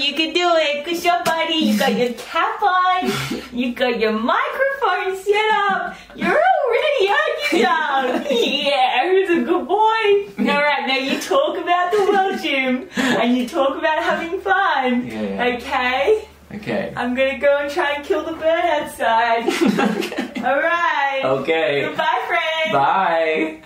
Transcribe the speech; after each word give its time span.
You 0.00 0.14
can 0.14 0.32
do 0.34 0.48
it, 0.54 0.84
cause 0.84 1.04
your 1.04 1.22
buddy, 1.24 1.54
you 1.54 1.78
got 1.78 1.94
your 1.96 2.12
cap 2.14 2.60
on, 2.62 3.10
you 3.52 3.74
got 3.74 3.98
your 3.98 4.12
microphone 4.12 5.16
set 5.16 5.50
up, 5.68 5.96
you're 6.14 6.28
all 6.28 6.70
ready, 6.70 7.08
aren't 7.08 7.52
you, 7.52 7.62
Doug? 7.62 8.26
yeah, 8.30 9.10
who's 9.10 9.30
a 9.30 9.42
good 9.44 9.66
boy? 9.66 10.28
Alright, 10.50 10.86
now 10.86 10.96
you 10.98 11.18
talk 11.20 11.56
about 11.56 11.92
the 11.92 12.04
world 12.10 12.40
gym, 12.42 12.88
and 12.96 13.36
you 13.36 13.48
talk 13.48 13.76
about 13.78 14.02
having 14.02 14.40
fun, 14.40 15.06
Yeah, 15.06 15.22
yeah. 15.22 15.56
okay? 15.56 16.28
Okay. 16.54 16.92
I'm 16.96 17.14
gonna 17.14 17.38
go 17.38 17.58
and 17.58 17.70
try 17.70 17.94
and 17.94 18.04
kill 18.04 18.24
the 18.24 18.32
bird 18.32 18.64
outside. 18.64 19.42
okay. 19.96 20.42
Alright. 20.44 21.24
Okay. 21.24 21.82
Goodbye, 21.82 22.24
friends. 22.28 22.72
Bye. 22.72 23.62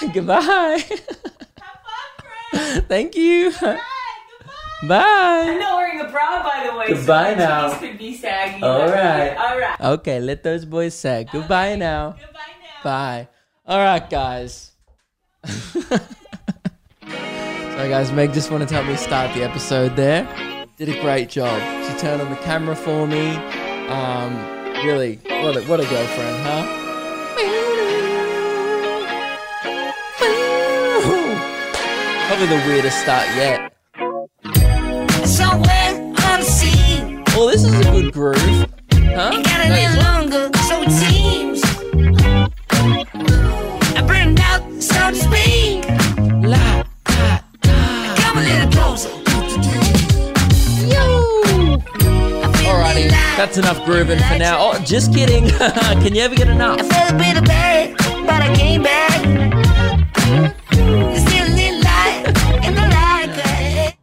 Goodbye. 0.00 0.12
Goodbye. 0.14 0.40
Have 0.40 1.78
fun, 1.84 2.10
friends. 2.52 2.86
Thank 2.88 3.16
you. 3.16 3.52
Bye. 3.60 3.80
Bye. 4.86 5.44
I'm 5.48 5.58
not 5.58 5.76
wearing 5.76 6.00
a 6.00 6.04
bra, 6.08 6.42
by 6.42 6.68
the 6.70 6.76
way. 6.78 6.88
Goodbye 6.88 7.32
so 7.34 7.38
now. 7.38 7.78
could 7.78 7.98
be 7.98 8.14
saggy. 8.14 8.62
All 8.62 8.86
right. 8.90 9.36
All 9.36 9.58
right. 9.58 9.80
Okay, 9.80 10.20
let 10.20 10.42
those 10.44 10.64
boys 10.64 10.94
say 10.94 11.26
goodbye 11.32 11.74
now. 11.74 12.12
Goodbye 12.12 12.38
now. 12.62 12.82
Bye. 12.84 13.28
All 13.66 13.78
right, 13.78 14.08
guys. 14.08 14.72
Sorry, 15.44 15.98
guys. 17.88 18.12
Meg 18.12 18.32
just 18.32 18.50
wanted 18.52 18.68
to 18.68 18.74
help 18.74 18.86
me 18.86 18.94
start 18.96 19.34
the 19.34 19.42
episode 19.42 19.96
there. 19.96 20.28
Did 20.76 20.90
a 20.90 21.00
great 21.00 21.28
job. 21.28 21.60
She 21.84 21.98
turned 21.98 22.22
on 22.22 22.30
the 22.30 22.36
camera 22.36 22.76
for 22.76 23.06
me. 23.06 23.34
Um, 23.88 24.36
really, 24.86 25.16
what 25.26 25.56
a, 25.56 25.62
what 25.62 25.80
a 25.80 25.86
girlfriend, 25.86 26.42
huh? 26.44 26.74
Probably 32.28 32.46
the 32.46 32.62
weirdest 32.68 33.00
start 33.00 33.26
yet. 33.36 33.67
Oh, 37.40 37.48
this 37.48 37.62
is 37.62 37.72
a 37.72 37.82
good 37.92 38.12
groove. 38.12 38.66
Huh? 38.90 39.30
got 39.44 39.64
a 39.64 39.70
little 39.70 40.02
longer, 40.02 40.50
so 40.66 40.82
it 40.82 40.90
seems. 40.90 41.62
I 43.96 44.02
burned 44.04 44.40
out, 44.40 44.60
so 44.82 45.10
to 45.10 45.14
speak. 45.14 45.86
La, 46.42 46.82
la, 47.08 47.38
la. 47.64 48.16
Come 48.16 48.38
a 48.38 48.40
little 48.42 48.68
closer. 48.72 49.10
Alrighty, 52.66 53.08
that's 53.08 53.56
enough 53.56 53.84
grooving 53.84 54.18
for 54.18 54.36
now. 54.36 54.58
Oh, 54.58 54.82
just 54.84 55.14
kidding. 55.14 55.48
Can 56.02 56.16
you 56.16 56.22
ever 56.22 56.34
get 56.34 56.48
enough? 56.48 56.80
I 56.80 56.88
felt 56.88 57.12
a 57.12 57.18
bit 57.18 57.38
of 57.38 57.44
bad, 57.44 57.96
but 58.26 58.42
I 58.42 58.52
came 58.56 58.82
back. 58.82 59.20
Still 60.72 61.46
a 61.46 61.54
little 61.54 61.82
light 61.84 62.34
in 62.66 62.74
the 62.74 62.88
light. 62.90 63.30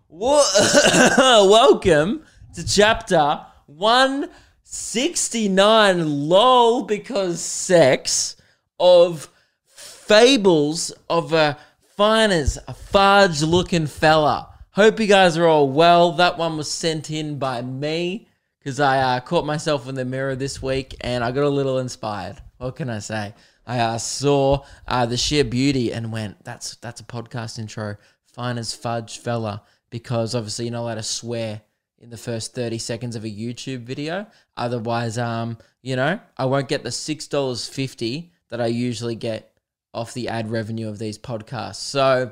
Welcome 1.50 2.24
to 2.56 2.66
chapter 2.66 3.46
169 3.66 6.30
lol 6.30 6.84
because 6.84 7.42
sex 7.42 8.38
of 8.80 9.30
fables 9.66 10.92
of 11.10 11.34
a 11.34 11.58
fine 11.98 12.32
as 12.32 12.58
a 12.70 12.74
fudge 12.74 13.44
looking 13.44 13.88
fella. 13.88 14.48
Hope 14.72 15.02
you 15.02 15.08
guys 15.08 15.38
are 15.38 15.48
all 15.48 15.70
well. 15.70 16.14
That 16.14 16.38
one 16.38 16.56
was 16.56 16.72
sent 16.72 17.12
in 17.12 17.40
by 17.40 17.62
me 17.62 18.30
because 18.60 18.80
I 18.80 19.00
uh, 19.00 19.20
caught 19.20 19.46
myself 19.46 19.90
in 19.90 19.96
the 19.96 20.06
mirror 20.06 20.38
this 20.38 20.62
week 20.62 20.96
and 21.02 21.26
I 21.26 21.34
got 21.34 21.44
a 21.44 21.50
little 21.50 21.80
inspired. 21.80 22.38
What 22.58 22.78
can 22.78 22.90
I 22.90 23.00
say? 23.00 23.34
I 23.68 23.80
uh, 23.80 23.98
saw 23.98 24.64
uh, 24.88 25.06
the 25.06 25.18
sheer 25.18 25.44
beauty 25.44 25.92
and 25.92 26.10
went, 26.10 26.42
"That's 26.46 26.78
that's 26.78 27.02
a 27.02 27.06
podcast 27.06 27.60
intro, 27.60 27.98
fine 28.24 28.58
as 28.58 28.74
fudge 28.74 29.18
fella." 29.18 29.64
Because 29.90 30.36
obviously 30.36 30.64
you're 30.66 30.72
not 30.72 30.84
allowed 30.84 30.96
to 30.96 31.04
swear 31.04 31.64
in 32.06 32.12
the 32.12 32.18
first 32.18 32.54
30 32.54 32.78
seconds 32.78 33.16
of 33.16 33.24
a 33.24 33.30
YouTube 33.30 33.82
video. 33.82 34.28
Otherwise, 34.56 35.18
um, 35.18 35.58
you 35.82 35.96
know, 35.96 36.20
I 36.38 36.46
won't 36.46 36.68
get 36.68 36.84
the 36.84 36.92
six 36.92 37.28
dollars 37.28 37.68
fifty 37.68 38.32
that 38.50 38.62
I 38.62 38.68
usually 38.68 39.16
get 39.16 39.58
off 39.92 40.14
the 40.14 40.30
ad 40.30 40.52
revenue 40.52 40.88
of 40.88 41.00
these 41.00 41.18
podcasts. 41.18 41.78
So 41.78 42.32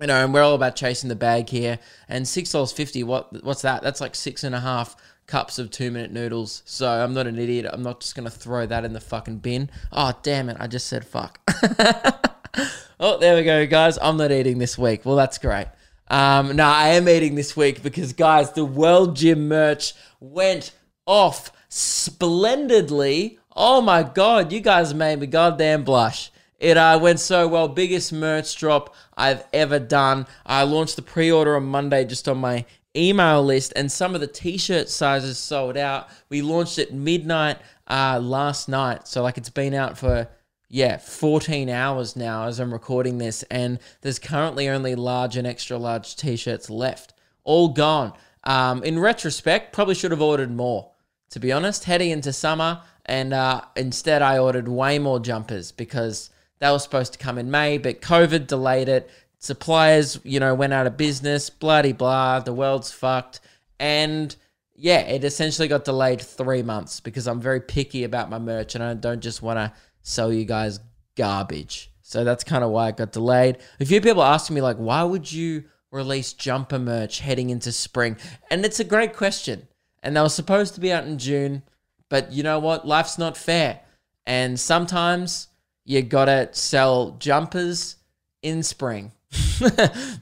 you 0.00 0.06
know, 0.06 0.22
and 0.22 0.32
we're 0.32 0.42
all 0.42 0.54
about 0.54 0.76
chasing 0.76 1.08
the 1.08 1.16
bag 1.16 1.48
here. 1.48 1.78
And 2.08 2.28
six 2.28 2.52
dollars 2.52 2.72
fifty, 2.72 3.02
what 3.02 3.42
what's 3.42 3.62
that? 3.62 3.82
That's 3.82 4.02
like 4.02 4.14
six 4.14 4.44
and 4.44 4.54
a 4.54 4.60
half 4.60 4.96
cups 5.26 5.58
of 5.58 5.70
two 5.70 5.90
minute 5.90 6.12
noodles. 6.12 6.62
So 6.66 6.86
I'm 6.86 7.14
not 7.14 7.26
an 7.26 7.38
idiot. 7.38 7.66
I'm 7.72 7.82
not 7.82 8.00
just 8.00 8.14
gonna 8.14 8.28
throw 8.28 8.66
that 8.66 8.84
in 8.84 8.92
the 8.92 9.00
fucking 9.00 9.38
bin. 9.38 9.70
Oh 9.92 10.12
damn 10.22 10.50
it! 10.50 10.58
I 10.60 10.66
just 10.66 10.88
said 10.88 11.06
fuck. 11.06 11.40
oh, 13.00 13.18
there 13.18 13.36
we 13.36 13.44
go, 13.44 13.66
guys. 13.66 13.98
I'm 14.00 14.18
not 14.18 14.30
eating 14.30 14.58
this 14.58 14.76
week. 14.76 15.06
Well, 15.06 15.16
that's 15.16 15.38
great. 15.38 15.68
Um, 16.10 16.56
no, 16.56 16.64
I 16.64 16.88
am 16.88 17.08
eating 17.08 17.36
this 17.36 17.56
week 17.56 17.82
because, 17.84 18.12
guys, 18.12 18.52
the 18.52 18.64
World 18.64 19.14
Gym 19.14 19.46
merch 19.46 19.94
went 20.18 20.72
off 21.06 21.52
splendidly. 21.68 23.38
Oh 23.54 23.80
my 23.80 24.02
god, 24.02 24.52
you 24.52 24.58
guys 24.60 24.92
made 24.92 25.20
me 25.20 25.28
goddamn 25.28 25.84
blush. 25.84 26.32
It 26.58 26.76
uh, 26.76 26.98
went 27.00 27.20
so 27.20 27.46
well. 27.46 27.68
Biggest 27.68 28.12
merch 28.12 28.56
drop 28.56 28.94
I've 29.16 29.44
ever 29.52 29.78
done. 29.78 30.26
I 30.44 30.64
launched 30.64 30.96
the 30.96 31.02
pre-order 31.02 31.56
on 31.56 31.64
Monday 31.64 32.04
just 32.04 32.28
on 32.28 32.38
my 32.38 32.66
email 32.96 33.42
list, 33.44 33.72
and 33.76 33.90
some 33.90 34.16
of 34.16 34.20
the 34.20 34.26
t-shirt 34.26 34.88
sizes 34.88 35.38
sold 35.38 35.76
out. 35.76 36.08
We 36.28 36.42
launched 36.42 36.78
it 36.80 36.92
midnight 36.92 37.58
uh, 37.86 38.18
last 38.20 38.68
night, 38.68 39.06
so 39.06 39.22
like 39.22 39.38
it's 39.38 39.48
been 39.48 39.74
out 39.74 39.96
for 39.96 40.28
yeah 40.70 40.96
14 40.96 41.68
hours 41.68 42.16
now 42.16 42.46
as 42.46 42.58
I'm 42.58 42.72
recording 42.72 43.18
this, 43.18 43.42
and 43.50 43.78
there's 44.00 44.18
currently 44.18 44.68
only 44.68 44.94
large 44.94 45.36
and 45.36 45.46
extra 45.46 45.76
large 45.76 46.16
t-shirts 46.16 46.70
left, 46.70 47.12
all 47.44 47.68
gone. 47.68 48.14
Um, 48.44 48.82
in 48.82 48.98
retrospect, 48.98 49.74
probably 49.74 49.94
should 49.94 50.12
have 50.12 50.22
ordered 50.22 50.50
more. 50.50 50.92
To 51.30 51.40
be 51.40 51.52
honest, 51.52 51.84
heading 51.84 52.10
into 52.10 52.32
summer, 52.32 52.80
and 53.04 53.32
uh, 53.32 53.62
instead 53.76 54.22
I 54.22 54.38
ordered 54.38 54.68
way 54.68 54.98
more 54.98 55.20
jumpers 55.20 55.72
because 55.72 56.30
that 56.60 56.70
was 56.70 56.82
supposed 56.82 57.12
to 57.14 57.18
come 57.18 57.38
in 57.38 57.50
May, 57.50 57.78
but 57.78 58.00
COVID 58.00 58.46
delayed 58.46 58.88
it. 58.88 59.10
Suppliers, 59.38 60.20
you 60.22 60.38
know, 60.38 60.54
went 60.54 60.72
out 60.72 60.86
of 60.86 60.96
business, 60.96 61.50
bloody 61.50 61.92
blah. 61.92 62.40
The 62.40 62.52
world's 62.52 62.92
fucked. 62.92 63.40
And 63.78 64.34
yeah, 64.76 65.00
it 65.00 65.24
essentially 65.24 65.68
got 65.68 65.84
delayed 65.84 66.20
three 66.20 66.62
months 66.62 67.00
because 67.00 67.26
I'm 67.26 67.40
very 67.40 67.60
picky 67.60 68.04
about 68.04 68.30
my 68.30 68.38
merch 68.38 68.74
and 68.74 68.84
I 68.84 68.94
don't 68.94 69.20
just 69.20 69.42
want 69.42 69.58
to 69.58 69.72
sell 70.02 70.32
you 70.32 70.44
guys 70.44 70.80
garbage. 71.16 71.90
So 72.02 72.24
that's 72.24 72.44
kind 72.44 72.64
of 72.64 72.70
why 72.70 72.88
it 72.88 72.96
got 72.96 73.12
delayed. 73.12 73.58
A 73.78 73.84
few 73.84 74.00
people 74.00 74.22
asking 74.22 74.54
me, 74.54 74.62
like, 74.62 74.76
why 74.76 75.02
would 75.04 75.30
you 75.30 75.64
release 75.92 76.32
jumper 76.32 76.78
merch 76.78 77.20
heading 77.20 77.50
into 77.50 77.70
spring? 77.72 78.16
And 78.50 78.64
it's 78.64 78.80
a 78.80 78.84
great 78.84 79.14
question. 79.14 79.68
And 80.02 80.16
they 80.16 80.20
were 80.20 80.28
supposed 80.28 80.74
to 80.74 80.80
be 80.80 80.92
out 80.92 81.04
in 81.04 81.18
June, 81.18 81.62
but 82.08 82.32
you 82.32 82.42
know 82.42 82.58
what? 82.58 82.86
Life's 82.86 83.18
not 83.18 83.36
fair. 83.36 83.80
And 84.26 84.58
sometimes 84.58 85.48
you 85.84 86.02
gotta 86.02 86.48
sell 86.52 87.16
jumpers 87.18 87.96
in 88.42 88.62
spring. 88.62 89.12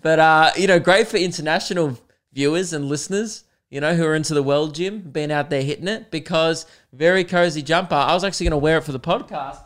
but 0.03 0.19
uh, 0.19 0.51
you 0.57 0.67
know, 0.67 0.79
great 0.79 1.09
for 1.09 1.17
international 1.17 1.99
viewers 2.33 2.73
and 2.73 2.87
listeners, 2.87 3.45
you 3.71 3.81
know, 3.81 3.95
who 3.95 4.05
are 4.05 4.15
into 4.15 4.35
the 4.35 4.43
world 4.43 4.75
gym, 4.75 5.01
being 5.01 5.33
out 5.33 5.51
there 5.51 5.63
hitting 5.63 5.89
it, 5.89 6.11
because 6.11 6.67
very 6.93 7.25
cozy 7.25 7.63
jumper. 7.63 7.95
I 7.95 8.15
was 8.15 8.25
actually 8.25 8.45
gonna 8.45 8.59
wear 8.59 8.79
it 8.79 8.85
for 8.85 8.93
the 8.93 9.01
podcast, 9.01 9.63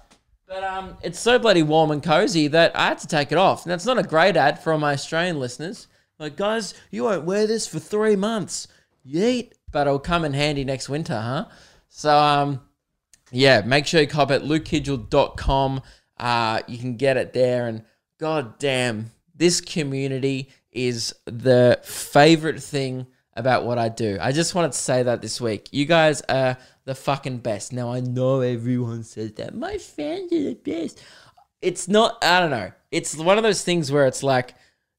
but 0.47 0.62
um, 0.64 0.97
it's 1.03 1.19
so 1.19 1.38
bloody 1.38 1.62
warm 1.62 1.91
and 1.91 2.03
cozy 2.03 2.48
that 2.48 2.76
I 2.76 2.88
had 2.88 2.98
to 2.98 3.06
take 3.06 3.32
it 3.32 3.38
off. 3.38 3.64
And 3.64 3.72
that's 3.72 3.86
not 3.86 3.98
a 3.98 4.03
great 4.03 4.36
ad 4.36 4.62
for 4.62 4.72
all 4.72 4.78
my 4.78 4.92
Australian 4.92 5.38
listeners. 5.38 5.88
Like, 6.19 6.36
guys, 6.36 6.75
you 6.91 7.04
won't 7.04 7.25
wear 7.25 7.47
this 7.47 7.66
for 7.66 7.78
three 7.78 8.16
months. 8.16 8.69
Yeet. 9.06 9.53
But 9.70 9.86
it'll 9.86 9.98
come 9.98 10.25
in 10.26 10.34
handy 10.34 10.64
next 10.64 10.91
winter, 10.91 11.19
huh? 11.19 11.47
So 11.88 12.14
um 12.16 12.60
yeah, 13.32 13.62
make 13.62 13.86
sure 13.86 14.03
you 14.03 14.06
cop 14.06 14.30
it 14.30 14.42
lukekidgell.com. 14.42 15.82
Uh, 16.19 16.60
you 16.69 16.78
can 16.78 16.97
get 16.97 17.16
it 17.16 17.32
there. 17.32 17.66
And 17.66 17.82
god 18.19 18.59
damn, 18.59 19.10
this 19.34 19.62
community 19.62 20.50
is 20.70 21.14
the 21.24 21.80
favorite 21.82 22.62
thing 22.62 23.06
about 23.34 23.65
what 23.65 23.79
I 23.79 23.89
do. 23.89 24.19
I 24.21 24.33
just 24.33 24.55
wanted 24.55 24.73
to 24.73 24.79
say 24.79 25.03
that 25.03 25.23
this 25.23 25.41
week. 25.41 25.69
You 25.73 25.84
guys 25.87 26.21
are 26.29 26.57
the 26.84 26.95
fucking 26.95 27.39
best. 27.39 27.73
Now 27.73 27.93
I 27.93 28.01
know 28.01 28.41
everyone 28.41 29.05
says 29.05 29.33
that. 29.34 29.55
My 29.55 29.79
fans 29.79 30.33
are 30.33 30.43
the 30.43 30.55
best. 30.55 31.03
It's 31.61 31.89
not, 31.89 32.23
I 32.23 32.41
don't 32.41 32.51
know. 32.51 32.73
It's 32.91 33.17
one 33.17 33.39
of 33.39 33.45
those 33.45 33.63
things 33.65 33.91
where 33.91 34.07
it's 34.07 34.23
like, 34.23 34.55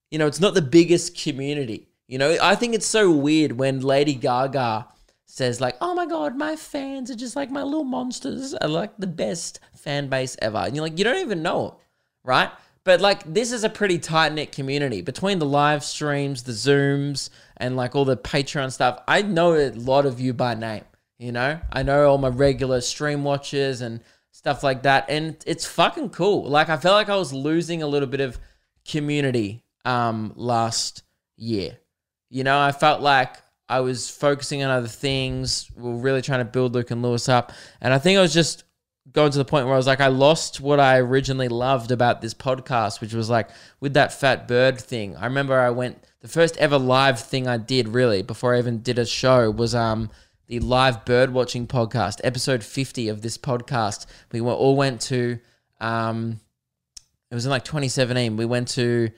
you 0.10 0.18
know, 0.18 0.28
it's 0.28 0.40
not 0.40 0.54
the 0.54 0.62
biggest 0.62 1.20
community. 1.20 1.88
You 2.08 2.18
know, 2.18 2.38
I 2.42 2.56
think 2.56 2.76
it's 2.76 2.86
so 2.86 3.12
weird 3.12 3.54
when 3.54 3.82
Lady 3.82 4.14
Gaga 4.14 4.88
says 5.26 5.60
like, 5.60 5.76
"Oh 5.82 5.96
my 5.96 6.06
god, 6.06 6.36
my 6.36 6.56
fans 6.56 7.10
are 7.10 7.16
just 7.16 7.36
like 7.36 7.50
my 7.50 7.64
little 7.64 7.84
monsters. 7.84 8.54
Are 8.54 8.68
like 8.68 8.96
the 8.98 9.08
best 9.08 9.60
fan 9.76 10.08
base 10.10 10.38
ever." 10.42 10.60
And 10.60 10.76
you're 10.76 10.86
like, 10.86 11.00
you 11.00 11.04
don't 11.04 11.22
even 11.22 11.42
know 11.42 11.70
them, 11.70 11.78
right? 12.24 12.52
But 12.84 13.02
like, 13.02 13.24
this 13.34 13.52
is 13.52 13.64
a 13.64 13.70
pretty 13.70 13.98
tight 13.98 14.34
knit 14.34 14.52
community 14.52 15.02
between 15.02 15.40
the 15.40 15.46
live 15.46 15.84
streams, 15.84 16.44
the 16.44 16.52
zooms, 16.52 17.30
and 17.58 17.76
like 17.76 17.96
all 17.96 18.06
the 18.06 18.18
Patreon 18.18 18.72
stuff. 18.72 19.02
I 19.08 19.22
know 19.22 19.56
a 19.56 19.72
lot 19.72 20.06
of 20.06 20.20
you 20.20 20.34
by 20.34 20.56
name. 20.56 20.84
You 21.20 21.32
know, 21.32 21.60
I 21.72 21.84
know 21.84 22.10
all 22.10 22.18
my 22.18 22.28
regular 22.28 22.82
stream 22.82 23.24
watchers 23.24 23.82
and 23.82 24.02
stuff 24.32 24.64
like 24.64 24.84
that, 24.84 25.06
and 25.10 25.38
it's 25.46 25.66
fucking 25.66 26.10
cool. 26.10 26.44
Like, 26.50 26.70
I 26.70 26.78
felt 26.78 26.96
like 26.96 27.10
I 27.10 27.16
was 27.16 27.32
losing 27.32 27.82
a 27.84 27.88
little 27.88 28.10
bit 28.10 28.20
of 28.22 28.40
community 28.86 29.64
um 29.86 30.34
last 30.36 31.04
year 31.38 31.78
You 32.30 32.44
know, 32.44 32.60
I 32.60 32.72
felt 32.72 33.02
like 33.02 33.38
I 33.70 33.80
was 33.80 34.10
focusing 34.10 34.64
on 34.64 34.70
other 34.70 34.88
things. 34.88 35.70
We 35.76 35.90
are 35.90 35.96
really 35.96 36.22
trying 36.22 36.40
to 36.40 36.46
build 36.46 36.74
Luke 36.74 36.92
and 36.92 37.02
Lewis 37.02 37.30
up. 37.30 37.52
And 37.82 37.94
I 37.94 38.00
think 38.00 38.18
I 38.18 38.22
was 38.22 38.34
just 38.34 38.64
going 39.12 39.32
to 39.32 39.38
the 39.38 39.46
point 39.46 39.66
where 39.66 39.74
I 39.74 39.78
was 39.78 39.88
like, 39.88 40.02
I 40.02 40.08
lost 40.08 40.60
what 40.62 40.80
I 40.80 40.98
originally 41.00 41.48
loved 41.48 41.92
about 41.92 42.22
this 42.22 42.34
podcast, 42.34 43.02
which 43.02 43.14
was 43.14 43.30
like 43.30 43.50
with 43.80 43.94
that 43.94 44.14
fat 44.14 44.48
bird 44.48 44.80
thing. 44.80 45.16
I 45.16 45.26
remember 45.26 45.60
I 45.60 45.70
went, 45.70 46.04
the 46.24 46.30
first 46.30 46.56
ever 46.58 46.78
live 46.80 47.20
thing 47.20 47.50
I 47.50 47.58
did 47.58 47.90
really 47.90 48.22
before 48.22 48.56
I 48.56 48.60
even 48.60 48.82
did 48.82 48.98
a 48.98 49.06
show 49.06 49.52
was 49.52 49.76
um 49.76 50.10
the 50.48 50.60
live 50.62 51.06
bird 51.06 51.32
watching 51.32 51.68
podcast, 51.68 52.20
episode 52.24 52.64
50 52.64 53.10
of 53.10 53.22
this 53.22 53.38
podcast. 53.38 54.06
We 54.32 54.42
were, 54.42 54.52
all 54.52 54.76
went 54.76 55.02
to, 55.02 55.40
um, 55.80 56.40
it 57.32 57.36
was 57.36 57.46
in 57.46 57.52
like 57.52 57.64
2017. 57.64 58.36
We 58.36 58.46
went 58.46 58.68
to 58.70 59.10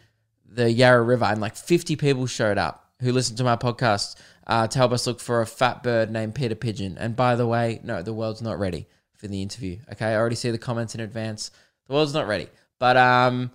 the 0.47 0.71
Yarra 0.71 1.01
River 1.01 1.25
and 1.25 1.41
like 1.41 1.55
50 1.55 1.95
people 1.95 2.27
showed 2.27 2.57
up 2.57 2.91
who 3.01 3.11
listened 3.11 3.37
to 3.39 3.43
my 3.43 3.55
podcast 3.55 4.15
uh, 4.47 4.67
to 4.67 4.77
help 4.77 4.91
us 4.91 5.07
look 5.07 5.19
for 5.19 5.41
a 5.41 5.47
fat 5.47 5.83
bird 5.83 6.11
named 6.11 6.35
Peter 6.35 6.55
Pigeon. 6.55 6.97
And 6.97 7.15
by 7.15 7.35
the 7.35 7.47
way, 7.47 7.81
no, 7.83 8.01
the 8.01 8.13
world's 8.13 8.41
not 8.41 8.59
ready 8.59 8.87
for 9.13 9.27
the 9.27 9.41
interview. 9.41 9.77
Okay, 9.91 10.05
I 10.05 10.15
already 10.15 10.35
see 10.35 10.51
the 10.51 10.57
comments 10.57 10.95
in 10.95 11.01
advance. 11.01 11.51
The 11.87 11.93
world's 11.93 12.13
not 12.13 12.27
ready. 12.27 12.47
But 12.79 12.97
um, 12.97 13.51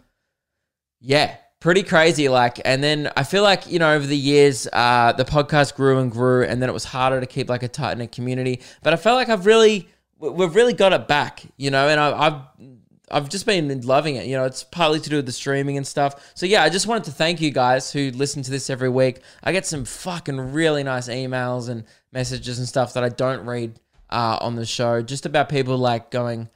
yeah, 1.01 1.37
pretty 1.61 1.83
crazy. 1.83 2.29
Like, 2.29 2.61
and 2.65 2.83
then 2.83 3.11
I 3.17 3.23
feel 3.23 3.43
like 3.43 3.67
you 3.67 3.79
know 3.79 3.95
over 3.95 4.07
the 4.07 4.17
years, 4.17 4.67
uh, 4.73 5.13
the 5.13 5.25
podcast 5.25 5.75
grew 5.75 5.99
and 5.99 6.11
grew, 6.11 6.45
and 6.45 6.61
then 6.61 6.69
it 6.69 6.73
was 6.73 6.85
harder 6.85 7.21
to 7.21 7.27
keep 7.27 7.49
like 7.49 7.63
a 7.63 7.69
tight 7.69 7.97
knit 7.99 8.13
community. 8.13 8.61
But 8.83 8.93
I 8.93 8.97
felt 8.97 9.17
like 9.17 9.29
I've 9.29 9.47
really, 9.47 9.89
we've 10.19 10.55
really 10.55 10.73
got 10.73 10.93
it 10.93 11.07
back, 11.07 11.43
you 11.57 11.71
know, 11.71 11.89
and 11.89 12.01
I, 12.01 12.27
I've. 12.27 12.69
I've 13.13 13.29
just 13.29 13.45
been 13.45 13.81
loving 13.81 14.15
it. 14.15 14.27
You 14.27 14.37
know, 14.37 14.45
it's 14.45 14.63
partly 14.63 15.01
to 15.01 15.11
do 15.11 15.17
with 15.17 15.27
the 15.27 15.33
streaming 15.33 15.77
and 15.77 15.85
stuff. 15.85 16.31
So 16.37 16.47
yeah, 16.47 16.63
I 16.63 16.69
just 16.69 16.87
wanted 16.87 17.03
to 17.07 17.11
thank 17.11 17.41
you 17.41 17.51
guys 17.51 17.91
who 17.91 18.13
listen 18.13 18.45
to 18.45 18.53
this 18.53 18.71
every 18.71 18.89
week. 18.89 19.23
I 19.43 19.51
get 19.51 19.67
some 19.67 19.85
fucking 19.85 20.53
really 20.53 20.85
nice 20.85 21.09
emails 21.09 21.69
and 21.69 21.83
messages 22.13 22.61
and 22.61 22.69
stuff 22.69 22.95
that 22.95 23.03
I 23.03 23.09
don't 23.09 23.45
read 23.47 23.81
uh, 24.11 24.39
on 24.41 24.55
the 24.55 24.65
show, 24.65 25.03
just 25.03 25.27
about 25.27 25.49
people 25.49 25.77
like 25.77 26.13
going, 26.13 26.51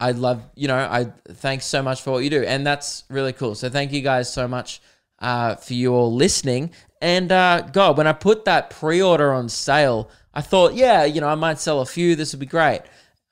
I 0.00 0.10
love, 0.10 0.42
you 0.54 0.68
know, 0.68 0.76
I 0.76 1.12
thanks 1.28 1.66
so 1.66 1.82
much 1.82 2.02
for 2.02 2.10
what 2.10 2.24
you 2.24 2.30
do. 2.30 2.42
And 2.42 2.66
that's 2.66 3.04
really 3.08 3.32
cool. 3.32 3.54
So 3.54 3.70
thank 3.70 3.92
you 3.92 4.00
guys 4.00 4.32
so 4.32 4.48
much 4.48 4.80
uh, 5.18 5.54
for 5.56 5.74
you 5.74 5.94
all 5.94 6.12
listening. 6.12 6.70
And 7.00 7.30
uh, 7.30 7.62
God, 7.72 7.96
when 7.96 8.06
I 8.06 8.12
put 8.12 8.44
that 8.46 8.70
pre 8.70 9.00
order 9.02 9.32
on 9.32 9.48
sale, 9.48 10.10
I 10.32 10.40
thought, 10.40 10.74
yeah, 10.74 11.04
you 11.04 11.20
know, 11.20 11.28
I 11.28 11.34
might 11.36 11.58
sell 11.58 11.80
a 11.80 11.86
few. 11.86 12.16
This 12.16 12.32
would 12.32 12.40
be 12.40 12.46
great. 12.46 12.82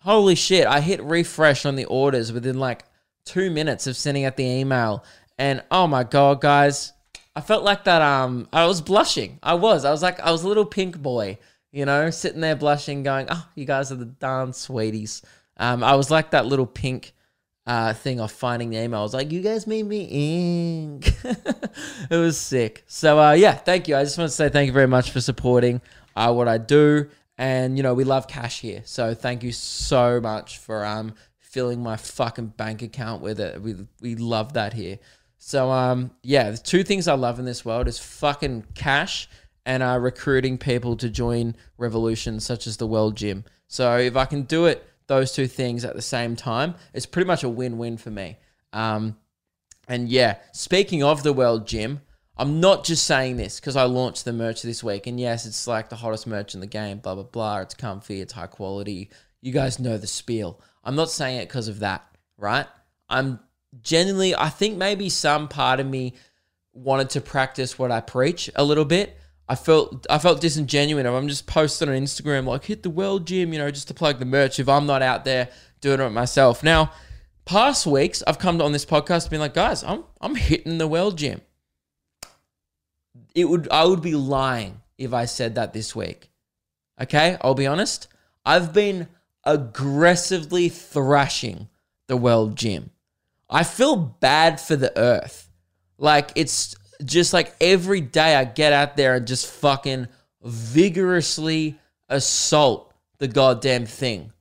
Holy 0.01 0.35
shit. 0.35 0.67
I 0.67 0.81
hit 0.81 1.03
refresh 1.03 1.67
on 1.67 1.77
the 1.77 1.85
orders 1.87 2.33
within 2.33 2.59
like 2.59 2.85
two 3.25 3.51
minutes 3.51 3.87
of 3.87 3.97
sending 3.97 4.25
out 4.25 4.37
the 4.37 4.45
email. 4.45 5.05
And 5.39 5.63
oh 5.71 5.87
my 5.87 6.05
God, 6.05 6.41
guys, 6.41 6.93
I 7.35 7.41
felt 7.41 7.65
like 7.65 7.85
that. 7.85 8.03
Um, 8.03 8.49
I 8.53 8.67
was 8.67 8.81
blushing. 8.81 9.39
I 9.43 9.55
was. 9.55 9.85
I 9.85 9.91
was 9.91 10.03
like, 10.03 10.21
I 10.21 10.31
was 10.31 10.45
a 10.45 10.49
little 10.49 10.67
pink 10.67 10.99
boy, 10.99 11.39
you 11.73 11.85
know, 11.85 12.11
sitting 12.11 12.41
there 12.41 12.57
blushing, 12.57 13.03
going, 13.03 13.27
oh, 13.31 13.49
you 13.55 13.65
guys 13.65 13.91
are 13.91 13.97
the 13.97 14.05
darn 14.05 14.53
sweeties. 14.53 15.23
Um, 15.57 15.85
I 15.85 15.95
was 15.95 16.11
like 16.11 16.31
that 16.31 16.47
little 16.47 16.67
pink 16.67 17.13
uh, 17.67 17.93
thing 17.93 18.21
of 18.21 18.33
finding 18.33 18.71
the 18.71 18.79
email. 18.83 19.01
I 19.01 19.03
was 19.03 19.15
like, 19.15 19.31
you 19.31 19.41
guys 19.41 19.67
made 19.67 19.87
me 19.87 20.05
ink. 20.05 21.13
it 22.11 22.17
was 22.17 22.39
sick. 22.39 22.85
So 22.87 23.21
uh, 23.21 23.33
yeah, 23.33 23.55
thank 23.55 23.89
you. 23.89 23.97
I 23.97 24.05
just 24.05 24.19
want 24.19 24.31
to 24.31 24.35
say 24.35 24.49
thank 24.49 24.67
you 24.67 24.73
very 24.73 24.89
much 24.89 25.11
for 25.11 25.21
supporting 25.21 25.81
uh, 26.17 26.33
what 26.33 26.49
I 26.49 26.59
do. 26.59 27.09
And 27.39 27.77
you 27.77 27.83
know, 27.83 27.95
we 27.95 28.05
love 28.05 28.29
cash 28.29 28.61
here. 28.61 28.83
So 28.85 29.15
thank 29.15 29.43
you 29.43 29.53
so 29.53 30.21
much 30.21 30.59
for 30.59 30.85
um 30.85 31.15
filling 31.39 31.83
my 31.83 31.97
fucking 31.97 32.49
bank 32.49 32.83
account 32.83 33.23
with 33.23 33.41
it. 33.41 33.61
We 33.61 33.75
we 34.01 34.17
love 34.17 34.53
that 34.55 34.73
here. 34.73 34.99
So 35.39 35.71
um 35.71 36.11
yeah, 36.23 36.51
the 36.51 36.59
two 36.59 36.85
things 36.85 37.09
I 37.09 37.15
love 37.15 37.39
in 37.39 37.45
this 37.45 37.65
world 37.65 37.89
is 37.89 37.99
fucking 37.99 38.67
cash 38.75 39.29
and 39.65 39.83
uh, 39.83 39.99
recruiting 39.99 40.59
people 40.59 40.97
to 40.97 41.09
join 41.09 41.55
revolutions 41.79 42.45
such 42.45 42.67
as 42.67 42.77
the 42.77 42.87
World 42.87 43.17
Gym. 43.17 43.45
So 43.69 43.97
if 43.97 44.17
I 44.17 44.25
can 44.25 44.43
do 44.43 44.67
it 44.67 44.87
those 45.07 45.33
two 45.33 45.47
things 45.47 45.85
at 45.85 45.95
the 45.95 46.03
same 46.03 46.37
time, 46.37 46.75
it's 46.93 47.07
pretty 47.07 47.27
much 47.27 47.43
a 47.43 47.49
win 47.49 47.79
win 47.79 47.97
for 47.97 48.11
me. 48.11 48.39
Um, 48.73 49.17
and 49.89 50.09
yeah, 50.09 50.37
speaking 50.53 51.03
of 51.03 51.23
the 51.23 51.33
World 51.33 51.67
Gym, 51.67 52.01
I'm 52.37 52.61
not 52.61 52.85
just 52.85 53.07
saying 53.07 53.37
this 53.37 53.61
because 53.61 53.77
I 53.77 53.85
launched 53.85 54.25
the 54.25 54.33
merch 54.33 54.63
this 54.63 54.83
week. 54.83 55.07
And 55.07 55.21
yes, 55.21 55.45
it's 55.45 55.67
like 55.67 55.91
the 55.91 55.97
hottest 55.97 56.27
merch 56.27 56.55
in 56.55 56.61
the 56.61 56.67
game, 56.67 56.99
blah, 56.99 57.15
blah, 57.15 57.25
blah. 57.25 57.61
It's 57.61 57.75
comfy, 57.75 58.21
it's 58.21 58.33
high 58.33 58.47
quality. 58.47 59.11
You 59.41 59.53
guys 59.53 59.79
know 59.79 59.99
the 59.99 60.07
spiel. 60.07 60.61
I'm 60.85 60.97
not 60.97 61.11
saying 61.11 61.39
it 61.39 61.49
because 61.49 61.69
of 61.69 61.81
that, 61.81 62.05
right? 62.39 62.67
I'm 63.09 63.41
genuinely, 63.83 64.35
I 64.35 64.49
think 64.49 64.77
maybe 64.77 65.09
some 65.09 65.49
part 65.49 65.81
of 65.81 65.87
me 65.87 66.15
wanted 66.73 67.11
to 67.11 67.21
practice 67.21 67.79
what 67.79 67.91
I 67.91 68.01
preach 68.01 68.51
a 68.55 68.65
little 68.65 68.85
bit. 68.85 69.17
I 69.53 69.55
felt 69.55 70.07
I 70.09 70.17
felt 70.17 70.41
disingenuous. 70.41 71.05
I'm 71.05 71.29
just 71.29 71.47
posting 71.47 71.91
on 71.91 71.95
Instagram 71.95 72.47
like 72.47 72.65
hit 72.65 72.83
the 72.83 72.89
world 72.89 73.27
gym, 73.27 73.53
you 73.53 73.59
know, 73.59 73.71
just 73.71 73.87
to 73.89 73.95
plug 73.95 74.19
the 74.19 74.25
merch 74.25 74.59
if 74.59 74.67
I'm 74.67 74.87
not 74.87 75.03
out 75.03 75.27
there 75.27 75.51
doing 75.83 76.01
it 76.01 76.09
myself. 76.09 76.63
Now, 76.63 76.91
past 77.45 77.87
weeks 77.87 78.23
I've 78.27 78.39
come 78.39 78.63
on 78.63 78.73
this 78.73 78.87
podcast 78.87 79.29
been 79.29 79.41
like, 79.41 79.53
guys, 79.53 79.85
I'm 79.85 80.05
I'm 80.23 80.37
hitting 80.37 80.79
the 80.79 80.89
world 80.89 81.19
gym. 81.19 81.43
It 83.35 83.45
would 83.45 83.69
I 83.71 83.85
would 83.85 84.01
be 84.01 84.15
lying 84.15 84.81
if 84.97 85.13
I 85.13 85.27
said 85.27 85.57
that 85.57 85.75
this 85.75 85.95
week. 85.95 86.31
Okay, 86.99 87.37
I'll 87.43 87.53
be 87.53 87.67
honest. 87.67 88.09
I've 88.47 88.73
been 88.73 89.07
aggressively 89.45 90.71
thrashing 90.71 91.69
the 92.07 92.17
world 92.17 92.57
gym. 92.57 92.89
I 93.51 93.65
feel 93.65 93.97
bad 93.97 94.63
for 94.63 94.77
the 94.77 94.99
earth. 94.99 95.51
Like 95.99 96.31
it's 96.37 96.75
just 97.05 97.33
like 97.33 97.55
every 97.61 98.01
day 98.01 98.37
I 98.37 98.45
get 98.45 98.73
out 98.73 98.97
there 98.97 99.15
and 99.17 99.27
just 99.27 99.47
fucking 99.47 100.09
vigorously 100.43 101.79
assault 102.09 102.93
the 103.19 103.29
goddamn 103.29 103.87
thing. 103.87 104.33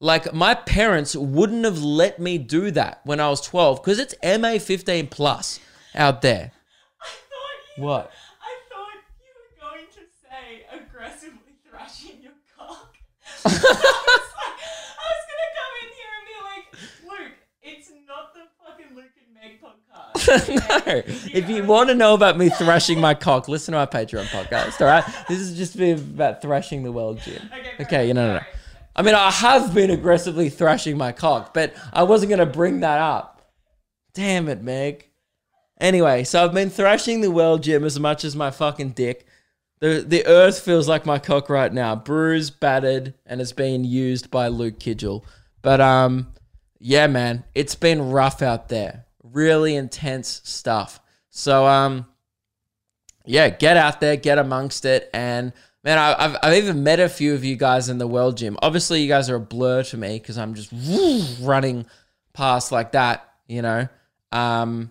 Like 0.00 0.32
my 0.32 0.54
parents 0.54 1.14
wouldn't 1.14 1.64
have 1.64 1.82
let 1.82 2.18
me 2.18 2.38
do 2.38 2.70
that 2.70 3.00
when 3.04 3.20
I 3.20 3.28
was 3.28 3.40
12 3.42 3.82
because 3.82 3.98
it's 3.98 4.14
MA 4.22 4.58
15 4.58 5.08
plus 5.08 5.60
out 5.94 6.22
there. 6.22 6.52
I 7.00 7.06
thought 7.06 7.76
you, 7.76 7.82
What? 7.84 8.10
I 8.40 8.56
thought 8.70 8.98
you 9.20 9.32
were 9.36 9.68
going 9.68 9.86
to 9.92 10.00
say 10.22 10.64
aggressively 10.72 11.58
thrashing 11.68 12.22
your 12.22 12.32
cock. 12.56 12.96
I 13.44 13.48
was 13.50 13.62
like, 13.62 14.58
I 14.96 15.06
was 15.10 15.24
gonna 15.28 15.52
come 15.58 15.74
in 15.82 15.88
here 15.98 16.12
and 16.16 16.24
be 16.24 16.36
like, 16.48 16.64
Luke, 17.04 17.36
it's 17.62 17.90
not 18.08 18.32
the 18.32 18.46
fucking 18.64 18.96
Luke 18.96 19.12
and 19.20 19.34
Meg 19.34 19.60
podcast. 19.60 19.89
No. 20.28 21.02
If 21.32 21.48
you 21.48 21.64
want 21.64 21.88
to 21.88 21.94
know 21.94 22.14
about 22.14 22.36
me 22.36 22.48
thrashing 22.48 23.00
my 23.00 23.14
cock, 23.14 23.48
listen 23.48 23.72
to 23.72 23.78
my 23.78 23.86
Patreon 23.86 24.24
podcast, 24.26 24.80
all 24.80 24.86
right? 24.88 25.04
This 25.28 25.38
is 25.38 25.56
just 25.56 25.76
be 25.76 25.92
about 25.92 26.42
thrashing 26.42 26.82
the 26.82 26.92
world 26.92 27.20
gym. 27.20 27.48
Okay, 27.52 27.82
Okay, 27.84 28.08
you 28.08 28.14
know, 28.14 28.26
no, 28.26 28.34
no. 28.34 28.44
I 28.96 29.02
mean, 29.02 29.14
I 29.14 29.30
have 29.30 29.72
been 29.72 29.90
aggressively 29.90 30.48
thrashing 30.50 30.96
my 30.96 31.12
cock, 31.12 31.54
but 31.54 31.74
I 31.92 32.02
wasn't 32.02 32.30
going 32.30 32.40
to 32.40 32.46
bring 32.46 32.80
that 32.80 32.98
up. 32.98 33.52
Damn 34.14 34.48
it, 34.48 34.62
Meg. 34.62 35.08
Anyway, 35.80 36.24
so 36.24 36.44
I've 36.44 36.52
been 36.52 36.70
thrashing 36.70 37.20
the 37.20 37.30
world 37.30 37.62
gym 37.62 37.84
as 37.84 37.98
much 37.98 38.24
as 38.24 38.36
my 38.36 38.50
fucking 38.50 38.90
dick. 38.90 39.26
The, 39.78 40.04
the 40.06 40.26
earth 40.26 40.60
feels 40.60 40.88
like 40.88 41.06
my 41.06 41.18
cock 41.18 41.48
right 41.48 41.72
now, 41.72 41.96
bruised, 41.96 42.60
battered, 42.60 43.14
and 43.24 43.40
it's 43.40 43.52
being 43.52 43.84
used 43.84 44.30
by 44.30 44.48
Luke 44.48 44.78
Kidgell. 44.78 45.22
But 45.62 45.80
um, 45.80 46.34
yeah, 46.78 47.06
man, 47.06 47.44
it's 47.54 47.74
been 47.74 48.10
rough 48.10 48.42
out 48.42 48.68
there. 48.68 49.06
Really 49.32 49.76
intense 49.76 50.40
stuff. 50.44 51.00
So 51.30 51.66
um, 51.66 52.06
yeah, 53.24 53.48
get 53.48 53.76
out 53.76 54.00
there, 54.00 54.16
get 54.16 54.38
amongst 54.38 54.84
it, 54.84 55.10
and 55.12 55.52
man, 55.84 55.98
I, 55.98 56.14
I've 56.18 56.36
I've 56.42 56.54
even 56.54 56.82
met 56.82 57.00
a 57.00 57.08
few 57.08 57.34
of 57.34 57.44
you 57.44 57.56
guys 57.56 57.88
in 57.88 57.98
the 57.98 58.06
World 58.06 58.36
Gym. 58.36 58.56
Obviously, 58.62 59.02
you 59.02 59.08
guys 59.08 59.30
are 59.30 59.36
a 59.36 59.40
blur 59.40 59.82
to 59.84 59.96
me 59.96 60.18
because 60.18 60.38
I'm 60.38 60.54
just 60.54 60.72
running 61.40 61.86
past 62.32 62.72
like 62.72 62.92
that, 62.92 63.28
you 63.46 63.62
know. 63.62 63.88
Um, 64.32 64.90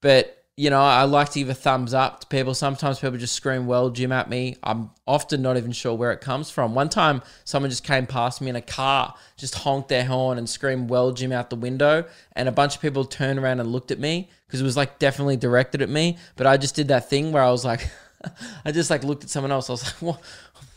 but 0.00 0.37
you 0.58 0.70
know, 0.70 0.80
I 0.80 1.04
like 1.04 1.28
to 1.30 1.38
give 1.38 1.50
a 1.50 1.54
thumbs 1.54 1.94
up 1.94 2.22
to 2.22 2.26
people. 2.26 2.52
Sometimes 2.52 2.98
people 2.98 3.16
just 3.16 3.36
scream 3.36 3.68
"Well, 3.68 3.90
Jim" 3.90 4.10
at 4.10 4.28
me. 4.28 4.56
I'm 4.64 4.90
often 5.06 5.40
not 5.40 5.56
even 5.56 5.70
sure 5.70 5.94
where 5.94 6.10
it 6.10 6.20
comes 6.20 6.50
from. 6.50 6.74
One 6.74 6.88
time, 6.88 7.22
someone 7.44 7.70
just 7.70 7.84
came 7.84 8.06
past 8.06 8.40
me 8.40 8.50
in 8.50 8.56
a 8.56 8.60
car, 8.60 9.14
just 9.36 9.54
honked 9.54 9.88
their 9.88 10.04
horn 10.04 10.36
and 10.36 10.50
screamed 10.50 10.90
"Well, 10.90 11.12
Jim" 11.12 11.30
out 11.30 11.50
the 11.50 11.54
window, 11.56 12.06
and 12.32 12.48
a 12.48 12.52
bunch 12.52 12.74
of 12.74 12.82
people 12.82 13.04
turned 13.04 13.38
around 13.38 13.60
and 13.60 13.70
looked 13.70 13.92
at 13.92 14.00
me 14.00 14.30
because 14.48 14.60
it 14.60 14.64
was 14.64 14.76
like 14.76 14.98
definitely 14.98 15.36
directed 15.36 15.80
at 15.80 15.88
me. 15.88 16.18
But 16.34 16.48
I 16.48 16.56
just 16.56 16.74
did 16.74 16.88
that 16.88 17.08
thing 17.08 17.30
where 17.30 17.44
I 17.44 17.52
was 17.52 17.64
like, 17.64 17.88
I 18.64 18.72
just 18.72 18.90
like 18.90 19.04
looked 19.04 19.22
at 19.22 19.30
someone 19.30 19.52
else. 19.52 19.70
I 19.70 19.74
was 19.74 19.84
like, 19.84 19.94
what? 20.02 20.20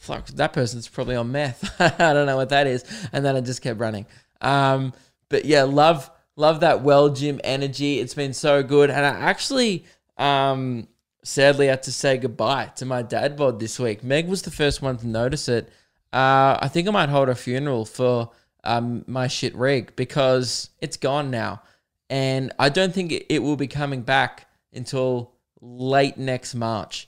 Fuck, 0.01 0.27
that 0.27 0.53
person's 0.53 0.87
probably 0.87 1.15
on 1.15 1.31
meth. 1.31 1.81
I 1.99 2.13
don't 2.13 2.27
know 2.27 2.35
what 2.35 2.49
that 2.49 2.67
is. 2.67 2.83
And 3.13 3.25
then 3.25 3.35
I 3.35 3.41
just 3.41 3.63
kept 3.63 3.79
running. 3.79 4.05
Um, 4.41 4.93
but 5.29 5.45
yeah, 5.45 5.63
love 5.63 6.09
love 6.41 6.59
that 6.61 6.81
well 6.81 7.09
gym 7.09 7.39
energy. 7.43 7.99
It's 8.01 8.13
been 8.15 8.33
so 8.33 8.63
good. 8.63 8.89
And 8.89 9.05
I 9.05 9.13
actually 9.31 9.85
um 10.17 10.87
sadly 11.23 11.67
had 11.67 11.83
to 11.83 11.91
say 11.91 12.17
goodbye 12.17 12.67
to 12.75 12.85
my 12.85 13.01
dad 13.03 13.37
bod 13.37 13.59
this 13.59 13.79
week. 13.79 14.03
Meg 14.03 14.27
was 14.27 14.41
the 14.41 14.51
first 14.51 14.81
one 14.81 14.97
to 14.97 15.07
notice 15.07 15.47
it. 15.47 15.65
Uh, 16.11 16.57
I 16.65 16.67
think 16.67 16.87
I 16.87 16.91
might 16.91 17.09
hold 17.09 17.29
a 17.29 17.35
funeral 17.35 17.85
for 17.85 18.31
um, 18.63 19.03
my 19.07 19.27
shit 19.27 19.55
rig 19.55 19.95
because 19.95 20.71
it's 20.81 20.97
gone 20.97 21.29
now. 21.31 21.61
And 22.09 22.51
I 22.59 22.69
don't 22.69 22.93
think 22.93 23.13
it, 23.29 23.39
will 23.39 23.55
be 23.55 23.67
coming 23.67 24.01
back 24.01 24.47
until 24.73 25.31
late 25.61 26.17
next 26.17 26.55
March. 26.55 27.07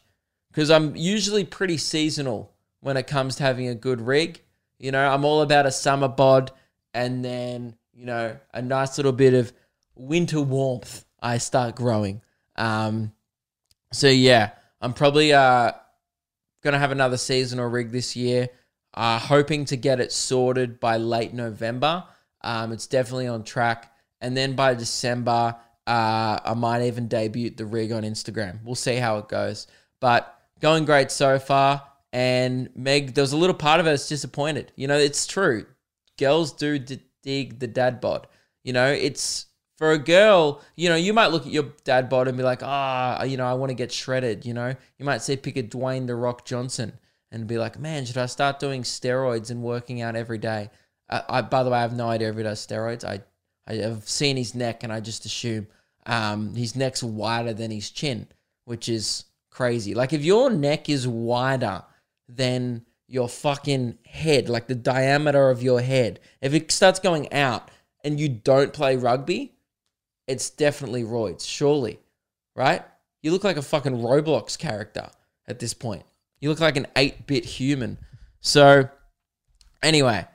because 0.50 0.70
I'm 0.70 0.96
usually 0.96 1.44
pretty 1.44 1.78
seasonal 1.78 2.54
when 2.82 2.96
it 2.98 3.08
comes 3.08 3.36
to 3.38 3.44
having 3.44 3.68
a 3.68 3.76
good 3.76 4.00
rig. 4.00 4.42
You 4.78 4.92
know, 4.92 5.04
I'm 5.14 5.26
all 5.26 5.42
about 5.42 5.66
a 5.66 5.72
summer 5.72 6.08
bod 6.08 6.52
and 6.94 7.26
then, 7.26 7.76
you 7.94 8.06
know, 8.06 8.38
a 8.54 8.62
nice 8.62 8.98
little 8.98 9.12
bit 9.12 9.34
of 9.34 9.54
winter 9.96 10.42
warmth. 10.42 11.06
I 11.22 11.38
start 11.38 11.76
growing. 11.76 12.22
Um, 12.56 13.14
so 13.92 14.08
yeah, 14.08 14.52
I'm 14.82 14.94
probably 14.94 15.34
uh, 15.34 15.72
gonna 16.64 16.80
have 16.80 16.92
another 16.92 17.18
seasonal 17.18 17.70
rig 17.70 17.92
this 17.92 18.16
year. 18.16 18.50
Uh, 18.94 19.18
hoping 19.18 19.66
to 19.66 19.76
get 19.76 20.00
it 20.00 20.12
sorted 20.12 20.80
by 20.80 20.98
late 20.98 21.34
November. 21.34 22.04
Um, 22.42 22.72
it's 22.72 22.88
definitely 22.88 23.28
on 23.28 23.44
track, 23.44 23.92
and 24.22 24.36
then 24.36 24.56
by 24.56 24.74
December, 24.74 25.56
uh, 25.88 26.40
I 26.44 26.54
might 26.56 26.84
even 26.84 27.08
debut 27.08 27.50
the 27.50 27.66
rig 27.66 27.92
on 27.92 28.04
Instagram. 28.04 28.64
We'll 28.64 28.76
see 28.76 28.96
how 28.96 29.18
it 29.18 29.28
goes, 29.28 29.68
but 30.00 30.40
going 30.60 30.86
great 30.86 31.12
so 31.12 31.40
far. 31.40 31.84
And 32.12 32.70
Meg, 32.76 33.16
there 33.16 33.24
was 33.24 33.34
a 33.34 33.38
little 33.38 33.56
part 33.56 33.80
of 33.80 33.88
us 33.88 34.08
disappointed. 34.08 34.72
You 34.76 34.88
know, 34.88 34.98
it's 34.98 35.26
true. 35.26 35.66
Girls 36.20 36.54
do 36.54 36.78
dig 37.24 37.60
the 37.60 37.68
dad 37.68 38.00
bod. 38.00 38.28
You 38.64 38.74
know, 38.74 38.88
it's 38.88 39.48
for 39.78 39.92
a 39.92 39.98
girl, 39.98 40.62
you 40.76 40.90
know, 40.90 40.96
you 40.96 41.14
might 41.14 41.32
look 41.32 41.46
at 41.46 41.52
your 41.52 41.74
dad 41.84 42.10
bod 42.10 42.28
and 42.28 42.38
be 42.38 42.44
like, 42.44 42.62
ah, 42.62 43.24
you 43.24 43.38
know, 43.38 43.46
I 43.46 43.54
want 43.54 43.72
to 43.72 43.76
get 43.76 43.92
shredded. 43.92 44.46
You 44.46 44.54
know, 44.54 44.76
you 44.98 45.06
might 45.06 45.22
say 45.22 45.36
pick 45.36 45.58
a 45.58 45.64
Dwayne 45.64 46.08
the 46.08 46.16
Rock 46.16 46.46
Johnson 46.46 46.94
and 47.32 47.48
be 47.48 47.58
like, 47.58 47.80
man, 47.80 48.06
should 48.06 48.18
I 48.18 48.28
start 48.28 48.60
doing 48.60 48.84
steroids 48.84 49.50
and 49.50 49.64
working 49.64 50.02
out 50.02 50.16
every 50.16 50.38
day? 50.38 50.70
I, 51.10 51.24
I 51.28 51.42
by 51.42 51.64
the 51.64 51.72
way, 51.72 51.80
I 51.80 51.82
have 51.82 51.96
no 51.96 52.08
idea 52.08 52.30
if 52.30 52.38
he 52.38 52.44
does 52.44 52.66
steroids. 52.66 53.04
I 53.04 53.22
I 53.66 53.76
have 53.76 54.08
seen 54.08 54.38
his 54.38 54.54
neck 54.56 54.84
and 54.84 54.92
I 54.92 55.00
just 55.00 55.26
assume 55.26 55.68
um, 56.06 56.54
his 56.54 56.76
neck's 56.76 57.02
wider 57.02 57.54
than 57.54 57.72
his 57.72 57.90
chin, 57.90 58.28
which 58.66 58.90
is 58.90 59.26
crazy. 59.50 59.94
Like 59.94 60.14
if 60.14 60.24
your 60.24 60.50
neck 60.50 60.90
is 60.90 61.08
wider 61.08 61.84
than 62.28 62.86
your 63.14 63.30
fucking 63.30 63.96
head, 64.08 64.50
like 64.50 64.66
the 64.66 64.74
diameter 64.74 65.52
of 65.52 65.62
your 65.62 65.82
head, 65.82 66.20
if 66.42 66.56
it 66.56 66.72
starts 66.72 67.00
going 67.00 67.32
out 67.32 67.70
and 68.04 68.20
you 68.20 68.28
don't 68.28 68.74
play 68.74 68.96
rugby, 68.96 69.54
it's 70.26 70.50
definitely 70.50 71.04
roids, 71.04 71.48
surely, 71.48 72.00
right? 72.56 72.82
You 73.22 73.32
look 73.32 73.44
like 73.44 73.58
a 73.58 73.62
fucking 73.62 74.00
Roblox 74.00 74.58
character 74.58 75.12
at 75.48 75.60
this 75.60 75.76
point. 75.76 76.02
You 76.40 76.50
look 76.50 76.60
like 76.60 76.76
an 76.76 76.88
8 76.96 77.28
bit 77.28 77.46
human. 77.46 78.00
So, 78.42 78.90
anyway, 79.84 80.26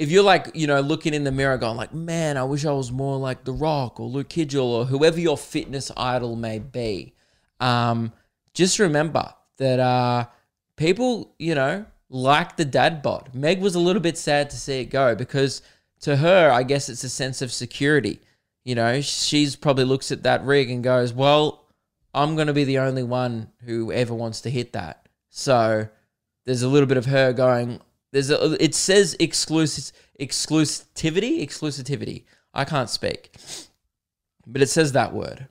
if 0.00 0.10
you're 0.10 0.24
like, 0.24 0.50
you 0.52 0.66
know, 0.66 0.80
looking 0.80 1.14
in 1.14 1.22
the 1.22 1.30
mirror 1.30 1.56
going 1.58 1.76
like, 1.76 1.94
man, 1.94 2.36
I 2.36 2.42
wish 2.42 2.66
I 2.66 2.72
was 2.72 2.90
more 2.90 3.18
like 3.18 3.44
The 3.44 3.52
Rock 3.52 4.00
or 4.00 4.08
Luke 4.08 4.30
Kidgell 4.30 4.64
or 4.64 4.84
whoever 4.86 5.20
your 5.20 5.38
fitness 5.38 5.92
idol 5.96 6.34
may 6.34 6.58
be, 6.58 7.14
um, 7.60 8.12
just 8.52 8.80
remember 8.80 9.32
that 9.58 9.78
uh, 9.78 10.26
people, 10.74 11.32
you 11.38 11.54
know, 11.54 11.86
like 12.08 12.56
the 12.56 12.64
dad 12.64 13.02
bod. 13.02 13.30
Meg 13.34 13.60
was 13.60 13.74
a 13.74 13.80
little 13.80 14.02
bit 14.02 14.16
sad 14.16 14.50
to 14.50 14.56
see 14.56 14.80
it 14.80 14.86
go 14.86 15.14
because 15.14 15.62
to 16.00 16.16
her, 16.16 16.50
I 16.50 16.62
guess 16.62 16.88
it's 16.88 17.04
a 17.04 17.08
sense 17.08 17.42
of 17.42 17.52
security. 17.52 18.20
You 18.64 18.74
know, 18.74 19.00
she's 19.00 19.56
probably 19.56 19.84
looks 19.84 20.10
at 20.12 20.24
that 20.24 20.44
rig 20.44 20.70
and 20.70 20.82
goes, 20.82 21.12
well, 21.12 21.66
I'm 22.14 22.34
going 22.34 22.48
to 22.48 22.52
be 22.52 22.64
the 22.64 22.78
only 22.78 23.02
one 23.02 23.50
who 23.64 23.92
ever 23.92 24.14
wants 24.14 24.40
to 24.42 24.50
hit 24.50 24.72
that. 24.72 25.08
So 25.30 25.88
there's 26.44 26.62
a 26.62 26.68
little 26.68 26.86
bit 26.86 26.96
of 26.96 27.06
her 27.06 27.32
going, 27.32 27.80
there's 28.12 28.30
a, 28.30 28.62
it 28.62 28.74
says 28.74 29.16
exclusive 29.20 29.92
exclusivity, 30.18 31.42
exclusivity. 31.44 32.24
I 32.54 32.64
can't 32.64 32.88
speak, 32.88 33.36
but 34.46 34.62
it 34.62 34.68
says 34.70 34.92
that 34.92 35.12
word. 35.12 35.48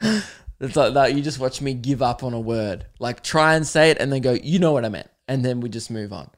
it's 0.60 0.76
like 0.76 0.94
that. 0.94 1.14
You 1.14 1.22
just 1.22 1.38
watch 1.38 1.60
me 1.60 1.74
give 1.74 2.02
up 2.02 2.22
on 2.22 2.34
a 2.34 2.40
word, 2.40 2.86
like 2.98 3.22
try 3.22 3.54
and 3.54 3.66
say 3.66 3.90
it 3.90 3.98
and 3.98 4.12
then 4.12 4.22
go, 4.22 4.32
you 4.32 4.58
know 4.58 4.72
what 4.72 4.84
I 4.84 4.88
meant, 4.88 5.08
and 5.28 5.44
then 5.44 5.60
we 5.60 5.68
just 5.68 5.90
move 5.90 6.12
on. 6.12 6.30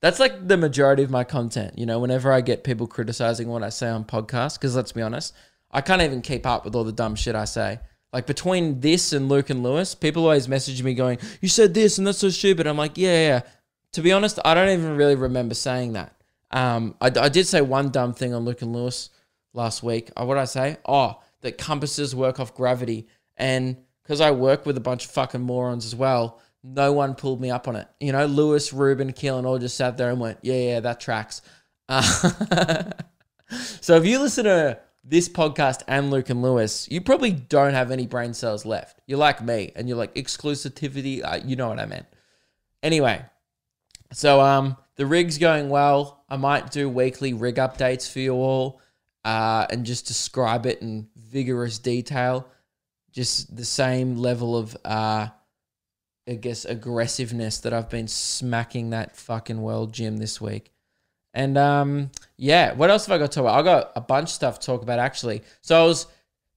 That's 0.00 0.20
like 0.20 0.46
the 0.46 0.56
majority 0.56 1.02
of 1.02 1.10
my 1.10 1.24
content. 1.24 1.78
You 1.78 1.86
know, 1.86 1.98
whenever 1.98 2.32
I 2.32 2.40
get 2.40 2.64
people 2.64 2.86
criticizing 2.86 3.48
what 3.48 3.62
I 3.62 3.68
say 3.68 3.88
on 3.88 4.04
podcasts, 4.04 4.58
because 4.58 4.76
let's 4.76 4.92
be 4.92 5.02
honest, 5.02 5.34
I 5.70 5.80
can't 5.80 6.02
even 6.02 6.22
keep 6.22 6.46
up 6.46 6.64
with 6.64 6.74
all 6.74 6.84
the 6.84 6.92
dumb 6.92 7.14
shit 7.14 7.34
I 7.34 7.44
say. 7.44 7.80
Like 8.12 8.26
between 8.26 8.80
this 8.80 9.12
and 9.12 9.28
Luke 9.28 9.50
and 9.50 9.62
Lewis, 9.62 9.94
people 9.94 10.24
always 10.24 10.48
message 10.48 10.82
me 10.82 10.94
going, 10.94 11.18
"You 11.40 11.48
said 11.48 11.74
this 11.74 11.98
and 11.98 12.06
that's 12.06 12.18
so 12.18 12.30
stupid." 12.30 12.66
I'm 12.66 12.78
like, 12.78 12.96
"Yeah, 12.96 13.28
yeah." 13.28 13.40
To 13.92 14.02
be 14.02 14.12
honest, 14.12 14.38
I 14.44 14.54
don't 14.54 14.70
even 14.70 14.96
really 14.96 15.14
remember 15.14 15.54
saying 15.54 15.94
that. 15.94 16.14
Um, 16.50 16.94
I, 17.00 17.06
I 17.06 17.28
did 17.28 17.46
say 17.46 17.60
one 17.60 17.90
dumb 17.90 18.14
thing 18.14 18.34
on 18.34 18.44
Luke 18.44 18.62
and 18.62 18.72
Lewis 18.72 19.10
last 19.52 19.82
week. 19.82 20.10
Uh, 20.16 20.24
what 20.24 20.34
did 20.34 20.40
I 20.40 20.46
say? 20.46 20.76
Oh, 20.86 21.20
that 21.42 21.58
compasses 21.58 22.14
work 22.14 22.40
off 22.40 22.54
gravity, 22.54 23.06
and 23.38 23.76
because 24.02 24.20
I 24.20 24.30
work 24.30 24.66
with 24.66 24.76
a 24.76 24.80
bunch 24.80 25.04
of 25.04 25.10
fucking 25.10 25.40
morons 25.40 25.84
as 25.86 25.94
well, 25.94 26.40
no 26.62 26.92
one 26.92 27.14
pulled 27.14 27.40
me 27.40 27.50
up 27.50 27.68
on 27.68 27.76
it. 27.76 27.88
You 28.00 28.12
know, 28.12 28.26
Lewis, 28.26 28.72
Ruben, 28.72 29.12
Keelan 29.12 29.44
all 29.44 29.58
just 29.58 29.76
sat 29.76 29.96
there 29.96 30.10
and 30.10 30.20
went, 30.20 30.38
"Yeah, 30.42 30.54
yeah, 30.54 30.80
that 30.80 31.00
tracks." 31.00 31.42
Uh, 31.88 32.02
so 33.80 33.96
if 33.96 34.04
you 34.04 34.18
listen 34.18 34.44
to 34.44 34.78
this 35.04 35.28
podcast 35.28 35.82
and 35.86 36.10
Luke 36.10 36.30
and 36.30 36.42
Lewis, 36.42 36.88
you 36.90 37.00
probably 37.00 37.32
don't 37.32 37.74
have 37.74 37.90
any 37.90 38.06
brain 38.06 38.34
cells 38.34 38.66
left. 38.66 39.00
You're 39.06 39.18
like 39.18 39.42
me, 39.42 39.72
and 39.76 39.88
you're 39.88 39.96
like 39.96 40.14
exclusivity. 40.14 41.24
Uh, 41.24 41.40
you 41.44 41.56
know 41.56 41.68
what 41.68 41.78
I 41.78 41.86
meant. 41.86 42.06
Anyway, 42.82 43.24
so 44.12 44.40
um, 44.40 44.76
the 44.96 45.06
rig's 45.06 45.38
going 45.38 45.68
well. 45.68 46.24
I 46.28 46.36
might 46.36 46.70
do 46.70 46.88
weekly 46.88 47.32
rig 47.32 47.56
updates 47.56 48.10
for 48.10 48.18
you 48.18 48.34
all, 48.34 48.80
uh, 49.24 49.66
and 49.70 49.86
just 49.86 50.06
describe 50.06 50.66
it 50.66 50.82
in 50.82 51.08
vigorous 51.16 51.78
detail. 51.78 52.48
Just 53.12 53.56
the 53.56 53.64
same 53.64 54.16
level 54.16 54.56
of 54.56 54.76
uh, 54.84 55.28
I 56.28 56.34
guess 56.34 56.64
aggressiveness 56.64 57.58
that 57.58 57.72
I've 57.72 57.88
been 57.88 58.08
smacking 58.08 58.90
that 58.90 59.16
fucking 59.16 59.62
world 59.62 59.92
gym 59.92 60.18
this 60.18 60.40
week. 60.40 60.72
And 61.32 61.56
um, 61.56 62.10
yeah, 62.36 62.74
what 62.74 62.90
else 62.90 63.06
have 63.06 63.14
I 63.14 63.18
got 63.18 63.30
to 63.30 63.34
talk 63.36 63.44
about? 63.44 63.58
I 63.58 63.62
got 63.62 63.92
a 63.96 64.00
bunch 64.00 64.24
of 64.24 64.34
stuff 64.34 64.58
to 64.60 64.66
talk 64.66 64.82
about 64.82 64.98
actually. 64.98 65.42
So 65.62 65.80
I 65.80 65.86
was 65.86 66.06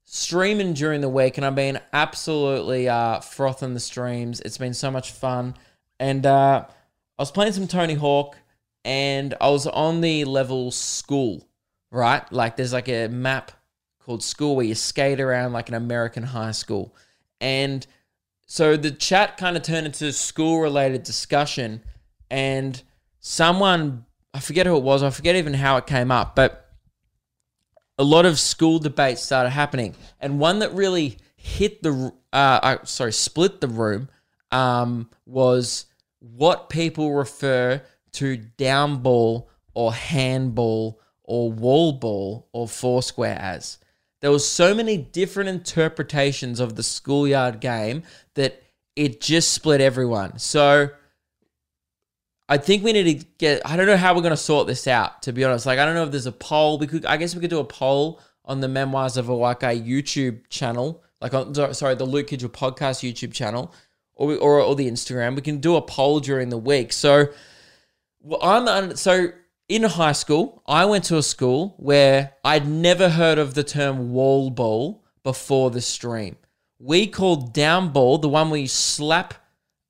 streaming 0.05 0.73
during 0.73 0.99
the 0.99 1.09
week, 1.09 1.37
and 1.37 1.45
I've 1.45 1.55
been 1.55 1.79
absolutely 1.93 2.89
uh, 2.89 3.21
frothing 3.21 3.73
the 3.73 3.79
streams. 3.79 4.41
It's 4.41 4.57
been 4.57 4.73
so 4.73 4.91
much 4.91 5.11
fun, 5.11 5.55
and 5.99 6.25
uh, 6.25 6.65
I 6.67 7.21
was 7.21 7.31
playing 7.31 7.53
some 7.53 7.67
Tony 7.67 7.93
Hawk, 7.93 8.35
and 8.83 9.35
I 9.39 9.49
was 9.49 9.67
on 9.67 10.01
the 10.01 10.25
level 10.25 10.71
school, 10.71 11.47
right? 11.91 12.29
Like 12.31 12.57
there's 12.57 12.73
like 12.73 12.89
a 12.89 13.07
map 13.07 13.51
called 14.11 14.23
school 14.23 14.57
where 14.57 14.65
you 14.65 14.75
skate 14.75 15.21
around 15.21 15.53
like 15.53 15.69
an 15.69 15.75
American 15.75 16.23
high 16.23 16.51
school, 16.51 16.93
and 17.39 17.87
so 18.45 18.75
the 18.75 18.91
chat 18.91 19.37
kind 19.37 19.55
of 19.55 19.63
turned 19.63 19.85
into 19.85 20.11
school 20.11 20.59
related 20.59 21.03
discussion, 21.03 21.81
and 22.29 22.83
someone 23.21 24.03
I 24.33 24.41
forget 24.41 24.65
who 24.65 24.75
it 24.75 24.83
was. 24.83 25.01
I 25.01 25.11
forget 25.11 25.37
even 25.37 25.53
how 25.53 25.77
it 25.77 25.87
came 25.87 26.11
up, 26.11 26.35
but 26.35 26.73
a 27.97 28.03
lot 28.03 28.25
of 28.25 28.37
school 28.37 28.79
debates 28.79 29.21
started 29.21 29.51
happening, 29.51 29.95
and 30.19 30.39
one 30.39 30.59
that 30.59 30.73
really 30.73 31.17
hit 31.37 31.81
the 31.81 32.11
uh, 32.33 32.59
uh 32.61 32.77
sorry 32.83 33.13
split 33.13 33.61
the 33.61 33.69
room 33.69 34.09
um, 34.51 35.09
was 35.25 35.85
what 36.19 36.67
people 36.67 37.13
refer 37.13 37.81
to 38.11 38.35
down 38.35 38.97
ball 38.97 39.49
or 39.73 39.93
handball 39.93 40.99
or 41.23 41.49
wall 41.49 41.93
ball 41.93 42.49
or 42.51 42.67
foursquare 42.67 43.37
as. 43.39 43.77
There 44.21 44.31
was 44.31 44.47
so 44.47 44.73
many 44.73 44.97
different 44.97 45.49
interpretations 45.49 46.59
of 46.59 46.75
the 46.75 46.83
schoolyard 46.83 47.59
game 47.59 48.03
that 48.35 48.61
it 48.95 49.19
just 49.19 49.51
split 49.51 49.81
everyone. 49.81 50.37
So 50.37 50.89
I 52.47 52.57
think 52.57 52.83
we 52.83 52.93
need 52.93 53.19
to 53.19 53.25
get. 53.37 53.61
I 53.65 53.77
don't 53.77 53.87
know 53.87 53.97
how 53.97 54.13
we're 54.13 54.21
going 54.21 54.31
to 54.31 54.37
sort 54.37 54.67
this 54.67 54.87
out. 54.87 55.23
To 55.23 55.31
be 55.31 55.43
honest, 55.43 55.65
like 55.65 55.79
I 55.79 55.85
don't 55.85 55.95
know 55.95 56.03
if 56.03 56.11
there's 56.11 56.25
a 56.25 56.31
poll. 56.31 56.77
We 56.77 56.87
could. 56.87 57.05
I 57.05 57.17
guess 57.17 57.33
we 57.33 57.41
could 57.41 57.49
do 57.49 57.59
a 57.59 57.63
poll 57.63 58.19
on 58.45 58.59
the 58.59 58.67
Memoirs 58.67 59.17
of 59.17 59.29
a 59.29 59.35
White 59.35 59.61
Guy 59.61 59.77
YouTube 59.77 60.41
channel, 60.49 61.01
like 61.21 61.33
on 61.33 61.55
sorry, 61.73 61.95
the 61.95 62.05
Luke 62.05 62.27
Kidgell 62.27 62.49
podcast 62.49 63.09
YouTube 63.09 63.33
channel, 63.33 63.73
or 64.15 64.27
we, 64.27 64.35
or 64.35 64.59
or 64.59 64.75
the 64.75 64.89
Instagram. 64.89 65.35
We 65.35 65.41
can 65.41 65.59
do 65.59 65.77
a 65.77 65.81
poll 65.81 66.19
during 66.19 66.49
the 66.49 66.57
week. 66.57 66.91
So, 66.91 67.27
well, 68.19 68.39
I'm 68.43 68.97
so 68.97 69.29
in 69.71 69.83
high 69.83 70.11
school. 70.11 70.61
I 70.67 70.83
went 70.83 71.05
to 71.05 71.17
a 71.17 71.23
school 71.23 71.75
where 71.77 72.33
I'd 72.43 72.67
never 72.67 73.07
heard 73.07 73.37
of 73.37 73.53
the 73.53 73.63
term 73.63 74.11
wall 74.11 74.49
ball 74.49 75.01
before 75.23 75.71
the 75.71 75.79
stream. 75.79 76.35
We 76.77 77.07
called 77.07 77.53
down 77.53 77.93
ball 77.93 78.17
the 78.17 78.27
one 78.27 78.49
where 78.49 78.59
you 78.59 78.67
slap 78.67 79.35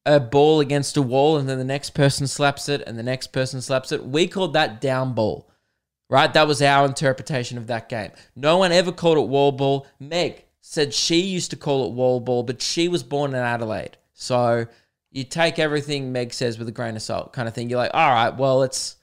a 0.06 0.20
ball 0.20 0.60
against 0.60 0.98
a 0.98 1.02
wall 1.02 1.38
and 1.38 1.50
then 1.50 1.58
the 1.58 1.64
next 1.64 1.92
person 1.92 2.28
slaps 2.28 2.70
it 2.70 2.84
and 2.86 2.98
the 2.98 3.04
next 3.04 3.28
person 3.28 3.60
slaps 3.60 3.92
it. 3.92 4.06
We 4.06 4.28
called 4.28 4.54
that 4.54 4.82
down 4.82 5.16
ball, 5.16 5.50
right? 6.12 6.32
That 6.32 6.48
was 6.48 6.62
our 6.62 6.86
interpretation 6.86 7.58
of 7.58 7.66
that 7.68 7.90
game. 7.90 8.12
No 8.36 8.58
one 8.58 8.72
ever 8.72 8.92
called 8.92 9.18
it 9.18 9.30
wall 9.30 9.52
ball. 9.52 9.88
Meg 10.00 10.46
said 10.62 10.94
she 10.94 11.22
used 11.22 11.50
to 11.52 11.58
call 11.58 11.88
it 11.88 11.94
wall 11.94 12.20
ball, 12.20 12.44
but 12.44 12.62
she 12.62 12.88
was 12.88 13.02
born 13.02 13.32
in 13.32 13.38
Adelaide. 13.38 13.98
So 14.14 14.68
you 15.10 15.24
take 15.24 15.58
everything 15.58 16.12
Meg 16.12 16.34
says 16.34 16.60
with 16.60 16.68
a 16.70 16.72
grain 16.72 16.96
of 16.96 17.02
salt 17.02 17.34
kind 17.34 17.48
of 17.48 17.56
thing. 17.56 17.68
You're 17.68 17.80
like, 17.80 17.96
all 17.96 18.12
right, 18.12 18.38
well, 18.38 18.62
it's, 18.62 18.98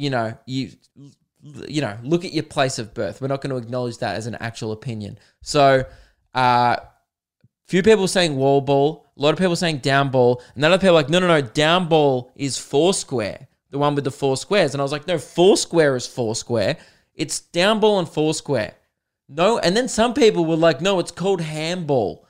you 0.00 0.08
know, 0.08 0.36
you, 0.46 0.70
you 1.68 1.82
know, 1.82 1.96
look 2.02 2.24
at 2.24 2.32
your 2.32 2.42
place 2.42 2.78
of 2.78 2.94
birth. 2.94 3.20
We're 3.20 3.28
not 3.28 3.42
going 3.42 3.50
to 3.50 3.56
acknowledge 3.56 3.98
that 3.98 4.16
as 4.16 4.26
an 4.26 4.36
actual 4.36 4.72
opinion. 4.72 5.18
So, 5.42 5.84
uh, 6.34 6.76
few 7.66 7.82
people 7.82 8.08
saying 8.08 8.34
wall 8.34 8.62
ball, 8.62 9.12
a 9.16 9.20
lot 9.20 9.34
of 9.34 9.38
people 9.38 9.56
saying 9.56 9.78
down 9.78 10.10
ball, 10.10 10.42
and 10.54 10.64
then 10.64 10.72
other 10.72 10.80
people 10.80 10.94
like, 10.94 11.10
no, 11.10 11.18
no, 11.18 11.26
no, 11.28 11.42
down 11.42 11.86
ball 11.86 12.32
is 12.34 12.56
four 12.56 12.94
square, 12.94 13.46
the 13.70 13.78
one 13.78 13.94
with 13.94 14.04
the 14.04 14.10
four 14.10 14.38
squares. 14.38 14.74
And 14.74 14.80
I 14.80 14.84
was 14.84 14.92
like, 14.92 15.06
no, 15.06 15.18
four 15.18 15.58
square 15.58 15.94
is 15.96 16.06
four 16.06 16.34
square. 16.34 16.78
It's 17.14 17.40
down 17.40 17.78
ball 17.78 17.98
and 17.98 18.08
four 18.08 18.32
square. 18.32 18.74
No, 19.28 19.58
and 19.58 19.76
then 19.76 19.86
some 19.86 20.14
people 20.14 20.46
were 20.46 20.56
like, 20.56 20.80
no, 20.80 20.98
it's 20.98 21.12
called 21.12 21.42
handball. 21.42 22.26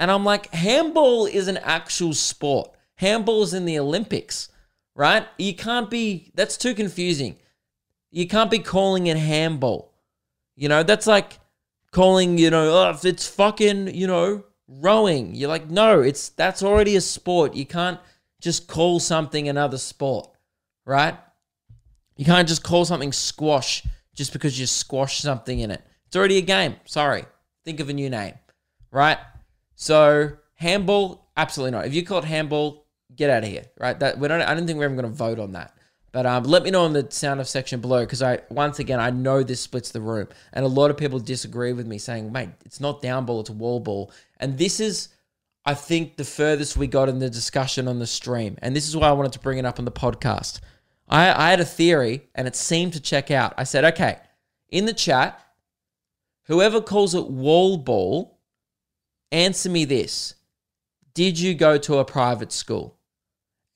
And 0.00 0.10
I'm 0.10 0.24
like, 0.24 0.52
handball 0.52 1.26
is 1.26 1.46
an 1.46 1.58
actual 1.58 2.12
sport. 2.12 2.70
Handball 2.96 3.44
is 3.44 3.54
in 3.54 3.64
the 3.64 3.78
Olympics, 3.78 4.48
right? 4.94 5.26
You 5.38 5.54
can't 5.54 5.90
be, 5.90 6.30
that's 6.34 6.56
too 6.56 6.74
confusing. 6.74 7.36
You 8.10 8.28
can't 8.28 8.50
be 8.50 8.58
calling 8.60 9.06
it 9.06 9.16
handball. 9.16 9.92
You 10.56 10.68
know, 10.68 10.82
that's 10.82 11.06
like 11.06 11.40
calling, 11.90 12.38
you 12.38 12.50
know, 12.50 12.70
oh, 12.70 12.98
it's 13.02 13.26
fucking, 13.26 13.94
you 13.94 14.06
know, 14.06 14.44
rowing. 14.68 15.34
You're 15.34 15.48
like, 15.48 15.68
no, 15.68 16.00
it's 16.00 16.28
that's 16.30 16.62
already 16.62 16.96
a 16.96 17.00
sport. 17.00 17.54
You 17.54 17.66
can't 17.66 17.98
just 18.40 18.68
call 18.68 19.00
something 19.00 19.48
another 19.48 19.78
sport, 19.78 20.30
right? 20.84 21.18
You 22.16 22.24
can't 22.24 22.46
just 22.46 22.62
call 22.62 22.84
something 22.84 23.12
squash 23.12 23.84
just 24.14 24.32
because 24.32 24.58
you 24.58 24.66
squash 24.66 25.20
something 25.20 25.58
in 25.58 25.70
it. 25.70 25.82
It's 26.06 26.16
already 26.16 26.38
a 26.38 26.42
game. 26.42 26.76
Sorry. 26.84 27.24
Think 27.64 27.80
of 27.80 27.88
a 27.88 27.92
new 27.92 28.10
name, 28.10 28.34
right? 28.92 29.18
So 29.74 30.36
handball, 30.54 31.30
absolutely 31.36 31.72
not. 31.72 31.86
If 31.86 31.94
you 31.94 32.04
call 32.04 32.18
it 32.18 32.24
handball, 32.24 32.83
get 33.16 33.30
out 33.30 33.44
of 33.44 33.48
here, 33.48 33.64
right? 33.78 33.98
That 33.98 34.18
we 34.18 34.28
don't. 34.28 34.42
I 34.42 34.54
don't 34.54 34.66
think 34.66 34.78
we're 34.78 34.84
even 34.84 34.96
going 34.96 35.10
to 35.10 35.16
vote 35.16 35.38
on 35.38 35.52
that. 35.52 35.74
But 36.14 36.26
um, 36.26 36.44
let 36.44 36.62
me 36.62 36.70
know 36.70 36.86
in 36.86 36.92
the 36.92 37.08
sound 37.10 37.40
of 37.40 37.48
section 37.48 37.80
below 37.80 38.04
because 38.04 38.22
I 38.22 38.38
once 38.48 38.78
again 38.78 39.00
I 39.00 39.10
know 39.10 39.42
this 39.42 39.60
splits 39.60 39.90
the 39.90 40.00
room, 40.00 40.28
and 40.52 40.64
a 40.64 40.68
lot 40.68 40.92
of 40.92 40.96
people 40.96 41.18
disagree 41.18 41.72
with 41.72 41.88
me, 41.88 41.98
saying, 41.98 42.30
"Mate, 42.30 42.50
it's 42.64 42.78
not 42.78 43.02
down 43.02 43.26
ball, 43.26 43.40
it's 43.40 43.50
wall 43.50 43.80
ball." 43.80 44.12
And 44.38 44.56
this 44.56 44.78
is, 44.78 45.08
I 45.64 45.74
think, 45.74 46.16
the 46.16 46.24
furthest 46.24 46.76
we 46.76 46.86
got 46.86 47.08
in 47.08 47.18
the 47.18 47.28
discussion 47.28 47.88
on 47.88 47.98
the 47.98 48.06
stream, 48.06 48.56
and 48.62 48.76
this 48.76 48.86
is 48.86 48.96
why 48.96 49.08
I 49.08 49.12
wanted 49.12 49.32
to 49.32 49.40
bring 49.40 49.58
it 49.58 49.64
up 49.64 49.80
on 49.80 49.84
the 49.84 49.90
podcast. 49.90 50.60
I, 51.08 51.32
I 51.46 51.50
had 51.50 51.58
a 51.58 51.64
theory, 51.64 52.28
and 52.36 52.46
it 52.46 52.54
seemed 52.54 52.92
to 52.92 53.00
check 53.00 53.32
out. 53.32 53.52
I 53.58 53.64
said, 53.64 53.84
"Okay, 53.84 54.18
in 54.68 54.86
the 54.86 54.92
chat, 54.92 55.44
whoever 56.44 56.80
calls 56.80 57.16
it 57.16 57.28
wall 57.28 57.76
ball, 57.76 58.38
answer 59.32 59.68
me 59.68 59.84
this: 59.84 60.36
Did 61.12 61.40
you 61.40 61.54
go 61.54 61.76
to 61.76 61.98
a 61.98 62.04
private 62.04 62.52
school?" 62.52 63.00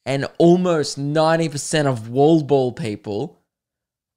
And 0.09 0.27
almost 0.39 0.99
90% 0.99 1.85
of 1.85 2.09
wall 2.09 2.43
ball 2.43 2.73
people 2.73 3.39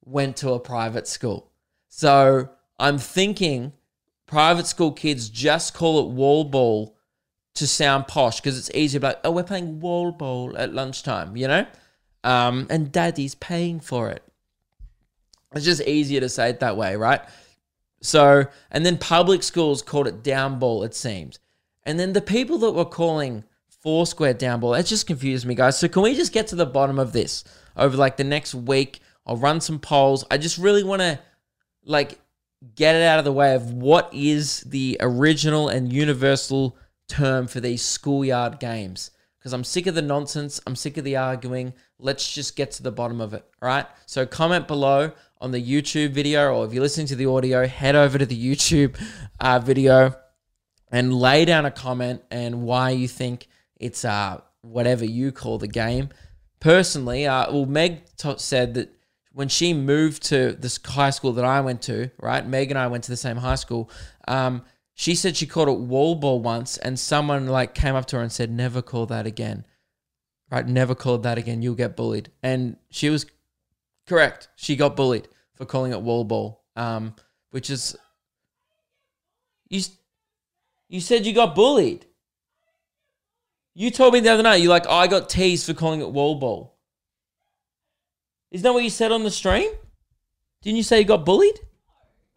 went 0.06 0.38
to 0.38 0.52
a 0.52 0.58
private 0.58 1.06
school. 1.06 1.52
So 1.88 2.48
I'm 2.78 2.96
thinking 2.96 3.74
private 4.24 4.66
school 4.66 4.92
kids 4.92 5.28
just 5.28 5.74
call 5.74 6.00
it 6.00 6.08
wall 6.08 6.44
ball 6.44 6.96
to 7.56 7.66
sound 7.66 8.08
posh 8.08 8.40
because 8.40 8.58
it's 8.58 8.70
easier 8.74 9.02
like, 9.02 9.18
oh, 9.22 9.32
we're 9.32 9.42
playing 9.42 9.80
wall 9.80 10.12
ball 10.12 10.56
at 10.56 10.72
lunchtime, 10.72 11.36
you 11.36 11.46
know? 11.46 11.66
Um, 12.24 12.66
and 12.70 12.90
daddy's 12.90 13.34
paying 13.34 13.78
for 13.78 14.08
it. 14.08 14.22
It's 15.54 15.66
just 15.66 15.82
easier 15.82 16.20
to 16.20 16.30
say 16.30 16.48
it 16.48 16.60
that 16.60 16.78
way, 16.78 16.96
right? 16.96 17.20
So, 18.00 18.46
and 18.70 18.86
then 18.86 18.96
public 18.96 19.42
schools 19.42 19.82
called 19.82 20.06
it 20.06 20.22
down 20.22 20.58
ball, 20.58 20.84
it 20.84 20.94
seems. 20.94 21.38
And 21.84 22.00
then 22.00 22.14
the 22.14 22.22
people 22.22 22.56
that 22.60 22.70
were 22.70 22.86
calling 22.86 23.44
four 23.82 24.06
square 24.06 24.34
down 24.34 24.60
ball. 24.60 24.74
It 24.74 24.84
just 24.84 25.06
confused 25.06 25.44
me, 25.46 25.54
guys. 25.54 25.78
So 25.78 25.88
can 25.88 26.02
we 26.02 26.14
just 26.14 26.32
get 26.32 26.46
to 26.48 26.56
the 26.56 26.66
bottom 26.66 26.98
of 26.98 27.12
this 27.12 27.44
over 27.76 27.96
like 27.96 28.16
the 28.16 28.24
next 28.24 28.54
week? 28.54 29.00
I'll 29.26 29.36
run 29.36 29.60
some 29.60 29.78
polls. 29.78 30.24
I 30.30 30.38
just 30.38 30.58
really 30.58 30.84
want 30.84 31.02
to 31.02 31.18
like 31.84 32.20
get 32.74 32.94
it 32.94 33.02
out 33.02 33.18
of 33.18 33.24
the 33.24 33.32
way 33.32 33.54
of 33.54 33.72
what 33.72 34.08
is 34.12 34.60
the 34.60 34.96
original 35.00 35.68
and 35.68 35.92
universal 35.92 36.76
term 37.08 37.46
for 37.46 37.60
these 37.60 37.82
schoolyard 37.82 38.60
games. 38.60 39.10
Because 39.38 39.52
I'm 39.52 39.64
sick 39.64 39.88
of 39.88 39.96
the 39.96 40.02
nonsense. 40.02 40.60
I'm 40.66 40.76
sick 40.76 40.96
of 40.96 41.04
the 41.04 41.16
arguing. 41.16 41.74
Let's 41.98 42.32
just 42.32 42.54
get 42.54 42.70
to 42.72 42.82
the 42.84 42.92
bottom 42.92 43.20
of 43.20 43.34
it. 43.34 43.44
All 43.60 43.68
right. 43.68 43.86
So 44.06 44.24
comment 44.24 44.68
below 44.68 45.12
on 45.40 45.50
the 45.50 45.60
YouTube 45.60 46.12
video, 46.12 46.54
or 46.54 46.64
if 46.64 46.72
you're 46.72 46.82
listening 46.82 47.08
to 47.08 47.16
the 47.16 47.26
audio, 47.26 47.66
head 47.66 47.96
over 47.96 48.18
to 48.18 48.26
the 48.26 48.40
YouTube 48.40 48.96
uh, 49.40 49.58
video 49.58 50.14
and 50.92 51.12
lay 51.12 51.44
down 51.44 51.66
a 51.66 51.70
comment 51.72 52.22
and 52.30 52.62
why 52.62 52.90
you 52.90 53.08
think 53.08 53.48
it's 53.82 54.04
uh 54.04 54.40
whatever 54.62 55.04
you 55.04 55.32
call 55.32 55.58
the 55.58 55.68
game. 55.68 56.08
Personally, 56.60 57.26
uh, 57.26 57.52
well, 57.52 57.66
Meg 57.66 58.02
t- 58.16 58.34
said 58.38 58.74
that 58.74 58.94
when 59.32 59.48
she 59.48 59.74
moved 59.74 60.22
to 60.24 60.52
this 60.52 60.78
high 60.84 61.10
school 61.10 61.32
that 61.32 61.44
I 61.44 61.60
went 61.60 61.82
to, 61.82 62.10
right? 62.20 62.46
Meg 62.46 62.70
and 62.70 62.78
I 62.78 62.86
went 62.86 63.04
to 63.04 63.10
the 63.10 63.16
same 63.16 63.38
high 63.38 63.56
school. 63.56 63.90
Um, 64.28 64.62
she 64.94 65.14
said 65.14 65.36
she 65.36 65.46
called 65.46 65.68
it 65.68 65.78
wall 65.78 66.14
ball 66.14 66.40
once, 66.40 66.76
and 66.76 66.98
someone 66.98 67.46
like 67.46 67.74
came 67.74 67.94
up 67.94 68.06
to 68.06 68.16
her 68.16 68.22
and 68.22 68.30
said, 68.30 68.50
"Never 68.50 68.82
call 68.82 69.06
that 69.06 69.26
again." 69.26 69.64
Right? 70.50 70.66
Never 70.66 70.94
call 70.94 71.18
that 71.18 71.38
again. 71.38 71.62
You'll 71.62 71.74
get 71.74 71.96
bullied. 71.96 72.30
And 72.42 72.76
she 72.90 73.08
was 73.08 73.26
correct. 74.06 74.48
She 74.54 74.76
got 74.76 74.96
bullied 74.96 75.28
for 75.54 75.64
calling 75.64 75.92
it 75.92 76.02
wall 76.02 76.24
ball. 76.24 76.62
Um, 76.76 77.14
which 77.50 77.70
is 77.70 77.96
you. 79.68 79.80
You 80.88 81.00
said 81.00 81.24
you 81.24 81.32
got 81.32 81.54
bullied. 81.54 82.04
You 83.74 83.90
told 83.90 84.12
me 84.14 84.20
the 84.20 84.28
other 84.30 84.42
night, 84.42 84.56
you're 84.56 84.70
like, 84.70 84.86
oh, 84.88 84.94
I 84.94 85.06
got 85.06 85.28
teased 85.30 85.66
for 85.66 85.74
calling 85.74 86.00
it 86.00 86.10
wall 86.10 86.34
ball. 86.34 86.74
Isn't 88.50 88.62
that 88.64 88.72
what 88.74 88.84
you 88.84 88.90
said 88.90 89.12
on 89.12 89.24
the 89.24 89.30
stream? 89.30 89.70
Didn't 90.62 90.76
you 90.76 90.82
say 90.82 90.98
you 91.00 91.04
got 91.06 91.24
bullied? 91.24 91.58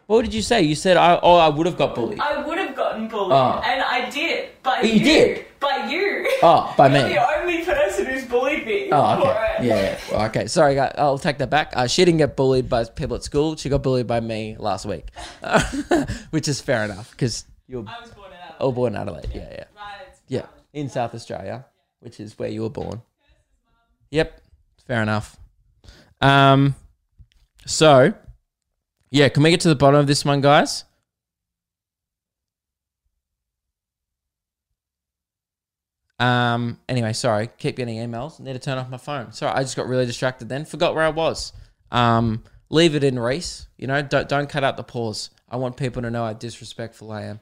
What 0.08 0.24
did 0.24 0.34
you 0.34 0.41
say? 0.41 0.62
You 0.62 0.76
said, 0.76 0.98
I, 0.98 1.19
oh, 1.21 1.36
I 1.36 1.50
would 1.50 1.65
have 1.65 1.78
got 1.78 1.95
bullied. 1.95 2.19
I 2.19 2.45
would 2.45 2.58
have 2.60 2.76
gotten 2.76 3.08
bullied, 3.08 3.32
Oh. 3.34 3.62
and 3.65 3.82
I 3.82 4.08
did. 4.10 4.50
By 4.63 4.78
But 4.82 4.86
you 4.89 5.00
you, 5.00 5.04
did? 5.04 5.45
By 5.60 5.88
you. 5.89 6.30
Oh, 6.43 6.74
by 6.78 6.88
You're 6.88 7.08
me. 7.08 7.13
the 7.15 7.38
only 7.39 7.65
person 7.65 8.06
who's 8.06 8.24
bullied 8.26 8.65
me. 8.67 8.89
Oh, 8.91 9.19
okay. 9.19 9.58
Yeah, 9.67 9.98
yeah. 10.12 10.26
Okay. 10.28 10.45
Sorry, 10.45 10.76
guys. 10.76 10.93
I'll 10.98 11.17
take 11.17 11.39
that 11.39 11.50
back. 11.50 11.74
Uh, 11.76 11.88
she 11.88 12.06
didn't 12.06 12.19
get 12.19 12.36
bullied 12.38 12.69
by 12.69 12.84
people 12.86 13.15
at 13.15 13.24
school. 13.24 13.56
She 13.58 13.67
got 13.67 13.82
bullied 13.82 14.06
by 14.08 14.19
me 14.19 14.56
last 14.60 14.86
week, 14.86 15.08
which 16.30 16.48
is 16.48 16.62
fair 16.62 16.86
enough 16.86 17.10
because 17.12 17.45
you're 17.67 17.84
I 17.88 18.00
was 18.02 18.12
born 18.12 18.28
in 18.32 18.38
Adelaide. 18.38 18.56
all 18.62 18.71
born 18.71 18.93
in 18.95 19.02
Adelaide. 19.02 19.30
Yeah, 19.34 19.41
yeah. 19.52 19.63
Right, 19.76 20.08
Yeah. 20.28 20.45
In 20.75 20.89
South 20.89 21.15
Australia, 21.15 21.65
which 22.01 22.19
is 22.19 22.38
where 22.38 22.49
you 22.49 22.61
were 22.61 22.69
born. 22.69 23.01
Yep, 24.11 24.41
fair 24.85 25.01
enough. 25.01 25.38
Um, 26.21 26.75
so 27.65 28.13
yeah, 29.09 29.29
can 29.29 29.41
we 29.41 29.49
get 29.49 29.61
to 29.61 29.69
the 29.69 29.75
bottom 29.75 29.99
of 29.99 30.07
this 30.07 30.23
one, 30.23 30.41
guys? 30.41 30.83
Um. 36.19 36.79
Anyway, 36.88 37.13
sorry. 37.13 37.49
Keep 37.57 37.77
getting 37.77 37.97
emails. 37.97 38.39
Need 38.39 38.53
to 38.53 38.59
turn 38.59 38.77
off 38.77 38.89
my 38.89 38.97
phone. 38.97 39.31
Sorry, 39.31 39.53
I 39.53 39.63
just 39.63 39.75
got 39.75 39.88
really 39.88 40.05
distracted. 40.05 40.47
Then 40.47 40.65
forgot 40.65 40.93
where 40.93 41.03
I 41.03 41.09
was. 41.09 41.51
Um. 41.91 42.43
Leave 42.69 42.95
it 42.95 43.03
in, 43.03 43.19
Reese. 43.19 43.67
You 43.77 43.88
know, 43.88 44.01
don't 44.01 44.27
don't 44.27 44.49
cut 44.49 44.63
out 44.63 44.77
the 44.77 44.83
pause. 44.83 45.29
I 45.49 45.57
want 45.57 45.77
people 45.77 46.01
to 46.01 46.09
know 46.09 46.25
how 46.25 46.33
disrespectful 46.33 47.11
I 47.11 47.23
am. 47.23 47.39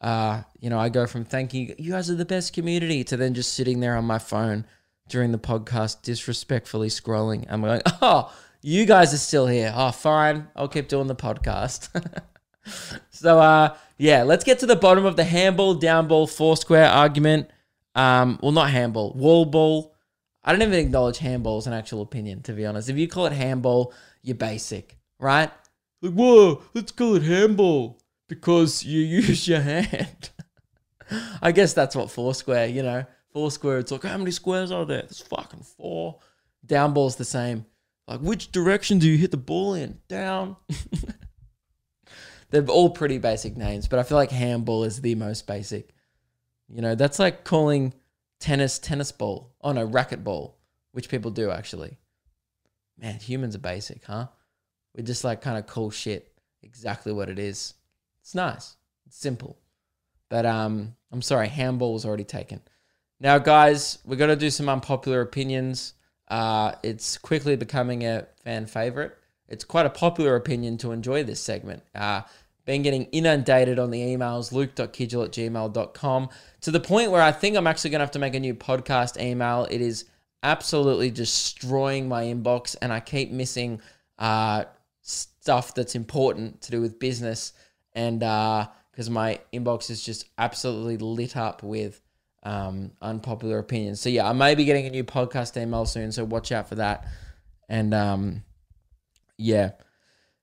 Uh, 0.00 0.42
you 0.60 0.70
know, 0.70 0.78
I 0.78 0.88
go 0.88 1.06
from 1.06 1.24
thanking 1.24 1.74
you 1.78 1.92
guys 1.92 2.10
are 2.10 2.14
the 2.14 2.24
best 2.24 2.52
community 2.52 3.04
to 3.04 3.16
then 3.16 3.34
just 3.34 3.54
sitting 3.54 3.80
there 3.80 3.96
on 3.96 4.04
my 4.04 4.18
phone 4.18 4.66
during 5.08 5.32
the 5.32 5.38
podcast, 5.38 6.02
disrespectfully 6.02 6.88
scrolling. 6.88 7.46
I'm 7.48 7.62
like, 7.62 7.82
oh, 8.02 8.32
you 8.62 8.86
guys 8.86 9.12
are 9.14 9.18
still 9.18 9.46
here. 9.46 9.72
Oh, 9.74 9.90
fine. 9.90 10.48
I'll 10.56 10.68
keep 10.68 10.88
doing 10.88 11.06
the 11.06 11.14
podcast. 11.14 11.88
so, 13.10 13.38
uh, 13.38 13.76
yeah, 13.98 14.22
let's 14.22 14.44
get 14.44 14.58
to 14.60 14.66
the 14.66 14.76
bottom 14.76 15.04
of 15.04 15.16
the 15.16 15.24
handball, 15.24 15.78
downball, 15.78 16.30
four 16.30 16.56
square 16.56 16.88
argument. 16.88 17.50
Um, 17.94 18.38
well, 18.42 18.52
not 18.52 18.70
handball, 18.70 19.12
wall 19.14 19.44
ball. 19.44 19.94
I 20.42 20.52
don't 20.52 20.62
even 20.62 20.74
acknowledge 20.74 21.18
handball 21.18 21.58
as 21.58 21.66
an 21.66 21.72
actual 21.72 22.02
opinion, 22.02 22.42
to 22.42 22.52
be 22.52 22.66
honest. 22.66 22.88
If 22.88 22.98
you 22.98 23.08
call 23.08 23.26
it 23.26 23.32
handball, 23.32 23.94
you're 24.22 24.34
basic, 24.34 24.98
right? 25.18 25.50
Like, 26.02 26.12
whoa, 26.12 26.62
let's 26.74 26.92
call 26.92 27.14
it 27.16 27.22
handball 27.22 27.98
because 28.28 28.84
you 28.84 29.00
use 29.20 29.46
your 29.48 29.60
hand. 29.60 30.30
I 31.42 31.52
guess 31.52 31.74
that's 31.74 31.94
what 31.94 32.10
four 32.10 32.34
square, 32.34 32.66
you 32.66 32.82
know, 32.82 33.04
four 33.32 33.50
square. 33.50 33.78
It's 33.78 33.92
like, 33.92 34.02
how 34.02 34.18
many 34.18 34.30
squares 34.30 34.70
are 34.70 34.86
there? 34.86 35.02
There's 35.02 35.20
fucking 35.20 35.62
four. 35.62 36.18
Down 36.64 36.94
ball's 36.94 37.16
the 37.16 37.24
same. 37.24 37.66
Like, 38.06 38.20
which 38.20 38.52
direction 38.52 38.98
do 38.98 39.08
you 39.08 39.18
hit 39.18 39.30
the 39.30 39.36
ball 39.36 39.74
in? 39.74 39.98
Down. 40.08 40.56
They're 42.50 42.64
all 42.66 42.90
pretty 42.90 43.18
basic 43.18 43.56
names, 43.56 43.88
but 43.88 43.98
I 43.98 44.02
feel 44.02 44.16
like 44.16 44.30
handball 44.30 44.84
is 44.84 45.00
the 45.00 45.14
most 45.14 45.46
basic. 45.46 45.90
You 46.68 46.82
know, 46.82 46.94
that's 46.94 47.18
like 47.18 47.44
calling 47.44 47.94
tennis 48.40 48.78
tennis 48.78 49.10
ball. 49.10 49.54
Oh 49.60 49.72
no, 49.72 49.86
racquetball, 49.86 50.52
which 50.92 51.08
people 51.08 51.30
do 51.30 51.50
actually. 51.50 51.98
Man, 52.98 53.18
humans 53.18 53.56
are 53.56 53.60
basic, 53.60 54.04
huh? 54.04 54.28
We 54.94 55.02
just 55.02 55.24
like 55.24 55.40
kind 55.40 55.58
of 55.58 55.66
call 55.66 55.90
shit 55.90 56.32
exactly 56.62 57.12
what 57.12 57.28
it 57.28 57.38
is. 57.38 57.74
It's 58.24 58.34
nice. 58.34 58.76
It's 59.06 59.18
simple. 59.18 59.58
But 60.30 60.46
um 60.46 60.96
I'm 61.12 61.20
sorry, 61.20 61.48
handball 61.48 61.92
was 61.92 62.06
already 62.06 62.24
taken. 62.24 62.62
Now 63.20 63.36
guys, 63.36 63.98
we're 64.06 64.16
gonna 64.16 64.34
do 64.34 64.48
some 64.48 64.70
unpopular 64.70 65.20
opinions. 65.20 65.92
Uh 66.26 66.72
it's 66.82 67.18
quickly 67.18 67.54
becoming 67.54 68.02
a 68.06 68.26
fan 68.42 68.64
favorite. 68.64 69.14
It's 69.46 69.62
quite 69.62 69.84
a 69.84 69.90
popular 69.90 70.36
opinion 70.36 70.78
to 70.78 70.92
enjoy 70.92 71.22
this 71.22 71.38
segment. 71.38 71.82
Uh 71.94 72.22
been 72.64 72.80
getting 72.80 73.04
inundated 73.12 73.78
on 73.78 73.90
the 73.90 74.00
emails, 74.00 74.50
luke.kidgell 74.50 75.26
at 75.26 75.32
gmail.com, 75.32 76.28
to 76.62 76.70
the 76.70 76.80
point 76.80 77.10
where 77.10 77.20
I 77.20 77.30
think 77.30 77.58
I'm 77.58 77.66
actually 77.66 77.90
going 77.90 77.98
to 77.98 78.04
have 78.04 78.12
to 78.12 78.18
make 78.18 78.34
a 78.34 78.40
new 78.40 78.54
podcast 78.54 79.20
email. 79.20 79.66
It 79.70 79.82
is 79.82 80.06
absolutely 80.42 81.10
destroying 81.10 82.08
my 82.08 82.24
inbox, 82.24 82.74
and 82.80 82.90
I 82.90 83.00
keep 83.00 83.30
missing 83.30 83.82
uh, 84.18 84.64
stuff 85.02 85.74
that's 85.74 85.94
important 85.94 86.62
to 86.62 86.70
do 86.70 86.80
with 86.80 86.98
business. 86.98 87.52
And 87.94 88.20
because 88.20 89.10
my 89.10 89.40
inbox 89.52 89.90
is 89.90 90.02
just 90.04 90.26
absolutely 90.38 90.96
lit 90.96 91.36
up 91.36 91.62
with 91.62 92.00
um, 92.42 92.92
unpopular 93.00 93.58
opinions. 93.58 94.00
So, 94.00 94.08
yeah, 94.08 94.28
I 94.28 94.32
may 94.32 94.54
be 94.54 94.64
getting 94.64 94.86
a 94.86 94.90
new 94.90 95.04
podcast 95.04 95.60
email 95.60 95.86
soon, 95.86 96.12
so 96.12 96.24
watch 96.24 96.52
out 96.52 96.68
for 96.68 96.76
that. 96.76 97.06
And 97.68 97.94
um, 97.94 98.44
yeah. 99.36 99.72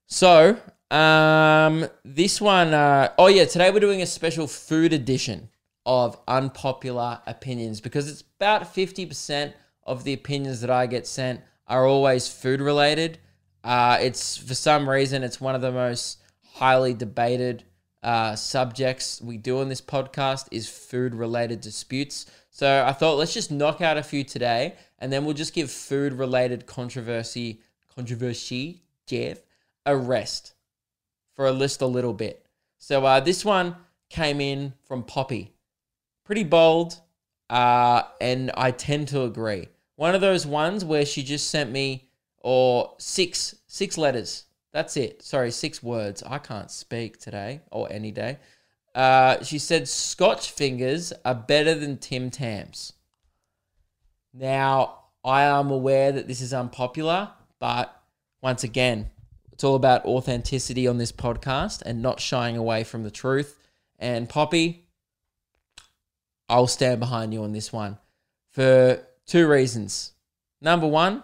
So, 0.08 0.58
um, 0.90 1.88
this 2.04 2.42
one, 2.42 2.74
uh, 2.74 3.14
oh 3.18 3.28
yeah, 3.28 3.46
today 3.46 3.72
we're 3.72 3.80
doing 3.80 4.02
a 4.02 4.06
special 4.06 4.48
food 4.48 4.92
edition 4.94 5.50
of 5.86 6.20
unpopular 6.28 7.22
opinions 7.26 7.82
because 7.82 8.10
it's 8.10 8.24
about 8.38 8.74
50% 8.74 9.54
of 9.84 10.04
the 10.04 10.14
opinions 10.14 10.62
that 10.62 10.70
I 10.70 10.88
get 10.88 11.08
sent 11.08 11.42
are 11.68 11.86
always 11.86 12.28
food 12.28 12.62
related. 12.62 13.20
Uh, 13.64 13.98
it's 14.02 14.38
for 14.38 14.54
some 14.56 14.90
reason, 14.90 15.24
it's 15.24 15.40
one 15.40 15.56
of 15.56 15.62
the 15.62 15.72
most 15.72 16.21
highly 16.54 16.94
debated 16.94 17.64
uh, 18.04 18.36
subjects 18.36 19.22
we 19.22 19.38
do 19.38 19.60
on 19.60 19.70
this 19.70 19.82
podcast 19.82 20.48
is 20.52 20.68
food 20.68 21.14
related 21.14 21.62
disputes. 21.62 22.26
So 22.50 22.84
I 22.86 22.94
thought 22.94 23.18
let's 23.18 23.34
just 23.34 23.52
knock 23.52 23.82
out 23.82 23.98
a 23.98 24.04
few 24.04 24.24
today 24.24 24.76
and 25.00 25.12
then 25.12 25.26
we'll 25.26 25.36
just 25.36 25.54
give 25.54 25.72
food 25.72 26.14
related 26.14 26.66
controversy, 26.66 27.62
controversy, 27.96 28.84
Jeff, 29.06 29.40
a 29.86 29.96
rest 29.96 30.54
for 31.34 31.48
a 31.48 31.52
list 31.52 31.82
a 31.82 31.88
little 31.88 32.14
bit. 32.14 32.46
So 32.78 33.06
uh, 33.06 33.20
this 33.20 33.46
one 33.46 33.76
came 34.10 34.42
in 34.42 34.74
from 34.84 35.04
Poppy. 35.04 35.54
Pretty 36.24 36.44
bold, 36.44 37.00
uh, 37.50 38.04
and 38.20 38.52
I 38.56 38.72
tend 38.72 39.10
to 39.10 39.24
agree. 39.24 39.68
One 39.96 40.16
of 40.16 40.22
those 40.22 40.46
ones 40.46 40.86
where 40.86 41.06
she 41.06 41.24
just 41.24 41.50
sent 41.50 41.72
me 41.72 42.10
or 42.40 42.96
six 42.98 43.56
six 43.68 43.98
letters. 43.98 44.46
That's 44.74 44.96
it. 44.98 45.22
Sorry, 45.22 45.52
six 45.52 45.84
words. 45.84 46.24
I 46.24 46.38
can't 46.38 46.72
speak 46.72 47.20
today 47.20 47.62
or 47.72 47.92
any 47.92 48.12
day. 48.12 48.40
Uh, 48.96 49.44
she 49.44 49.60
said 49.60 49.88
Scotch 49.88 50.52
fingers 50.52 51.14
are 51.26 51.36
better 51.36 51.76
than 51.76 51.98
Tim 51.98 52.30
Tams. 52.30 52.94
Now, 54.34 55.00
I 55.24 55.44
am 55.44 55.72
aware 55.72 56.12
that 56.12 56.28
this 56.28 56.42
is 56.42 56.54
unpopular, 56.54 57.30
but 57.60 58.02
once 58.42 58.64
again, 58.64 59.10
it's 59.52 59.64
all 59.64 59.76
about 59.76 60.06
authenticity 60.06 60.88
on 60.88 60.98
this 60.98 61.12
podcast 61.12 61.82
and 61.84 62.02
not 62.02 62.20
shying 62.20 62.58
away 62.58 62.84
from 62.84 63.04
the 63.04 63.12
truth. 63.12 63.58
And 64.00 64.28
Poppy, 64.28 64.88
I'll 66.50 66.68
stand 66.68 67.00
behind 67.00 67.34
you 67.34 67.44
on 67.44 67.52
this 67.52 67.72
one 67.72 67.98
for 68.50 69.06
two 69.26 69.48
reasons. 69.48 70.14
Number 70.60 70.88
one, 70.88 71.24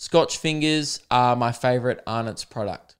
Scotch 0.00 0.38
fingers 0.38 1.00
are 1.10 1.34
my 1.34 1.50
favorite 1.50 2.04
Arnott's 2.06 2.44
product. 2.44 2.94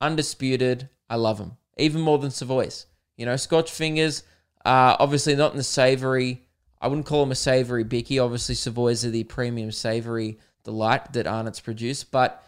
Undisputed, 0.00 0.88
I 1.10 1.16
love 1.16 1.38
them. 1.38 1.56
Even 1.78 2.00
more 2.00 2.16
than 2.18 2.30
Savoy's. 2.30 2.86
You 3.16 3.26
know, 3.26 3.34
Scotch 3.34 3.72
fingers 3.72 4.22
are 4.64 4.96
obviously 5.00 5.34
not 5.34 5.50
in 5.50 5.56
the 5.56 5.64
savory. 5.64 6.46
I 6.80 6.86
wouldn't 6.86 7.08
call 7.08 7.24
them 7.24 7.32
a 7.32 7.34
savory 7.34 7.82
bicky. 7.82 8.20
Obviously, 8.20 8.54
Savoy's 8.54 9.04
are 9.04 9.10
the 9.10 9.24
premium 9.24 9.72
savory 9.72 10.38
delight 10.62 11.12
that 11.14 11.26
Arnott's 11.26 11.58
produce, 11.58 12.04
but 12.04 12.40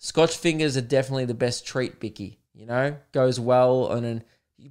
Scotch 0.00 0.36
fingers 0.36 0.76
are 0.76 0.80
definitely 0.80 1.26
the 1.26 1.32
best 1.32 1.64
treat 1.64 2.00
bicky. 2.00 2.40
You 2.54 2.66
know, 2.66 2.96
goes 3.12 3.38
well 3.38 3.84
on 3.84 4.04
an 4.04 4.24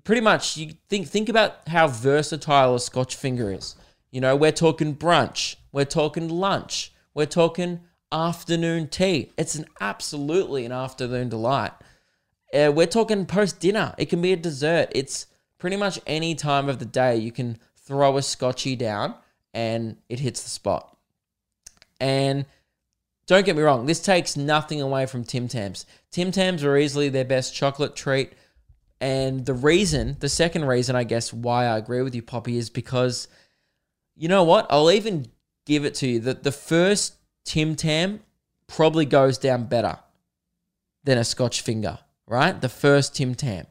pretty 0.03 0.19
much 0.19 0.57
you 0.57 0.73
think 0.89 1.07
think 1.07 1.29
about 1.29 1.69
how 1.69 1.87
versatile 1.87 2.75
a 2.75 2.81
Scotch 2.81 3.15
finger 3.15 3.49
is. 3.53 3.77
You 4.11 4.19
know, 4.19 4.35
we're 4.35 4.51
talking 4.51 4.93
brunch, 4.93 5.55
we're 5.71 5.85
talking 5.85 6.27
lunch, 6.27 6.91
we're 7.13 7.27
talking 7.27 7.79
afternoon 8.15 8.87
tea. 8.87 9.31
It's 9.37 9.55
an 9.55 9.65
absolutely 9.81 10.65
an 10.65 10.71
afternoon 10.71 11.29
delight. 11.29 11.73
Uh, 12.53 12.71
we're 12.73 12.87
talking 12.87 13.25
post 13.25 13.59
dinner. 13.59 13.93
It 13.97 14.05
can 14.05 14.21
be 14.21 14.31
a 14.31 14.37
dessert. 14.37 14.89
It's 14.95 15.27
pretty 15.57 15.75
much 15.75 15.99
any 16.07 16.33
time 16.33 16.69
of 16.69 16.79
the 16.79 16.85
day 16.85 17.17
you 17.17 17.31
can 17.31 17.57
throw 17.75 18.17
a 18.17 18.21
scotchy 18.21 18.75
down 18.75 19.15
and 19.53 19.97
it 20.07 20.19
hits 20.19 20.43
the 20.43 20.49
spot. 20.49 20.97
And 21.99 22.45
don't 23.27 23.45
get 23.45 23.55
me 23.55 23.63
wrong, 23.63 23.85
this 23.85 24.01
takes 24.01 24.37
nothing 24.37 24.81
away 24.81 25.05
from 25.05 25.23
Tim 25.23 25.47
Tams. 25.47 25.85
Tim 26.11 26.31
Tams 26.31 26.63
are 26.63 26.77
easily 26.77 27.09
their 27.09 27.25
best 27.25 27.53
chocolate 27.53 27.95
treat. 27.95 28.33
And 29.01 29.45
the 29.45 29.53
reason, 29.53 30.15
the 30.19 30.29
second 30.29 30.65
reason, 30.65 30.95
I 30.95 31.03
guess, 31.03 31.33
why 31.33 31.65
I 31.65 31.77
agree 31.77 32.01
with 32.01 32.15
you, 32.15 32.21
Poppy, 32.21 32.57
is 32.57 32.69
because 32.69 33.27
you 34.15 34.29
know 34.29 34.43
what? 34.43 34.67
I'll 34.69 34.91
even 34.91 35.25
give 35.65 35.83
it 35.83 35.95
to 35.95 36.07
you 36.07 36.19
that 36.21 36.43
the 36.43 36.51
first 36.51 37.15
Tim 37.45 37.75
Tam 37.75 38.19
probably 38.67 39.05
goes 39.05 39.37
down 39.37 39.65
better 39.65 39.99
than 41.03 41.17
a 41.17 41.23
Scotch 41.23 41.61
finger, 41.61 41.99
right? 42.27 42.59
The 42.59 42.69
first 42.69 43.15
Tim 43.15 43.35
Tam. 43.35 43.67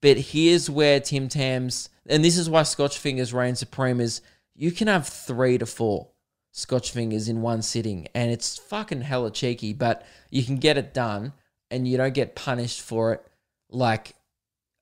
But 0.00 0.16
here's 0.18 0.70
where 0.70 1.00
Tim 1.00 1.28
Tams, 1.28 1.88
and 2.06 2.24
this 2.24 2.38
is 2.38 2.48
why 2.48 2.62
Scotch 2.62 2.98
fingers 2.98 3.34
reign 3.34 3.56
supreme, 3.56 4.00
is 4.00 4.20
you 4.54 4.70
can 4.70 4.88
have 4.88 5.08
three 5.08 5.58
to 5.58 5.66
four 5.66 6.08
Scotch 6.52 6.90
fingers 6.90 7.28
in 7.28 7.42
one 7.42 7.62
sitting, 7.62 8.08
and 8.14 8.30
it's 8.30 8.58
fucking 8.58 9.02
hella 9.02 9.30
cheeky, 9.30 9.72
but 9.72 10.06
you 10.30 10.44
can 10.44 10.56
get 10.56 10.78
it 10.78 10.94
done 10.94 11.32
and 11.70 11.86
you 11.86 11.96
don't 11.96 12.14
get 12.14 12.34
punished 12.34 12.80
for 12.80 13.12
it 13.12 13.26
like 13.70 14.14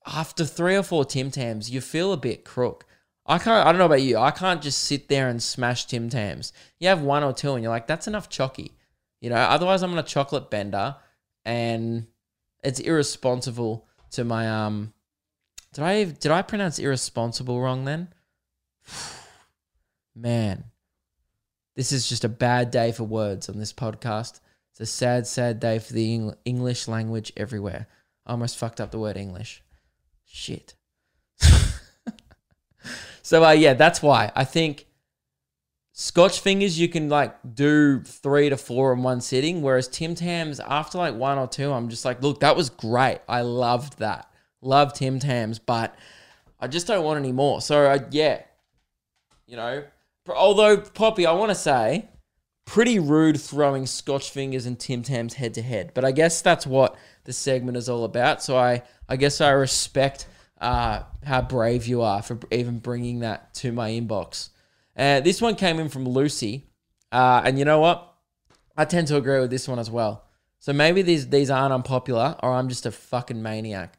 after 0.06 0.44
three 0.44 0.76
or 0.76 0.82
four 0.82 1.04
Tim 1.04 1.30
Tams, 1.30 1.70
you 1.70 1.80
feel 1.80 2.12
a 2.12 2.16
bit 2.16 2.44
crook. 2.44 2.84
I 3.28 3.38
can't. 3.38 3.66
I 3.66 3.70
don't 3.70 3.78
know 3.78 3.86
about 3.86 4.00
you. 4.00 4.16
I 4.16 4.30
can't 4.30 4.62
just 4.62 4.84
sit 4.84 5.08
there 5.08 5.28
and 5.28 5.42
smash 5.42 5.84
Tim 5.84 6.08
Tams. 6.08 6.52
You 6.78 6.88
have 6.88 7.02
one 7.02 7.22
or 7.22 7.34
two, 7.34 7.52
and 7.52 7.62
you're 7.62 7.70
like, 7.70 7.86
that's 7.86 8.08
enough 8.08 8.30
chalky. 8.30 8.72
You 9.20 9.28
know. 9.28 9.36
Otherwise, 9.36 9.82
I'm 9.82 9.92
on 9.92 9.98
a 9.98 10.02
chocolate 10.02 10.50
bender, 10.50 10.96
and 11.44 12.06
it's 12.64 12.80
irresponsible 12.80 13.86
to 14.12 14.24
my 14.24 14.48
um. 14.48 14.94
Did 15.74 15.84
I 15.84 16.04
did 16.04 16.32
I 16.32 16.40
pronounce 16.40 16.78
irresponsible 16.78 17.60
wrong 17.60 17.84
then? 17.84 18.08
Man, 20.16 20.64
this 21.76 21.92
is 21.92 22.08
just 22.08 22.24
a 22.24 22.28
bad 22.30 22.70
day 22.70 22.92
for 22.92 23.04
words 23.04 23.50
on 23.50 23.58
this 23.58 23.74
podcast. 23.74 24.40
It's 24.72 24.80
a 24.80 24.86
sad, 24.86 25.26
sad 25.26 25.60
day 25.60 25.78
for 25.78 25.92
the 25.92 26.14
Eng- 26.14 26.34
English 26.44 26.88
language 26.88 27.32
everywhere. 27.36 27.88
I 28.26 28.32
almost 28.32 28.56
fucked 28.56 28.80
up 28.80 28.90
the 28.90 28.98
word 28.98 29.16
English. 29.16 29.62
Shit. 30.24 30.74
so 33.22 33.44
uh, 33.44 33.50
yeah, 33.52 33.74
that's 33.74 34.02
why 34.02 34.32
I 34.34 34.44
think 34.44 34.86
Scotch 35.92 36.40
fingers 36.40 36.78
you 36.78 36.88
can 36.88 37.08
like 37.08 37.36
do 37.54 38.02
three 38.02 38.48
to 38.50 38.56
four 38.56 38.92
in 38.92 39.02
one 39.02 39.20
sitting, 39.20 39.62
whereas 39.62 39.88
Tim 39.88 40.14
Tams 40.14 40.60
after 40.60 40.98
like 40.98 41.14
one 41.14 41.38
or 41.38 41.46
two, 41.46 41.72
I'm 41.72 41.88
just 41.88 42.04
like, 42.04 42.22
look, 42.22 42.40
that 42.40 42.56
was 42.56 42.70
great. 42.70 43.20
I 43.28 43.42
loved 43.42 43.98
that. 43.98 44.30
Love 44.60 44.92
Tim 44.92 45.18
Tams, 45.18 45.58
but 45.58 45.94
I 46.60 46.66
just 46.66 46.86
don't 46.86 47.04
want 47.04 47.18
any 47.18 47.32
more. 47.32 47.60
So 47.60 47.86
uh, 47.86 47.98
yeah, 48.10 48.42
you 49.46 49.56
know. 49.56 49.84
Although 50.28 50.76
Poppy, 50.76 51.24
I 51.24 51.32
want 51.32 51.50
to 51.50 51.54
say, 51.54 52.08
pretty 52.68 52.98
rude 52.98 53.40
throwing 53.40 53.86
Scotch 53.86 54.30
fingers 54.30 54.66
and 54.66 54.78
Tim 54.78 55.02
Tams 55.02 55.34
head 55.34 55.54
to 55.54 55.62
head. 55.62 55.92
But 55.94 56.04
I 56.04 56.12
guess 56.12 56.42
that's 56.42 56.66
what 56.66 56.96
the 57.24 57.32
segment 57.32 57.78
is 57.78 57.88
all 57.88 58.04
about. 58.04 58.42
So 58.42 58.58
I, 58.58 58.82
I 59.08 59.16
guess 59.16 59.40
I 59.40 59.50
respect 59.50 60.26
uh, 60.60 61.02
how 61.24 61.42
brave 61.42 61.86
you 61.86 62.02
are 62.02 62.22
for 62.22 62.38
even 62.50 62.78
bringing 62.78 63.20
that 63.20 63.54
to 63.54 63.72
my 63.72 63.90
inbox. 63.90 64.50
Uh, 64.96 65.20
this 65.20 65.40
one 65.40 65.54
came 65.54 65.78
in 65.78 65.88
from 65.88 66.08
Lucy, 66.08 66.66
uh, 67.12 67.42
and 67.44 67.58
you 67.58 67.64
know 67.64 67.80
what? 67.80 68.14
I 68.76 68.84
tend 68.84 69.08
to 69.08 69.16
agree 69.16 69.40
with 69.40 69.50
this 69.50 69.68
one 69.68 69.78
as 69.78 69.90
well. 69.90 70.24
So 70.58 70.72
maybe 70.72 71.02
these 71.02 71.28
these 71.28 71.50
aren't 71.50 71.72
unpopular, 71.72 72.36
or 72.42 72.52
I'm 72.52 72.68
just 72.68 72.86
a 72.86 72.90
fucking 72.90 73.42
maniac. 73.42 73.98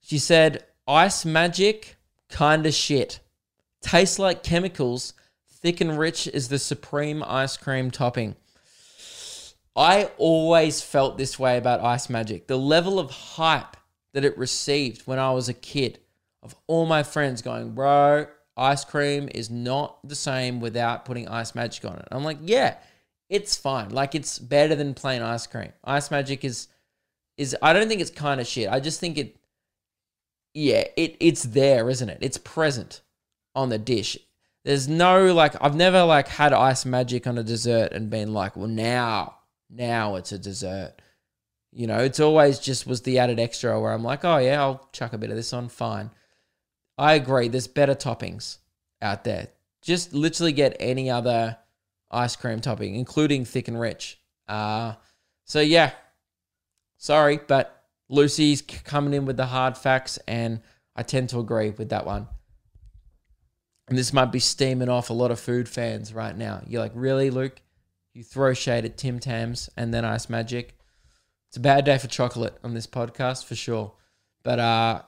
She 0.00 0.18
said, 0.18 0.64
"Ice 0.88 1.24
magic, 1.24 1.96
kinda 2.28 2.72
shit. 2.72 3.20
Tastes 3.80 4.18
like 4.18 4.42
chemicals. 4.42 5.14
Thick 5.48 5.80
and 5.80 5.98
rich 5.98 6.26
is 6.26 6.48
the 6.48 6.58
supreme 6.58 7.22
ice 7.24 7.56
cream 7.56 7.90
topping." 7.90 8.36
I 9.76 10.10
always 10.16 10.80
felt 10.80 11.18
this 11.18 11.38
way 11.38 11.58
about 11.58 11.82
Ice 11.82 12.08
Magic. 12.08 12.46
The 12.46 12.56
level 12.56 12.98
of 12.98 13.10
hype 13.10 13.76
that 14.16 14.24
it 14.24 14.38
received 14.38 15.02
when 15.02 15.18
I 15.18 15.30
was 15.32 15.50
a 15.50 15.52
kid, 15.52 15.98
of 16.42 16.56
all 16.68 16.86
my 16.86 17.02
friends 17.02 17.42
going, 17.42 17.72
bro, 17.72 18.26
ice 18.56 18.82
cream 18.82 19.28
is 19.34 19.50
not 19.50 19.98
the 20.08 20.14
same 20.14 20.58
without 20.58 21.04
putting 21.04 21.28
Ice 21.28 21.54
Magic 21.54 21.84
on 21.84 21.98
it. 21.98 22.08
I'm 22.10 22.24
like, 22.24 22.38
yeah, 22.40 22.76
it's 23.28 23.56
fine. 23.56 23.90
Like 23.90 24.14
it's 24.14 24.38
better 24.38 24.74
than 24.74 24.94
plain 24.94 25.20
ice 25.20 25.46
cream. 25.46 25.70
Ice 25.84 26.10
Magic 26.10 26.46
is 26.46 26.68
is 27.36 27.54
I 27.60 27.74
don't 27.74 27.88
think 27.88 28.00
it's 28.00 28.10
kind 28.10 28.40
of 28.40 28.46
shit. 28.46 28.72
I 28.72 28.80
just 28.80 29.00
think 29.00 29.18
it 29.18 29.36
yeah, 30.54 30.84
it 30.96 31.18
it's 31.20 31.42
there, 31.42 31.90
isn't 31.90 32.08
it? 32.08 32.16
It's 32.22 32.38
present 32.38 33.02
on 33.54 33.68
the 33.68 33.76
dish. 33.76 34.16
There's 34.64 34.88
no 34.88 35.34
like 35.34 35.56
I've 35.60 35.76
never 35.76 36.04
like 36.04 36.28
had 36.28 36.54
ice 36.54 36.86
magic 36.86 37.26
on 37.26 37.36
a 37.36 37.42
dessert 37.42 37.92
and 37.92 38.08
been 38.08 38.32
like, 38.32 38.56
well 38.56 38.66
now 38.66 39.34
now 39.68 40.14
it's 40.14 40.32
a 40.32 40.38
dessert. 40.38 41.02
You 41.76 41.86
know, 41.86 41.98
it's 41.98 42.20
always 42.20 42.58
just 42.58 42.86
was 42.86 43.02
the 43.02 43.18
added 43.18 43.38
extra 43.38 43.78
where 43.78 43.92
I'm 43.92 44.02
like, 44.02 44.24
oh 44.24 44.38
yeah, 44.38 44.62
I'll 44.62 44.88
chuck 44.92 45.12
a 45.12 45.18
bit 45.18 45.28
of 45.28 45.36
this 45.36 45.52
on, 45.52 45.68
fine. 45.68 46.10
I 46.96 47.12
agree. 47.14 47.48
There's 47.48 47.66
better 47.66 47.94
toppings 47.94 48.56
out 49.02 49.24
there. 49.24 49.48
Just 49.82 50.14
literally 50.14 50.52
get 50.52 50.74
any 50.80 51.10
other 51.10 51.58
ice 52.10 52.34
cream 52.34 52.60
topping, 52.60 52.94
including 52.94 53.44
thick 53.44 53.68
and 53.68 53.78
rich. 53.78 54.18
Uh, 54.48 54.94
so 55.44 55.60
yeah, 55.60 55.92
sorry, 56.96 57.40
but 57.46 57.84
Lucy's 58.08 58.62
coming 58.62 59.12
in 59.12 59.26
with 59.26 59.36
the 59.36 59.44
hard 59.44 59.76
facts, 59.76 60.18
and 60.26 60.62
I 60.94 61.02
tend 61.02 61.28
to 61.28 61.40
agree 61.40 61.70
with 61.70 61.90
that 61.90 62.06
one. 62.06 62.26
And 63.86 63.98
this 63.98 64.14
might 64.14 64.32
be 64.32 64.40
steaming 64.40 64.88
off 64.88 65.10
a 65.10 65.12
lot 65.12 65.30
of 65.30 65.38
food 65.38 65.68
fans 65.68 66.14
right 66.14 66.36
now. 66.36 66.62
You're 66.66 66.80
like, 66.80 66.92
really, 66.94 67.28
Luke? 67.28 67.60
You 68.14 68.24
throw 68.24 68.54
shade 68.54 68.86
at 68.86 68.96
Tim 68.96 69.18
Tams 69.18 69.68
and 69.76 69.92
then 69.92 70.06
Ice 70.06 70.30
Magic. 70.30 70.75
It's 71.48 71.56
a 71.56 71.60
bad 71.60 71.84
day 71.84 71.98
for 71.98 72.08
chocolate 72.08 72.58
on 72.62 72.74
this 72.74 72.86
podcast 72.86 73.44
for 73.44 73.54
sure. 73.54 73.94
But 74.42 74.58
uh 74.58 75.02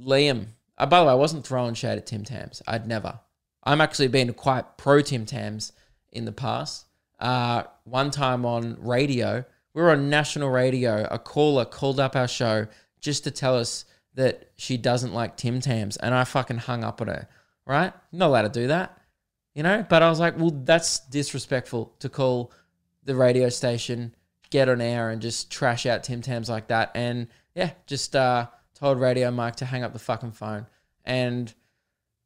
Liam, 0.00 0.46
uh, 0.78 0.86
by 0.86 1.00
the 1.00 1.06
way, 1.06 1.12
I 1.12 1.14
wasn't 1.14 1.46
throwing 1.46 1.74
shade 1.74 1.98
at 1.98 2.06
Tim 2.06 2.24
Tams. 2.24 2.62
I'd 2.66 2.88
never. 2.88 3.20
I'm 3.62 3.80
actually 3.80 4.08
been 4.08 4.32
quite 4.34 4.76
pro 4.76 5.00
Tim 5.00 5.26
Tams 5.26 5.72
in 6.10 6.24
the 6.24 6.32
past. 6.32 6.86
Uh, 7.20 7.64
one 7.84 8.10
time 8.10 8.44
on 8.44 8.76
radio, 8.80 9.44
we 9.74 9.82
were 9.82 9.90
on 9.90 10.10
national 10.10 10.50
radio. 10.50 11.06
A 11.10 11.18
caller 11.18 11.64
called 11.64 12.00
up 12.00 12.16
our 12.16 12.26
show 12.26 12.66
just 13.00 13.24
to 13.24 13.30
tell 13.30 13.56
us 13.56 13.84
that 14.14 14.50
she 14.56 14.76
doesn't 14.76 15.14
like 15.14 15.36
Tim 15.36 15.60
Tams, 15.60 15.96
and 15.96 16.14
I 16.14 16.24
fucking 16.24 16.58
hung 16.58 16.84
up 16.84 17.00
on 17.00 17.06
her. 17.08 17.28
Right? 17.64 17.92
Not 18.10 18.26
allowed 18.26 18.52
to 18.52 18.60
do 18.60 18.66
that, 18.66 18.98
you 19.54 19.62
know. 19.62 19.86
But 19.88 20.02
I 20.02 20.10
was 20.10 20.18
like, 20.18 20.36
well, 20.36 20.50
that's 20.50 20.98
disrespectful 20.98 21.94
to 22.00 22.08
call 22.08 22.52
the 23.04 23.14
radio 23.14 23.48
station, 23.48 24.14
get 24.52 24.68
on 24.68 24.80
air, 24.80 25.10
and 25.10 25.20
just 25.20 25.50
trash 25.50 25.86
out 25.86 26.04
Tim 26.04 26.20
Tams 26.20 26.48
like 26.48 26.68
that. 26.68 26.92
And 26.94 27.26
yeah, 27.54 27.70
just 27.86 28.14
uh, 28.14 28.46
told 28.74 29.00
Radio 29.00 29.30
Mike 29.32 29.56
to 29.56 29.64
hang 29.64 29.82
up 29.82 29.92
the 29.92 29.98
fucking 29.98 30.32
phone, 30.32 30.66
and 31.04 31.52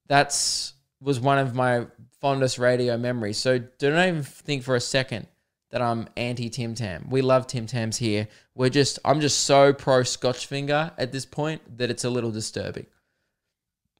that's 0.09 0.75
was 1.01 1.21
one 1.21 1.39
of 1.39 1.55
my 1.55 1.87
fondest 2.21 2.59
radio 2.59 2.97
memories. 2.97 3.39
So 3.39 3.59
don't 3.59 4.09
even 4.09 4.23
think 4.23 4.63
for 4.63 4.75
a 4.75 4.81
second 4.81 5.29
that 5.71 5.81
I'm 5.81 6.09
anti 6.17 6.49
Tim 6.51 6.75
Tam. 6.75 7.07
We 7.09 7.23
love 7.23 7.47
Tim 7.47 7.67
Tams 7.67 7.97
here. 7.97 8.29
We're 8.55 8.71
just 8.71 8.99
I'm 9.05 9.21
just 9.21 9.45
so 9.45 9.73
pro 9.73 10.03
Scotch 10.03 10.47
finger 10.47 10.93
at 10.99 11.13
this 11.13 11.25
point 11.25 11.79
that 11.79 11.91
it's 11.91 12.05
a 12.05 12.11
little 12.11 12.31
disturbing. 12.31 12.87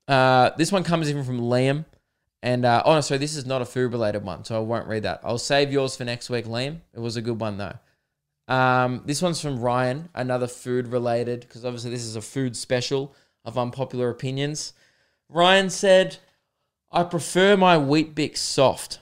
Uh, 0.09 0.51
this 0.57 0.71
one 0.71 0.85
comes 0.85 1.09
in 1.09 1.25
from 1.25 1.41
Liam. 1.41 1.85
And 2.43 2.65
uh, 2.65 2.83
oh, 2.85 2.95
no, 2.95 3.01
this 3.01 3.35
is 3.35 3.45
not 3.45 3.63
a 3.63 3.65
food 3.65 3.91
related 3.91 4.23
one, 4.23 4.45
so 4.45 4.55
I 4.57 4.61
won't 4.61 4.87
read 4.87 5.03
that. 5.03 5.21
I'll 5.25 5.39
save 5.39 5.73
yours 5.73 5.97
for 5.97 6.05
next 6.05 6.31
week, 6.31 6.45
Liam. 6.45 6.79
It 6.95 7.01
was 7.01 7.17
a 7.17 7.23
good 7.23 7.41
one 7.41 7.57
though. 7.57 7.77
Um, 8.49 9.03
this 9.05 9.23
one's 9.23 9.41
from 9.41 9.61
Ryan, 9.61 10.09
another 10.15 10.47
food 10.47 10.89
related, 10.89 11.41
because 11.41 11.65
obviously 11.65 11.91
this 11.91 12.05
is 12.05 12.17
a 12.17 12.23
food 12.23 12.57
special 12.57 13.15
of 13.45 13.59
unpopular 13.59 14.09
opinions. 14.09 14.73
Ryan 15.29 15.71
said, 15.71 16.19
I 16.93 17.03
prefer 17.03 17.57
my 17.57 17.77
Weet-Bix 17.77 18.37
soft. 18.37 19.01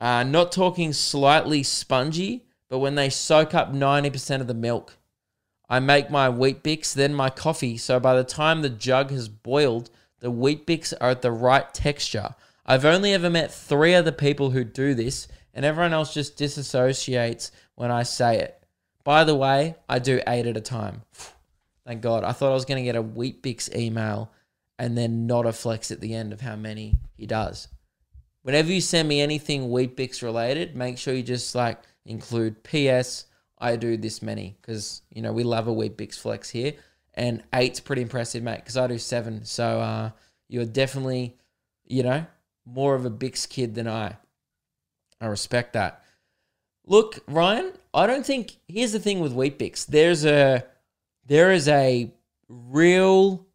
Uh, 0.00 0.22
not 0.24 0.52
talking 0.52 0.92
slightly 0.92 1.62
spongy, 1.62 2.44
but 2.68 2.80
when 2.80 2.94
they 2.94 3.08
soak 3.08 3.54
up 3.54 3.72
90% 3.72 4.40
of 4.40 4.46
the 4.46 4.54
milk. 4.54 4.96
I 5.68 5.80
make 5.80 6.10
my 6.10 6.28
Weet-Bix, 6.28 6.92
then 6.92 7.14
my 7.14 7.30
coffee, 7.30 7.78
so 7.78 7.98
by 7.98 8.14
the 8.14 8.24
time 8.24 8.60
the 8.60 8.68
jug 8.68 9.10
has 9.10 9.28
boiled, 9.28 9.90
the 10.20 10.30
Weet-Bix 10.30 10.92
are 11.00 11.10
at 11.10 11.22
the 11.22 11.32
right 11.32 11.72
texture. 11.72 12.34
I've 12.66 12.84
only 12.84 13.14
ever 13.14 13.30
met 13.30 13.52
three 13.52 13.94
other 13.94 14.12
people 14.12 14.50
who 14.50 14.64
do 14.64 14.94
this, 14.94 15.28
and 15.54 15.64
everyone 15.64 15.92
else 15.92 16.12
just 16.12 16.36
disassociates 16.38 17.50
when 17.74 17.90
I 17.90 18.02
say 18.02 18.38
it. 18.38 18.61
By 19.04 19.24
the 19.24 19.34
way, 19.34 19.76
I 19.88 19.98
do 19.98 20.20
eight 20.26 20.46
at 20.46 20.56
a 20.56 20.60
time. 20.60 21.02
Thank 21.86 22.02
God. 22.02 22.24
I 22.24 22.32
thought 22.32 22.50
I 22.50 22.54
was 22.54 22.64
going 22.64 22.78
to 22.78 22.84
get 22.84 22.96
a 22.96 23.02
Weet-Bix 23.02 23.74
email 23.76 24.30
and 24.78 24.96
then 24.96 25.26
not 25.26 25.46
a 25.46 25.52
flex 25.52 25.90
at 25.90 26.00
the 26.00 26.14
end 26.14 26.32
of 26.32 26.40
how 26.40 26.56
many 26.56 26.98
he 27.16 27.26
does. 27.26 27.68
Whenever 28.42 28.72
you 28.72 28.80
send 28.80 29.08
me 29.08 29.20
anything 29.20 29.70
Weet-Bix 29.70 30.22
related, 30.22 30.76
make 30.76 30.98
sure 30.98 31.14
you 31.14 31.22
just 31.22 31.54
like 31.54 31.80
include 32.04 32.62
PS. 32.64 33.26
I 33.58 33.76
do 33.76 33.96
this 33.96 34.22
many 34.22 34.56
because 34.60 35.02
you 35.12 35.22
know 35.22 35.32
we 35.32 35.44
love 35.44 35.68
a 35.68 35.72
Weet-Bix 35.72 36.18
flex 36.18 36.50
here, 36.50 36.74
and 37.14 37.42
eight's 37.54 37.78
pretty 37.78 38.02
impressive, 38.02 38.42
mate. 38.42 38.56
Because 38.56 38.76
I 38.76 38.86
do 38.88 38.98
seven, 38.98 39.44
so 39.44 39.80
uh, 39.80 40.10
you're 40.48 40.64
definitely, 40.64 41.36
you 41.86 42.02
know, 42.02 42.26
more 42.64 42.94
of 42.94 43.04
a 43.04 43.10
bix 43.10 43.48
kid 43.48 43.74
than 43.74 43.88
I. 43.88 44.16
I 45.20 45.26
respect 45.26 45.74
that. 45.74 46.01
Look, 46.86 47.20
Ryan, 47.28 47.72
I 47.94 48.06
don't 48.06 48.26
think 48.26 48.56
here's 48.68 48.92
the 48.92 48.98
thing 48.98 49.20
with 49.20 49.32
Weet-Bix. 49.32 49.86
There's 49.86 50.24
a 50.24 50.64
there 51.24 51.52
is 51.52 51.68
a 51.68 52.12
real 52.48 53.46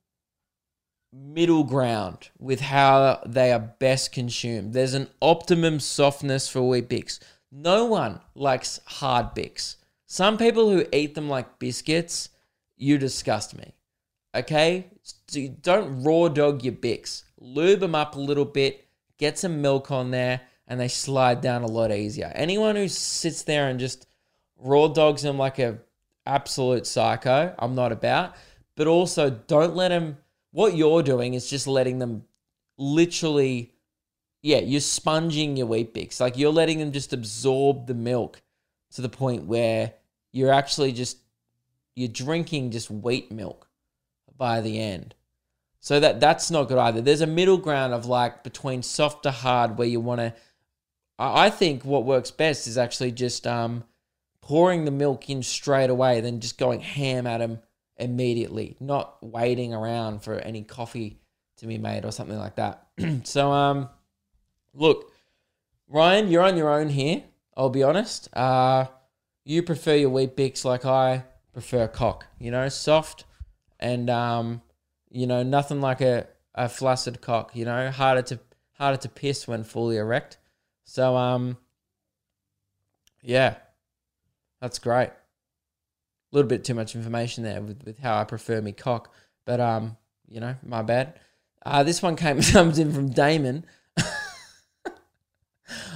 middle 1.12 1.64
ground 1.64 2.30
with 2.40 2.62
how 2.62 3.22
they 3.26 3.52
are 3.52 3.60
best 3.60 4.12
consumed. 4.12 4.74
There's 4.74 4.94
an 4.94 5.10
optimum 5.22 5.80
softness 5.80 6.48
for 6.48 6.62
Weet-Bix. 6.62 7.20
No 7.52 7.86
one 7.86 8.20
likes 8.36 8.80
hard 8.86 9.34
bix. 9.36 9.78
Some 10.06 10.38
people 10.38 10.70
who 10.70 10.86
eat 10.92 11.16
them 11.16 11.30
like 11.30 11.60
biscuits, 11.60 12.30
you 12.76 12.98
disgust 12.98 13.58
me. 13.58 13.74
Okay? 14.36 14.88
So 15.28 15.48
don't 15.62 16.04
raw 16.04 16.28
dog 16.28 16.64
your 16.64 16.74
bix. 16.74 17.24
Lube 17.40 17.80
them 17.80 17.96
up 17.96 18.16
a 18.16 18.20
little 18.20 18.46
bit, 18.46 18.88
get 19.18 19.38
some 19.38 19.62
milk 19.62 19.92
on 19.92 20.12
there, 20.12 20.42
and 20.68 20.80
they 20.80 20.88
slide 20.88 21.42
down 21.42 21.64
a 21.64 21.68
lot 21.68 21.92
easier. 21.92 22.32
Anyone 22.36 22.76
who 22.76 22.88
sits 22.88 23.44
there 23.44 23.70
and 23.70 23.80
just 23.80 24.08
raw 24.58 24.88
dogs 24.88 25.22
them 25.22 25.38
like 25.38 25.60
a 25.60 25.80
absolute 26.26 26.86
psycho, 26.86 27.56
I'm 27.58 27.76
not 27.76 27.92
about. 27.92 28.36
But 28.76 28.88
also, 28.88 29.30
don't 29.30 29.76
let 29.76 29.90
them 29.90 30.18
what 30.52 30.76
you're 30.76 31.04
doing 31.04 31.34
is 31.34 31.50
just 31.50 31.68
letting 31.68 32.00
them 32.00 32.24
literally 32.78 33.72
yeah 34.42 34.60
you're 34.60 34.80
sponging 34.80 35.58
your 35.58 35.68
Weet-Bix 35.68 36.20
like 36.20 36.38
you're 36.38 36.52
letting 36.52 36.80
them 36.80 36.92
just 36.92 37.14
absorb 37.14 37.88
the 37.88 37.94
milk 37.94 38.42
to 38.92 39.02
the 39.02 39.10
point 39.10 39.46
where 39.46 39.94
you're 40.32 40.52
actually 40.52 40.92
just 40.92 41.18
you're 41.96 42.08
drinking 42.08 42.72
just 42.72 42.90
wheat 42.90 43.32
milk 43.32 43.68
by 44.38 44.62
the 44.62 44.80
end 44.80 45.16
so 45.80 46.00
that 46.00 46.20
that's 46.20 46.52
not 46.52 46.68
good 46.68 46.78
either 46.78 47.02
there's 47.02 47.22
a 47.22 47.28
middle 47.28 47.58
ground 47.58 47.94
of 47.94 48.06
like 48.06 48.44
between 48.44 48.84
soft 48.84 49.24
to 49.24 49.32
hard 49.32 49.78
where 49.78 49.88
you 49.88 50.00
want 50.00 50.22
to 50.22 50.34
i 51.20 51.50
think 51.50 51.84
what 51.84 52.06
works 52.06 52.32
best 52.32 52.68
is 52.68 52.78
actually 52.78 53.12
just 53.12 53.48
um 53.48 53.84
pouring 54.42 54.86
the 54.86 54.92
milk 54.92 55.30
in 55.30 55.44
straight 55.44 55.90
away 55.90 56.22
then 56.22 56.40
just 56.40 56.58
going 56.58 56.80
ham 56.80 57.28
at 57.28 57.40
them 57.40 57.60
immediately, 58.00 58.76
not 58.80 59.18
waiting 59.22 59.74
around 59.74 60.24
for 60.24 60.36
any 60.36 60.64
coffee 60.64 61.20
to 61.58 61.68
be 61.68 61.78
made 61.78 62.06
or 62.06 62.12
something 62.12 62.38
like 62.38 62.56
that. 62.56 62.88
so, 63.24 63.52
um, 63.52 63.90
look, 64.74 65.12
Ryan, 65.88 66.30
you're 66.30 66.44
on 66.44 66.58
your 66.58 66.70
own 66.70 66.90
here. 66.90 67.24
I'll 67.56 67.70
be 67.70 67.84
honest. 67.84 68.30
Uh, 68.36 68.86
you 69.44 69.64
prefer 69.64 69.96
your 69.96 70.10
Weet-Bix 70.10 70.64
like 70.64 70.86
I 70.86 71.24
prefer 71.54 71.88
cock. 71.88 72.28
You 72.40 72.52
know, 72.52 72.70
soft 72.70 73.26
and 73.80 74.10
um, 74.10 74.62
you 75.10 75.26
know, 75.26 75.44
nothing 75.44 75.82
like 75.82 76.02
a, 76.02 76.28
a 76.54 76.70
flaccid 76.70 77.22
cock. 77.22 77.56
You 77.56 77.66
know, 77.66 77.90
harder 77.90 78.22
to 78.24 78.40
harder 78.74 78.98
to 78.98 79.10
piss 79.10 79.48
when 79.48 79.64
fully 79.64 79.98
erect. 79.98 80.38
So, 80.88 81.16
um, 81.16 81.58
yeah, 83.22 83.58
that's 84.60 84.80
great 84.80 85.12
a 86.32 86.36
little 86.36 86.50
bit 86.50 86.64
too 86.64 86.74
much 86.74 86.96
information 86.96 87.44
there 87.44 87.62
with, 87.62 87.84
with 87.86 88.00
how 88.00 88.20
I 88.20 88.24
prefer 88.24 88.62
me 88.62 88.72
cock. 88.74 89.14
But 89.46 89.60
um, 89.60 89.98
you 90.28 90.40
know, 90.40 90.56
my 90.64 90.82
bad. 90.82 91.20
Uh, 91.66 91.84
this 91.84 92.02
one 92.02 92.16
came 92.16 92.42
comes 92.54 92.80
in 92.80 92.92
from 92.92 93.10
Damon. 93.10 93.66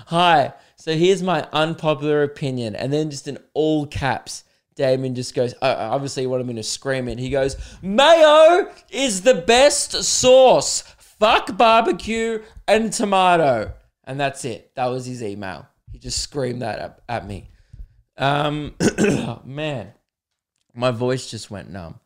Hi. 0.07 0.53
So 0.75 0.95
here's 0.95 1.21
my 1.21 1.47
unpopular 1.53 2.23
opinion, 2.23 2.75
and 2.75 2.91
then 2.91 3.11
just 3.11 3.27
in 3.27 3.37
all 3.53 3.85
caps, 3.85 4.43
Damon 4.75 5.13
just 5.13 5.35
goes. 5.35 5.53
Uh, 5.61 5.75
obviously, 5.91 6.23
I'm 6.23 6.29
going 6.29 6.55
to 6.55 6.63
scream 6.63 7.07
it. 7.07 7.19
He 7.19 7.29
goes, 7.29 7.55
"Mayo 7.81 8.71
is 8.89 9.21
the 9.21 9.35
best 9.35 9.91
sauce. 10.03 10.81
Fuck 10.97 11.55
barbecue 11.55 12.41
and 12.67 12.91
tomato." 12.91 13.73
And 14.03 14.19
that's 14.19 14.43
it. 14.45 14.71
That 14.75 14.87
was 14.87 15.05
his 15.05 15.21
email. 15.23 15.67
He 15.91 15.99
just 15.99 16.21
screamed 16.21 16.61
that 16.61 16.79
at, 16.79 17.01
at 17.07 17.27
me. 17.27 17.49
Um, 18.17 18.75
man. 19.45 19.93
My 20.73 20.91
voice 20.91 21.29
just 21.29 21.51
went 21.51 21.69
numb. 21.69 21.99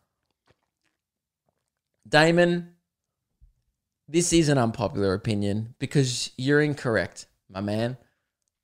Damon, 2.08 2.76
this 4.08 4.34
is 4.34 4.50
an 4.50 4.58
unpopular 4.58 5.14
opinion 5.14 5.76
because 5.80 6.32
you're 6.38 6.62
incorrect, 6.62 7.28
my 7.50 7.62
man. 7.62 7.98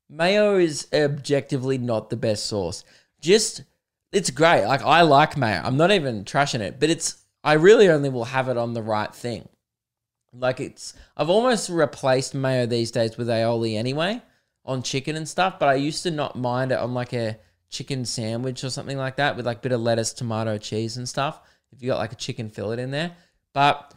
Mayo 0.10 0.58
is 0.58 0.88
objectively 0.94 1.78
not 1.78 2.10
the 2.10 2.18
best 2.18 2.46
sauce. 2.46 2.84
Just, 3.22 3.64
it's 4.12 4.30
great. 4.30 4.66
Like, 4.66 4.84
I 4.84 5.02
like 5.02 5.38
mayo. 5.38 5.62
I'm 5.64 5.78
not 5.78 5.92
even 5.92 6.26
trashing 6.26 6.60
it, 6.60 6.80
but 6.80 6.90
it's, 6.90 7.24
I 7.44 7.54
really 7.54 7.90
only 7.90 8.10
will 8.10 8.26
have 8.26 8.50
it 8.50 8.58
on 8.58 8.74
the 8.74 8.82
right 8.82 9.14
thing. 9.14 9.48
Like, 10.34 10.60
it's, 10.60 10.94
I've 11.18 11.30
almost 11.30 11.70
replaced 11.70 12.34
mayo 12.34 12.66
these 12.66 12.92
days 12.92 13.18
with 13.18 13.28
aioli 13.28 13.78
anyway 13.78 14.22
on 14.66 14.84
chicken 14.84 15.16
and 15.16 15.28
stuff, 15.28 15.60
but 15.60 15.70
I 15.70 15.76
used 15.76 16.04
to 16.04 16.12
not 16.12 16.36
mind 16.36 16.72
it 16.72 16.80
on 16.80 16.94
like 16.94 17.14
a 17.14 17.38
chicken 17.70 18.06
sandwich 18.06 18.64
or 18.64 18.70
something 18.70 18.98
like 18.98 19.16
that 19.16 19.36
with 19.36 19.46
like 19.46 19.62
bit 19.62 19.72
of 19.72 19.82
lettuce, 19.82 20.14
tomato, 20.14 20.58
cheese, 20.58 20.98
and 20.98 21.08
stuff. 21.08 21.40
If 21.72 21.82
you 21.82 21.88
got 21.88 21.98
like 21.98 22.12
a 22.12 22.18
chicken 22.18 22.50
fillet 22.50 22.82
in 22.82 22.92
there, 22.92 23.16
but 23.54 23.94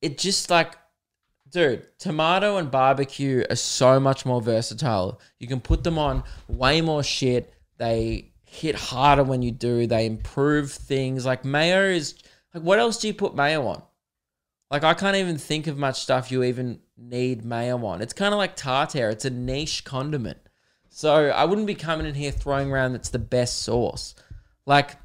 it 0.00 0.18
just 0.18 0.50
like, 0.50 0.76
dude, 1.50 1.86
tomato 1.98 2.56
and 2.56 2.70
barbecue 2.70 3.44
are 3.50 3.56
so 3.56 4.00
much 4.00 4.24
more 4.24 4.40
versatile. 4.40 5.20
You 5.38 5.48
can 5.48 5.60
put 5.60 5.84
them 5.84 5.98
on 5.98 6.22
way 6.48 6.80
more 6.80 7.02
shit. 7.02 7.52
They 7.78 8.32
hit 8.44 8.76
harder 8.76 9.24
when 9.24 9.42
you 9.42 9.50
do. 9.50 9.86
They 9.86 10.06
improve 10.06 10.70
things. 10.70 11.26
Like 11.26 11.44
mayo 11.44 11.82
is 11.84 12.14
like, 12.54 12.62
what 12.62 12.78
else 12.78 12.98
do 12.98 13.08
you 13.08 13.14
put 13.14 13.34
mayo 13.34 13.66
on? 13.66 13.82
Like 14.72 14.84
I 14.84 14.94
can't 14.94 15.16
even 15.16 15.36
think 15.36 15.66
of 15.66 15.76
much 15.76 16.00
stuff 16.00 16.32
you 16.32 16.42
even 16.42 16.80
need 16.96 17.44
mayo 17.44 17.84
on. 17.84 18.00
It's 18.00 18.14
kind 18.14 18.32
of 18.32 18.38
like 18.38 18.56
tartare. 18.56 19.10
It's 19.10 19.26
a 19.26 19.30
niche 19.30 19.84
condiment. 19.84 20.38
So 20.88 21.26
I 21.28 21.44
wouldn't 21.44 21.66
be 21.66 21.74
coming 21.74 22.06
in 22.06 22.14
here 22.14 22.32
throwing 22.32 22.72
around 22.72 22.92
that's 22.92 23.10
the 23.10 23.18
best 23.18 23.58
sauce. 23.58 24.14
Like 24.64 24.96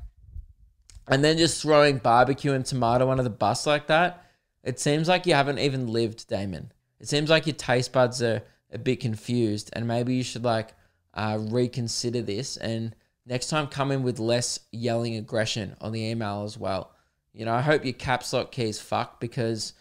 and 1.10 1.21
then 1.21 1.38
just 1.38 1.62
throwing 1.62 1.97
barbecue 1.97 2.53
and 2.53 2.65
tomato 2.65 3.12
under 3.12 3.23
the 3.23 3.30
bus 3.30 3.67
like 3.67 3.88
that. 3.88 4.23
It 4.63 4.80
seems 4.80 5.10
like 5.10 5.25
you 5.25 5.34
haven't 5.34 5.60
even 5.60 5.88
lived, 5.88 6.30
Damon. 6.30 6.71
It 7.01 7.10
seems 7.10 7.30
like 7.30 7.45
your 7.45 7.56
taste 7.56 7.91
buds 7.91 8.23
are 8.23 8.43
a 8.71 8.77
bit 8.77 9.01
confused 9.01 9.69
and 9.73 9.86
maybe 9.86 10.15
you 10.15 10.23
should 10.23 10.45
like 10.45 10.75
uh, 11.13 11.39
reconsider 11.41 12.21
this 12.21 12.56
and 12.56 12.95
next 13.25 13.47
time 13.47 13.67
come 13.67 13.91
in 13.91 14.03
with 14.03 14.17
less 14.17 14.62
yelling 14.71 15.17
aggression 15.17 15.75
on 15.82 15.91
the 15.91 16.03
email 16.03 16.43
as 16.45 16.58
well. 16.58 16.93
You 17.38 17.45
know, 17.45 17.54
I 17.54 17.62
hope 17.62 17.86
your 17.86 17.93
caps 17.93 18.34
lock 18.34 18.52
key 18.52 18.69
is 18.69 18.82
fucked 18.82 19.19
because 19.19 19.73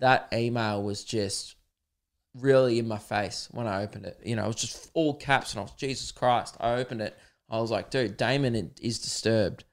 that 0.00 0.28
email 0.32 0.82
was 0.82 1.04
just 1.04 1.56
really 2.34 2.78
in 2.78 2.88
my 2.88 2.96
face 2.96 3.48
when 3.50 3.66
I 3.66 3.82
opened 3.82 4.06
it. 4.06 4.18
You 4.24 4.34
know, 4.34 4.44
it 4.44 4.46
was 4.46 4.56
just 4.56 4.90
all 4.94 5.14
caps 5.14 5.52
and 5.52 5.60
I 5.60 5.62
was, 5.64 5.72
Jesus 5.72 6.10
Christ. 6.10 6.56
I 6.58 6.72
opened 6.76 7.02
it. 7.02 7.14
I 7.50 7.60
was 7.60 7.70
like, 7.70 7.90
dude, 7.90 8.16
Damon 8.16 8.72
is 8.80 8.98
disturbed. 8.98 9.64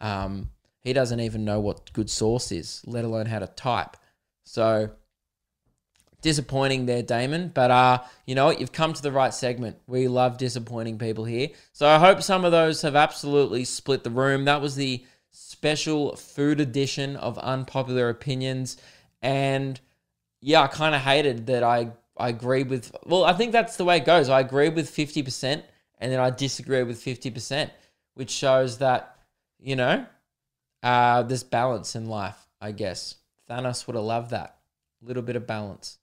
Um, 0.00 0.48
he 0.80 0.94
doesn't 0.94 1.20
even 1.20 1.44
know 1.44 1.60
what 1.60 1.92
good 1.92 2.08
source 2.08 2.50
is, 2.50 2.80
let 2.86 3.04
alone 3.04 3.26
how 3.26 3.40
to 3.40 3.46
type. 3.46 3.98
So 4.44 4.90
disappointing 6.22 6.86
there, 6.86 7.02
Damon. 7.02 7.50
But 7.52 7.70
uh, 7.70 8.02
you 8.24 8.34
know 8.34 8.46
what? 8.46 8.58
You've 8.58 8.72
come 8.72 8.94
to 8.94 9.02
the 9.02 9.12
right 9.12 9.34
segment. 9.34 9.76
We 9.86 10.08
love 10.08 10.38
disappointing 10.38 10.96
people 10.96 11.26
here. 11.26 11.50
So 11.72 11.86
I 11.86 11.98
hope 11.98 12.22
some 12.22 12.46
of 12.46 12.52
those 12.52 12.80
have 12.82 12.96
absolutely 12.96 13.66
split 13.66 14.02
the 14.02 14.10
room. 14.10 14.46
That 14.46 14.62
was 14.62 14.76
the 14.76 15.04
special 15.36 16.16
food 16.16 16.60
edition 16.60 17.14
of 17.16 17.36
unpopular 17.38 18.08
opinions. 18.08 18.78
And 19.20 19.78
yeah, 20.40 20.62
I 20.62 20.66
kind 20.66 20.94
of 20.94 21.02
hated 21.02 21.46
that 21.48 21.62
I 21.62 21.92
I 22.16 22.30
agree 22.30 22.62
with 22.62 22.96
well, 23.04 23.24
I 23.24 23.34
think 23.34 23.52
that's 23.52 23.76
the 23.76 23.84
way 23.84 23.98
it 23.98 24.06
goes. 24.06 24.30
I 24.30 24.40
agree 24.40 24.70
with 24.70 24.90
50% 24.90 25.62
and 25.98 26.12
then 26.12 26.20
I 26.20 26.30
disagree 26.30 26.82
with 26.82 27.02
50%, 27.02 27.70
which 28.14 28.30
shows 28.30 28.78
that, 28.78 29.18
you 29.58 29.76
know, 29.76 30.06
uh, 30.82 31.22
there's 31.22 31.42
balance 31.42 31.94
in 31.96 32.06
life, 32.06 32.38
I 32.60 32.72
guess. 32.72 33.16
Thanos 33.48 33.86
would 33.86 33.96
have 33.96 34.04
loved 34.04 34.30
that. 34.30 34.56
A 35.02 35.06
little 35.06 35.22
bit 35.22 35.36
of 35.36 35.46
balance. 35.46 35.98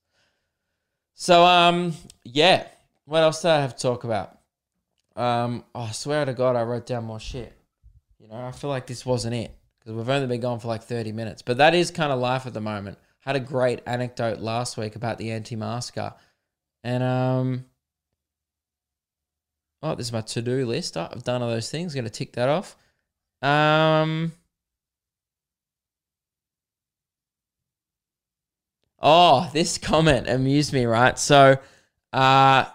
So 1.16 1.44
um 1.44 1.94
yeah, 2.24 2.68
what 3.06 3.24
else 3.24 3.42
do 3.42 3.48
I 3.48 3.62
have 3.62 3.76
to 3.76 3.82
talk 3.82 4.04
about? 4.04 4.38
Um, 5.16 5.64
oh, 5.74 5.82
I 5.82 5.92
swear 5.92 6.26
to 6.26 6.34
God, 6.34 6.56
I 6.56 6.64
wrote 6.64 6.86
down 6.86 7.06
more 7.06 7.20
shit. 7.20 7.56
You 8.24 8.30
know, 8.30 8.48
I 8.48 8.54
feel 8.54 8.70
like 8.70 8.88
this 8.88 9.06
wasn't 9.06 9.36
it 9.36 9.52
because 9.80 9.98
we've 9.98 10.08
only 10.08 10.28
been 10.28 10.40
gone 10.40 10.58
for 10.60 10.70
like 10.70 10.84
thirty 10.84 11.12
minutes. 11.12 11.42
But 11.42 11.58
that 11.58 11.76
is 11.76 11.92
kind 11.92 12.14
of 12.14 12.20
life 12.20 12.46
at 12.46 12.54
the 12.54 12.62
moment. 12.62 12.98
Had 13.20 13.36
a 13.36 13.42
great 13.42 13.82
anecdote 13.86 14.40
last 14.40 14.78
week 14.78 14.96
about 14.96 15.18
the 15.18 15.32
anti-masker, 15.32 16.14
and 16.86 17.04
um, 17.04 17.66
oh, 19.82 19.96
this 19.96 20.08
is 20.08 20.14
my 20.14 20.22
to-do 20.22 20.66
list. 20.66 20.96
Oh, 20.96 21.10
I've 21.12 21.24
done 21.24 21.42
all 21.42 21.50
those 21.50 21.70
things. 21.70 21.94
Going 21.94 22.06
to 22.06 22.10
tick 22.10 22.32
that 22.34 22.48
off. 22.48 22.78
Um. 23.42 24.32
Oh, 29.02 29.50
this 29.52 29.78
comment 29.78 30.30
amused 30.30 30.72
me, 30.72 30.86
right? 30.86 31.20
So, 31.20 31.58
uh, 32.14 32.66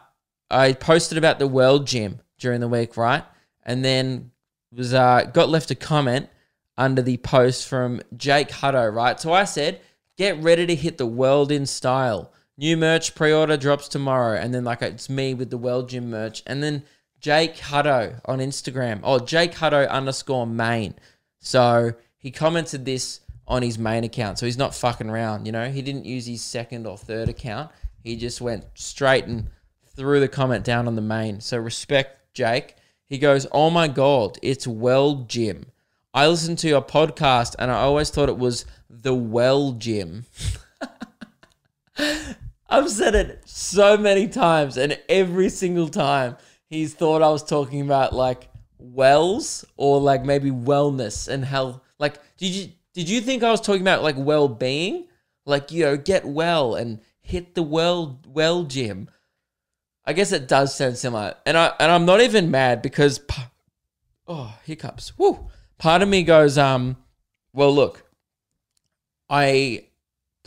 I 0.51 0.73
posted 0.75 1.17
about 1.17 1.39
the 1.39 1.47
World 1.49 1.87
Gym 1.87 2.21
during 2.39 2.61
the 2.61 2.69
week, 2.69 2.99
right? 2.99 3.25
And 3.65 3.83
then 3.83 4.31
was 4.73 4.95
uh, 4.95 5.25
got 5.33 5.49
left 5.49 5.71
a 5.71 5.75
comment 5.75 6.29
under 6.77 7.03
the 7.03 7.17
post 7.19 7.69
from 7.69 8.01
Jake 8.17 8.49
Hutto, 8.49 8.93
right? 8.93 9.19
So 9.19 9.33
I 9.33 9.45
said, 9.45 9.81
get 10.17 10.41
ready 10.43 10.67
to 10.67 10.75
hit 10.75 10.99
the 10.99 11.07
world 11.07 11.51
in 11.51 11.67
style. 11.67 12.33
New 12.57 12.77
merch 12.77 13.15
pre-order 13.15 13.57
drops 13.57 13.89
tomorrow, 13.89 14.37
and 14.37 14.53
then 14.53 14.65
like 14.65 14.83
it's 14.83 15.09
me 15.09 15.33
with 15.35 15.51
the 15.51 15.59
World 15.59 15.89
Gym 15.89 16.11
merch, 16.11 16.43
and 16.47 16.63
then 16.63 16.83
Jake 17.21 17.57
Hutto 17.57 18.21
on 18.25 18.39
Instagram. 18.39 19.01
Oh, 19.03 19.19
Jake 19.19 19.53
Hutto 19.53 19.89
underscore 19.89 20.47
main. 20.47 20.95
So 21.41 21.93
he 22.17 22.31
commented 22.31 22.85
this 22.85 23.21
on 23.47 23.63
his 23.63 23.79
main 23.79 24.05
account. 24.05 24.39
So 24.39 24.47
he's 24.47 24.59
not 24.59 24.75
fucking 24.75 25.09
around, 25.09 25.47
you 25.47 25.53
know? 25.53 25.71
He 25.71 25.83
didn't 25.83 26.05
use 26.05 26.27
his 26.27 26.43
second 26.43 26.87
or 26.87 26.99
third 26.99 27.29
account. 27.29 27.71
He 28.03 28.17
just 28.17 28.41
went 28.41 28.65
straight 28.75 29.25
and 29.25 29.49
threw 29.97 30.21
the 30.21 30.29
comment 30.29 30.65
down 30.65 30.87
on 30.87 30.95
the 30.95 31.03
main. 31.03 31.41
So 31.41 31.59
respect 31.59 32.35
Jake. 32.35 32.77
He 33.09 33.19
goes, 33.19 33.47
Oh 33.53 33.71
my 33.71 33.89
God, 33.89 34.39
it's 34.43 34.67
Well 34.67 35.25
Gym. 35.27 35.67
I 36.13 36.27
listened 36.27 36.59
to 36.59 36.69
your 36.69 36.83
podcast 36.83 37.55
and 37.59 37.71
I 37.71 37.81
always 37.81 38.11
thought 38.11 38.29
it 38.29 38.39
was 38.39 38.67
the 38.91 39.15
Well 39.15 39.73
Gym. 39.73 40.27
I've 42.69 42.91
said 42.91 43.15
it 43.15 43.43
so 43.49 43.97
many 43.97 44.29
times, 44.29 44.77
and 44.77 44.99
every 45.09 45.49
single 45.49 45.89
time 45.89 46.37
he's 46.67 46.93
thought 46.95 47.23
I 47.23 47.31
was 47.31 47.43
talking 47.43 47.81
about 47.81 48.15
like 48.15 48.51
wells 48.79 49.65
or 49.77 50.01
like 50.01 50.25
maybe 50.25 50.51
wellness 50.51 51.29
and 51.29 51.45
health. 51.45 51.81
Like, 51.99 52.21
did 52.37 52.51
you 52.51 52.69
did 52.93 53.09
you 53.09 53.21
think 53.21 53.43
I 53.43 53.51
was 53.51 53.61
talking 53.61 53.83
about 53.83 54.03
like 54.03 54.17
well 54.19 54.49
being? 54.49 55.07
Like, 55.47 55.73
you 55.73 55.85
know, 55.85 55.97
get 55.97 56.27
well 56.27 56.75
and 56.75 57.01
hit 57.21 57.55
the 57.55 57.63
well 57.63 58.21
well 58.27 58.65
gym. 58.65 59.09
I 60.09 60.15
guess 60.15 60.33
it 60.33 60.49
does 60.49 60.75
sound 60.75 60.97
similar, 60.97 61.35
and 61.45 61.55
I 61.55 61.71
and 61.79 61.93
I'm 61.93 62.07
not 62.07 62.23
even 62.23 62.51
mad 62.51 62.81
because, 62.81 63.21
oh 64.27 64.59
hiccups. 64.65 65.19
Woo. 65.19 65.51
Part 65.77 66.01
of 66.01 66.09
me 66.09 66.23
goes, 66.23 66.57
um, 66.57 66.97
well, 67.53 67.75
look, 67.75 68.11
I 69.29 69.85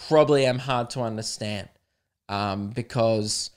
probably 0.08 0.48
am 0.48 0.58
hard 0.58 0.90
to 0.92 1.02
understand, 1.02 1.70
um, 2.28 2.72
because 2.72 3.52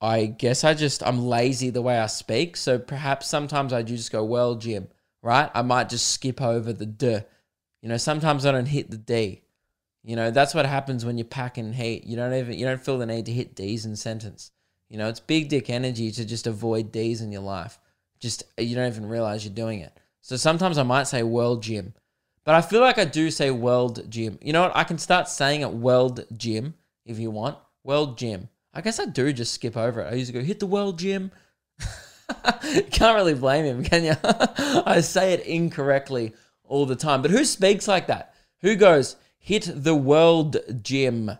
I 0.00 0.24
guess 0.24 0.64
I 0.64 0.72
just 0.72 1.06
I'm 1.06 1.26
lazy 1.26 1.68
the 1.68 1.82
way 1.82 1.98
I 1.98 2.06
speak. 2.06 2.56
So 2.56 2.78
perhaps 2.78 3.28
sometimes 3.28 3.74
I 3.74 3.82
do 3.82 3.94
just 3.94 4.10
go, 4.10 4.24
well, 4.24 4.54
Jim, 4.54 4.88
right? 5.20 5.50
I 5.54 5.60
might 5.60 5.90
just 5.90 6.08
skip 6.08 6.40
over 6.40 6.72
the 6.72 6.86
d. 6.86 7.18
You 7.82 7.90
know, 7.90 7.98
sometimes 7.98 8.46
I 8.46 8.52
don't 8.52 8.64
hit 8.64 8.90
the 8.90 8.96
D. 8.96 9.42
You 10.02 10.16
know, 10.16 10.30
that's 10.30 10.54
what 10.54 10.64
happens 10.64 11.04
when 11.04 11.18
you're 11.18 11.26
packing 11.26 11.74
heat. 11.74 12.04
You 12.06 12.16
don't 12.16 12.32
even 12.32 12.58
you 12.58 12.64
don't 12.64 12.82
feel 12.82 12.96
the 12.96 13.04
need 13.04 13.26
to 13.26 13.32
hit 13.32 13.54
D's 13.54 13.84
in 13.84 13.96
sentence. 13.96 14.50
You 14.92 14.98
know, 14.98 15.08
it's 15.08 15.20
big 15.20 15.48
dick 15.48 15.70
energy 15.70 16.10
to 16.10 16.22
just 16.22 16.46
avoid 16.46 16.92
D's 16.92 17.22
in 17.22 17.32
your 17.32 17.40
life. 17.40 17.80
Just 18.20 18.44
you 18.58 18.76
don't 18.76 18.92
even 18.92 19.08
realize 19.08 19.42
you're 19.42 19.54
doing 19.54 19.80
it. 19.80 19.98
So 20.20 20.36
sometimes 20.36 20.76
I 20.76 20.82
might 20.82 21.06
say 21.06 21.22
world 21.22 21.62
gym, 21.62 21.94
but 22.44 22.54
I 22.54 22.60
feel 22.60 22.82
like 22.82 22.98
I 22.98 23.06
do 23.06 23.30
say 23.30 23.50
world 23.50 24.04
gym. 24.10 24.38
You 24.42 24.52
know 24.52 24.60
what? 24.60 24.76
I 24.76 24.84
can 24.84 24.98
start 24.98 25.28
saying 25.28 25.62
it 25.62 25.70
world 25.72 26.26
gym 26.36 26.74
if 27.06 27.18
you 27.18 27.30
want. 27.30 27.56
World 27.82 28.18
gym. 28.18 28.50
I 28.74 28.82
guess 28.82 29.00
I 29.00 29.06
do 29.06 29.32
just 29.32 29.54
skip 29.54 29.78
over 29.78 30.02
it. 30.02 30.12
I 30.12 30.14
used 30.14 30.30
to 30.30 30.38
go 30.38 30.44
hit 30.44 30.60
the 30.60 30.66
world 30.66 30.98
gym. 30.98 31.32
Can't 32.90 33.16
really 33.16 33.32
blame 33.32 33.64
him, 33.64 33.84
can 33.84 34.04
you? 34.04 34.14
I 34.22 35.00
say 35.00 35.32
it 35.32 35.46
incorrectly 35.46 36.34
all 36.64 36.84
the 36.84 36.96
time. 36.96 37.22
But 37.22 37.30
who 37.30 37.46
speaks 37.46 37.88
like 37.88 38.08
that? 38.08 38.34
Who 38.60 38.76
goes 38.76 39.16
hit 39.38 39.70
the 39.74 39.94
world 39.94 40.58
gym? 40.82 41.30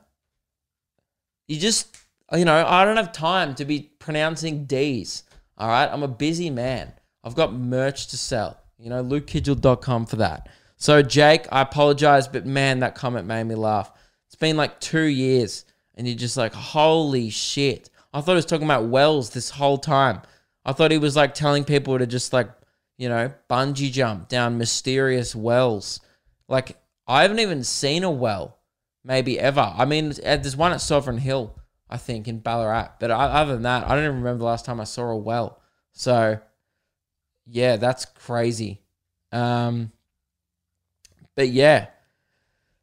You 1.48 1.60
just, 1.60 1.98
you 2.38 2.44
know, 2.44 2.64
I 2.66 2.84
don't 2.84 2.96
have 2.96 3.12
time 3.12 3.54
to 3.56 3.64
be 3.64 3.92
pronouncing 3.98 4.64
D's. 4.66 5.24
All 5.58 5.68
right. 5.68 5.86
I'm 5.86 6.02
a 6.02 6.08
busy 6.08 6.50
man. 6.50 6.92
I've 7.24 7.34
got 7.34 7.52
merch 7.52 8.08
to 8.08 8.18
sell. 8.18 8.58
You 8.78 8.90
know, 8.90 9.04
lukekidgell.com 9.04 10.06
for 10.06 10.16
that. 10.16 10.48
So, 10.76 11.02
Jake, 11.02 11.46
I 11.52 11.60
apologize, 11.60 12.26
but 12.26 12.44
man, 12.44 12.80
that 12.80 12.96
comment 12.96 13.26
made 13.26 13.44
me 13.44 13.54
laugh. 13.54 13.92
It's 14.26 14.34
been 14.34 14.56
like 14.56 14.80
two 14.80 15.04
years, 15.04 15.64
and 15.94 16.08
you're 16.08 16.16
just 16.16 16.36
like, 16.36 16.52
holy 16.52 17.30
shit. 17.30 17.90
I 18.12 18.20
thought 18.20 18.32
he 18.32 18.36
was 18.36 18.46
talking 18.46 18.66
about 18.66 18.86
wells 18.86 19.30
this 19.30 19.50
whole 19.50 19.78
time. 19.78 20.22
I 20.64 20.72
thought 20.72 20.90
he 20.90 20.98
was 20.98 21.14
like 21.14 21.34
telling 21.34 21.64
people 21.64 21.98
to 21.98 22.06
just 22.06 22.32
like, 22.32 22.50
you 22.98 23.08
know, 23.08 23.32
bungee 23.48 23.92
jump 23.92 24.28
down 24.28 24.58
mysterious 24.58 25.34
wells. 25.36 26.00
Like, 26.48 26.76
I 27.06 27.22
haven't 27.22 27.38
even 27.38 27.62
seen 27.62 28.04
a 28.04 28.10
well, 28.10 28.58
maybe 29.04 29.38
ever. 29.38 29.72
I 29.76 29.84
mean, 29.84 30.12
there's 30.22 30.56
one 30.56 30.72
at 30.72 30.80
Sovereign 30.80 31.18
Hill, 31.18 31.56
I 31.92 31.98
think, 31.98 32.26
in 32.26 32.38
Ballarat. 32.38 32.96
But 32.98 33.10
other 33.10 33.52
than 33.52 33.62
that, 33.62 33.84
I 33.84 33.94
don't 33.94 34.04
even 34.04 34.16
remember 34.16 34.38
the 34.38 34.44
last 34.44 34.64
time 34.64 34.80
I 34.80 34.84
saw 34.84 35.10
a 35.10 35.16
well. 35.16 35.60
So, 35.92 36.40
yeah, 37.46 37.76
that's 37.76 38.06
crazy. 38.06 38.80
Um, 39.30 39.92
but 41.34 41.48
yeah, 41.48 41.88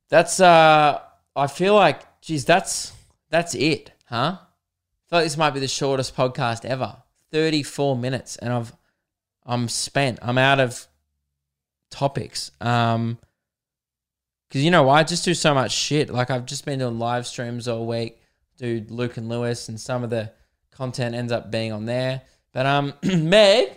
that's 0.10 0.40
uh, 0.40 1.00
I 1.36 1.48
feel 1.48 1.76
like, 1.76 2.22
geez, 2.22 2.46
that's 2.46 2.94
that's 3.30 3.56
it, 3.56 3.92
huh? 4.06 4.38
I 4.38 5.10
feel 5.10 5.20
like 5.20 5.26
this 5.26 5.38
might 5.38 5.52
be 5.52 5.60
the 5.60 5.68
shortest 5.68 6.16
podcast 6.16 6.66
ever, 6.66 6.98
thirty 7.32 7.64
four 7.64 7.96
minutes, 7.96 8.38
and 8.38 8.54
I've 8.54 8.74
I'm 9.46 9.68
spent. 9.68 10.20
I'm 10.22 10.38
out 10.38 10.60
of 10.60 10.88
topics. 11.90 12.52
Um, 12.62 13.18
because 14.48 14.64
you 14.64 14.72
know 14.72 14.84
why? 14.84 15.00
I 15.00 15.04
just 15.04 15.26
do 15.26 15.34
so 15.36 15.54
much 15.54 15.72
shit. 15.72 16.10
Like 16.10 16.32
I've 16.32 16.46
just 16.46 16.66
been 16.66 16.80
doing 16.80 16.98
live 16.98 17.28
streams 17.28 17.68
all 17.68 17.86
week, 17.86 18.19
do 18.60 18.86
Luke 18.90 19.18
and 19.18 19.28
Lewis, 19.30 19.70
and 19.70 19.80
some 19.80 20.04
of 20.04 20.10
the 20.12 20.32
content 20.72 21.16
ends 21.16 21.32
up 21.32 21.50
being 21.50 21.72
on 21.72 21.86
there. 21.86 22.22
But 22.52 22.66
um, 22.68 22.94
Meg, 23.04 23.70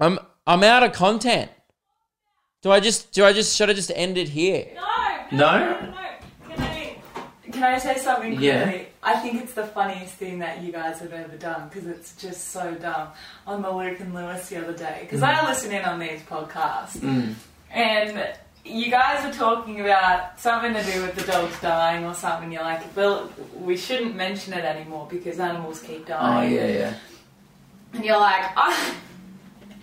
I'm 0.00 0.18
I'm 0.46 0.62
out 0.62 0.82
of 0.82 0.92
content. 0.92 1.50
Do 2.62 2.70
I 2.70 2.80
just 2.80 3.12
do 3.12 3.24
I 3.24 3.32
just 3.32 3.54
should 3.56 3.68
I 3.68 3.74
just 3.74 3.90
end 3.94 4.16
it 4.16 4.28
here? 4.30 4.68
No. 4.74 4.82
No? 5.32 5.80
no. 5.80 5.94
Can 6.54 6.60
I, 6.60 6.96
can 7.50 7.62
I 7.64 7.78
say 7.78 7.96
something 7.98 8.40
Yeah. 8.40 8.82
I 9.02 9.16
think 9.16 9.42
it's 9.42 9.54
the 9.54 9.66
funniest 9.66 10.14
thing 10.14 10.38
that 10.38 10.62
you 10.62 10.70
guys 10.70 11.00
have 11.00 11.12
ever 11.12 11.36
done 11.36 11.68
because 11.68 11.86
it's 11.88 12.14
just 12.14 12.50
so 12.50 12.72
dumb. 12.76 13.08
On 13.48 13.60
the 13.60 13.70
Luke 13.70 13.98
and 13.98 14.14
Lewis 14.14 14.48
the 14.48 14.58
other 14.62 14.74
day, 14.76 14.98
because 15.02 15.22
I 15.24 15.44
listen 15.48 15.72
in 15.72 15.84
on 15.84 15.98
these 15.98 16.20
podcasts, 16.22 16.98
Mm. 16.98 17.34
and 17.72 18.36
you 18.64 18.90
guys 18.90 19.24
were 19.24 19.32
talking 19.32 19.80
about 19.80 20.38
something 20.38 20.72
to 20.74 20.82
do 20.84 21.02
with 21.02 21.14
the 21.16 21.22
dogs 21.30 21.60
dying 21.60 22.04
or 22.04 22.14
something. 22.14 22.52
You're 22.52 22.62
like, 22.62 22.94
well, 22.96 23.28
we 23.56 23.76
shouldn't 23.76 24.14
mention 24.14 24.52
it 24.52 24.64
anymore 24.64 25.06
because 25.10 25.38
animals 25.40 25.80
keep 25.82 26.06
dying. 26.06 26.20
Oh 26.22 26.40
dying. 26.40 26.52
yeah, 26.54 26.66
yeah. 26.78 26.94
And 27.94 28.04
you're 28.04 28.18
like, 28.20 28.44
I. 28.56 28.94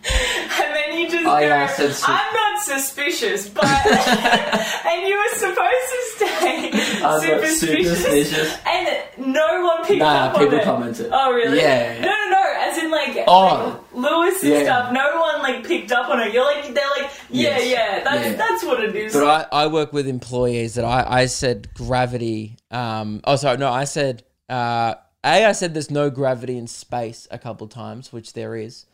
Oh. 0.01 0.63
And 0.63 0.75
then 0.75 0.97
you 0.97 1.09
just 1.09 1.25
Oh, 1.27 1.39
go, 1.41 1.53
I 1.57 1.67
said 1.67 1.93
su- 1.93 2.05
I'm 2.07 2.34
not 2.34 2.61
suspicious, 2.63 3.49
but. 3.49 3.65
and 3.65 5.07
you 5.07 5.17
were 5.17 5.36
supposed 5.36 5.89
to 5.91 6.01
stay 6.15 6.71
superstitious. 7.19 7.59
superstitious. 7.99 8.57
And 8.65 8.88
no 9.34 9.61
one 9.65 9.86
picked 9.86 9.99
Nah, 9.99 10.27
up 10.27 10.36
on 10.38 10.41
it. 10.43 10.49
people 10.51 10.63
commented. 10.63 11.09
Oh, 11.11 11.34
really? 11.34 11.57
Yeah, 11.57 11.95
yeah. 11.95 12.01
No, 12.01 12.07
no. 12.28 12.28
As 12.70 12.78
in, 12.78 12.91
like, 12.91 13.24
Oh. 13.28 13.82
like 13.93 14.11
Lewis 14.11 14.43
and 14.43 14.51
Yeah. 14.53 14.63
stuff, 14.63 14.91
no 14.93 15.20
one, 15.20 15.41
like, 15.41 15.65
picked 15.65 15.91
up 15.91 16.09
on 16.09 16.20
it. 16.22 16.34
You're 16.34 16.43
like, 16.45 16.74
they're 16.74 16.89
like, 16.97 17.09
yeah, 17.30 17.57
Yes. 17.57 17.67
yeah, 17.70 18.03
that's, 18.03 18.26
Yeah. 18.30 18.34
that's 18.36 18.63
what 18.63 18.84
it 18.84 18.95
is. 18.95 19.13
But 19.13 19.47
I, 19.51 19.63
I 19.63 19.67
work 19.67 19.93
with 19.93 20.07
employees 20.07 20.76
that 20.76 20.86
I, 20.86 21.22
I 21.22 21.26
said 21.26 21.74
gravity. 21.74 22.57
Um, 22.72 23.22
oh, 23.24 23.36
sorry, 23.36 23.57
no, 23.57 23.70
I 23.72 23.84
said 23.86 24.24
uh, 24.49 24.95
a. 25.24 25.45
I 25.45 25.51
said 25.51 25.74
there's 25.74 25.91
no 25.91 26.09
gravity 26.09 26.57
in 26.57 26.67
space 26.67 27.28
a 27.32 27.38
couple 27.38 27.67
times, 27.67 28.11
which 28.13 28.34
there 28.34 28.55
is. 28.55 28.86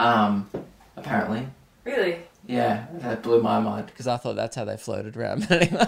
Um, 0.00 0.50
apparently, 0.96 1.46
really? 1.84 2.18
yeah, 2.46 2.86
that 2.94 3.22
blew 3.22 3.40
my 3.42 3.60
mind 3.60 3.86
because 3.86 4.06
I 4.06 4.16
thought 4.16 4.36
that's 4.36 4.56
how 4.56 4.64
they 4.64 4.76
floated 4.76 5.16
around. 5.16 5.46
But 5.48 5.62
anyway, 5.70 5.86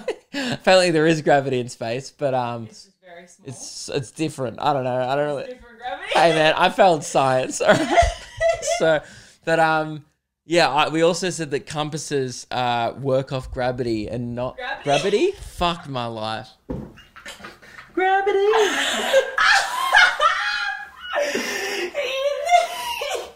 apparently 0.53 0.91
there 0.93 1.07
is 1.07 1.20
gravity 1.22 1.59
in 1.61 1.68
space, 1.68 2.11
but 2.11 2.32
um, 2.34 2.64
It's 2.70 2.84
just 2.84 2.97
very 3.03 3.26
small. 3.26 3.49
it's 3.49 3.89
it's 3.89 4.11
different. 4.12 4.59
I 4.61 4.72
don't 4.72 4.84
know. 4.84 4.97
I 5.09 5.16
don't 5.16 5.28
know. 5.28 5.41
different 5.47 5.68
gravity. 5.79 6.11
hey 6.12 6.33
man, 6.33 6.55
I 6.57 6.68
failed 6.70 7.05
science. 7.05 7.62
so, 8.79 9.01
but 9.45 9.59
um, 9.61 10.05
yeah, 10.45 10.68
I, 10.68 10.89
we 10.89 11.03
also 11.03 11.31
said 11.31 11.51
that 11.53 11.66
compasses 11.66 12.47
uh 12.51 12.93
work 13.01 13.33
off 13.33 13.51
gravity 13.51 14.09
and 14.09 14.35
not 14.35 14.57
Gravity? 14.57 14.83
gravity. 14.85 15.33
Fuck 15.33 15.89
my 15.89 16.07
life. 16.07 16.49
Gravity. 17.95 18.39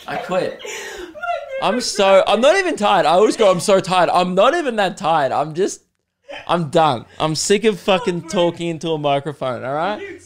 I 0.06 0.16
quit. 0.26 0.60
I'm 1.62 1.80
so. 1.80 2.24
I'm 2.26 2.40
not 2.40 2.56
even 2.56 2.76
tired. 2.76 3.06
I 3.06 3.10
always 3.10 3.36
go. 3.36 3.50
I'm 3.50 3.60
so 3.60 3.80
tired. 3.80 4.10
I'm 4.10 4.34
not 4.34 4.54
even 4.54 4.76
that 4.76 4.96
tired. 4.96 5.32
I'm 5.32 5.54
just. 5.54 5.82
I'm 6.48 6.70
done. 6.70 7.04
I'm 7.20 7.34
sick 7.34 7.64
of 7.64 7.78
fucking 7.78 8.28
talking 8.28 8.68
into 8.68 8.90
a 8.90 8.98
microphone. 8.98 9.62
All 9.64 9.74
right. 9.74 10.21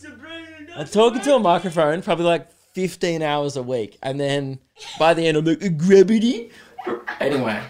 I'm 0.76 0.86
talking 0.86 1.20
to 1.22 1.34
a 1.36 1.38
microphone 1.38 2.02
probably 2.02 2.26
like 2.26 2.50
15 2.74 3.22
hours 3.22 3.56
a 3.56 3.62
week, 3.62 3.98
and 4.02 4.20
then 4.20 4.58
by 4.98 5.14
the 5.14 5.26
end 5.26 5.36
I'm 5.38 5.44
like 5.44 5.78
gravity. 5.78 6.50
Anyway. 7.20 7.60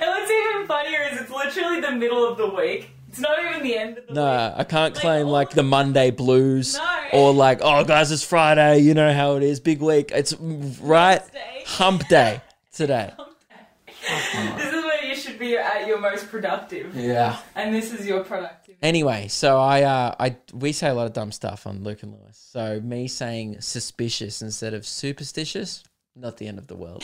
And 0.00 0.10
what's 0.10 0.30
even 0.30 0.66
funnier 0.66 1.08
is 1.12 1.20
it's 1.20 1.30
literally 1.30 1.80
the 1.80 1.92
middle 1.92 2.26
of 2.26 2.38
the 2.38 2.48
week. 2.48 2.90
It's 3.08 3.20
not 3.20 3.38
even 3.44 3.62
the 3.62 3.76
end 3.76 3.98
of 3.98 4.06
the 4.06 4.12
week. 4.12 4.14
No, 4.14 4.24
week. 4.48 4.54
I 4.56 4.64
can't 4.64 4.94
Like, 4.94 5.00
claim 5.02 5.26
all 5.26 5.32
like 5.32 5.50
the- 5.50 5.62
Monday 5.62 6.10
blues 6.10 6.76
No. 6.76 7.04
or 7.12 7.32
like, 7.34 7.60
oh 7.62 7.84
guys, 7.84 8.10
it's 8.10 8.22
Friday. 8.24 8.78
You 8.78 8.94
know 8.94 9.12
how 9.12 9.36
it 9.36 9.42
is, 9.42 9.60
big 9.60 9.80
week. 9.80 10.10
It's 10.14 10.34
right 10.34 11.20
Wednesday. 11.20 11.62
hump 11.66 12.08
day 12.08 12.40
today. 12.72 13.12
This 14.56 14.72
is 14.72 14.84
where 14.84 15.04
you 15.04 15.14
should 15.16 15.38
be 15.38 15.56
at 15.56 15.86
your 15.86 15.98
most 15.98 16.28
productive. 16.30 16.94
Yeah. 16.94 17.36
And 17.54 17.74
this 17.74 17.92
is 17.92 18.06
your 18.06 18.22
productivity. 18.24 18.65
Anyway, 18.82 19.28
so 19.28 19.58
I, 19.58 19.82
uh, 19.82 20.14
I, 20.20 20.36
we 20.52 20.72
say 20.72 20.88
a 20.88 20.94
lot 20.94 21.06
of 21.06 21.12
dumb 21.12 21.32
stuff 21.32 21.66
on 21.66 21.82
Luke 21.82 22.02
and 22.02 22.12
Lewis. 22.12 22.38
So 22.52 22.80
me 22.80 23.08
saying 23.08 23.60
suspicious 23.60 24.42
instead 24.42 24.74
of 24.74 24.86
superstitious, 24.86 25.82
not 26.14 26.36
the 26.36 26.46
end 26.46 26.58
of 26.58 26.66
the 26.66 26.76
world. 26.76 27.02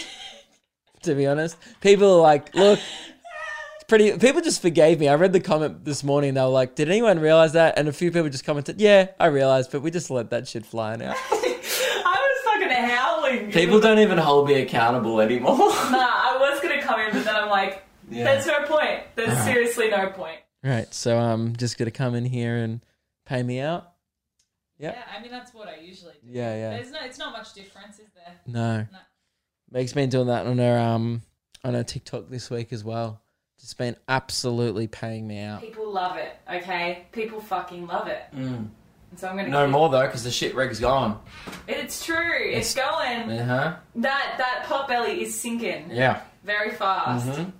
to 1.02 1.14
be 1.14 1.26
honest, 1.26 1.56
people 1.80 2.18
are 2.18 2.20
like, 2.20 2.54
look. 2.54 2.78
it's 2.78 3.84
Pretty 3.88 4.16
people 4.18 4.40
just 4.40 4.62
forgave 4.62 5.00
me. 5.00 5.08
I 5.08 5.14
read 5.14 5.32
the 5.32 5.40
comment 5.40 5.84
this 5.84 6.04
morning. 6.04 6.34
They 6.34 6.40
were 6.40 6.46
like, 6.48 6.76
"Did 6.76 6.88
anyone 6.88 7.18
realize 7.18 7.52
that?" 7.54 7.78
And 7.78 7.88
a 7.88 7.92
few 7.92 8.10
people 8.10 8.28
just 8.28 8.44
commented, 8.44 8.80
"Yeah, 8.80 9.08
I 9.18 9.26
realized, 9.26 9.70
but 9.72 9.82
we 9.82 9.90
just 9.90 10.08
let 10.10 10.30
that 10.30 10.48
shit 10.48 10.64
fly 10.64 10.96
now." 10.96 11.14
I 11.30 12.28
was 12.30 12.44
fucking 12.44 12.70
howling. 12.70 13.50
People 13.50 13.80
don't 13.80 13.98
even 13.98 14.18
hold 14.18 14.48
me 14.48 14.62
accountable 14.62 15.20
anymore. 15.20 15.56
Nah, 15.90 15.98
I 15.98 16.36
was 16.40 16.60
gonna 16.60 16.80
come 16.80 17.00
in, 17.00 17.12
but 17.12 17.24
then 17.24 17.34
I'm 17.34 17.50
like, 17.50 17.82
there's 18.08 18.46
no 18.46 18.62
point. 18.64 19.00
There's 19.16 19.30
Alright. 19.30 19.44
seriously 19.44 19.90
no 19.90 20.08
point. 20.10 20.38
Right, 20.70 20.92
so 20.94 21.18
I'm 21.18 21.56
just 21.56 21.78
gonna 21.78 21.90
come 21.90 22.14
in 22.14 22.24
here 22.24 22.56
and 22.56 22.80
pay 23.26 23.42
me 23.42 23.60
out. 23.60 23.88
Yeah, 24.78 24.92
Yeah, 24.92 25.02
I 25.16 25.22
mean 25.22 25.30
that's 25.30 25.54
what 25.54 25.68
I 25.68 25.76
usually 25.76 26.14
do. 26.24 26.28
Yeah, 26.30 26.54
yeah. 26.56 26.70
There's 26.70 26.90
no, 26.90 26.98
it's 27.04 27.18
not 27.18 27.32
much 27.32 27.52
difference, 27.54 27.98
is 27.98 28.08
there? 28.14 28.34
No. 28.46 28.78
No. 28.78 28.98
Meg's 29.70 29.92
been 29.92 30.10
doing 30.10 30.26
that 30.26 30.46
on 30.46 30.58
her 30.58 30.78
um 30.78 31.22
on 31.64 31.74
her 31.74 31.84
TikTok 31.84 32.28
this 32.28 32.50
week 32.50 32.72
as 32.72 32.82
well. 32.84 33.20
Just 33.60 33.78
been 33.78 33.96
absolutely 34.08 34.88
paying 34.88 35.26
me 35.26 35.40
out. 35.40 35.60
People 35.60 35.88
love 35.90 36.16
it, 36.16 36.36
okay? 36.52 37.06
People 37.12 37.40
fucking 37.40 37.86
love 37.86 38.08
it. 38.08 38.24
And 38.32 38.70
so 39.16 39.28
I'm 39.28 39.36
gonna 39.36 39.48
No 39.50 39.64
keep- 39.66 39.72
more 39.72 39.88
though, 39.88 40.04
because 40.06 40.24
the 40.24 40.30
shit 40.32 40.54
rig's 40.56 40.80
gone. 40.80 41.20
It's 41.68 42.04
true. 42.04 42.40
It's, 42.40 42.74
going. 42.74 43.30
Uh 43.30 43.44
huh. 43.44 43.76
That 43.96 44.34
that 44.38 44.64
pot 44.66 44.88
belly 44.88 45.22
is 45.22 45.38
sinking 45.38 45.90
Yeah. 45.92 46.22
very 46.44 46.70
fast. 46.72 47.26
Mm-hmm. 47.28 47.50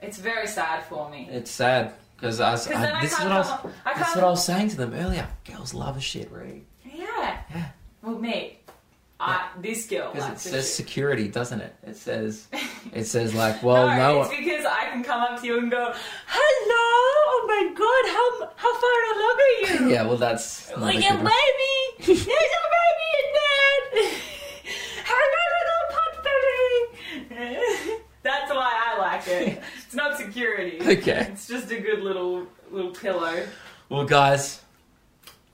It's 0.00 0.18
very 0.18 0.48
sad 0.48 0.82
for 0.86 1.08
me. 1.08 1.28
It's 1.30 1.50
sad 1.52 1.92
because 2.22 2.40
I, 2.40 2.52
was- 2.52 2.68
I, 2.70 2.98
I 2.98 3.00
this 3.02 3.12
is 3.12 3.18
what 3.18 3.32
I 3.32 3.38
was. 3.38 3.50
I 3.84 3.98
This 3.98 4.08
is 4.08 4.14
what 4.14 4.24
I 4.24 4.30
was 4.30 4.44
saying 4.44 4.68
to 4.70 4.76
them 4.76 4.94
earlier. 4.94 5.26
Girls 5.44 5.74
love 5.74 5.96
a 5.96 6.00
shit 6.00 6.30
rig 6.30 6.64
Yeah. 6.84 7.40
Yeah. 7.54 7.68
Well, 8.02 8.18
me. 8.18 8.58
I, 9.18 9.50
this 9.60 9.86
girl 9.86 10.10
because 10.12 10.30
it 10.32 10.38
says 10.40 10.64
shit. 10.66 10.74
security, 10.74 11.28
doesn't 11.28 11.60
it? 11.60 11.74
It 11.86 11.96
says 11.96 12.46
it 12.92 13.04
says 13.04 13.34
like, 13.34 13.62
well, 13.62 13.86
no, 13.88 13.96
no, 13.96 14.20
it's 14.22 14.30
one. 14.30 14.38
because 14.38 14.64
I 14.66 14.84
can 14.90 15.04
come 15.04 15.20
up 15.20 15.40
to 15.40 15.46
you 15.46 15.58
and 15.60 15.70
go, 15.70 15.92
"Hello, 16.26 16.88
oh 17.30 17.44
my 17.46 17.62
god, 17.72 18.04
how 18.16 18.52
how 18.56 18.72
far 18.82 18.98
along 19.14 19.38
are 19.38 19.84
you?" 19.84 19.90
Yeah, 19.94 20.06
well, 20.06 20.16
that's 20.16 20.70
like 20.76 20.96
a 20.96 20.98
a 20.98 21.00
good 21.02 21.22
one. 21.22 21.24
baby. 21.26 22.06
There's 22.06 22.26
a 22.26 22.64
baby 22.76 23.08
in 23.20 23.26
bed. 23.38 24.12
Hello, 25.04 25.42
little 25.58 25.86
pot 25.94 26.14
belly. 26.26 27.98
That's 28.24 28.50
why 28.50 28.72
I 28.86 28.98
like 28.98 29.28
it. 29.28 29.62
It's 29.92 29.96
not 29.98 30.16
security. 30.16 30.78
Okay. 30.80 31.26
It's 31.32 31.46
just 31.46 31.70
a 31.70 31.78
good 31.78 32.00
little 32.00 32.46
little 32.70 32.92
pillow. 32.92 33.46
Well, 33.90 34.06
guys, 34.06 34.62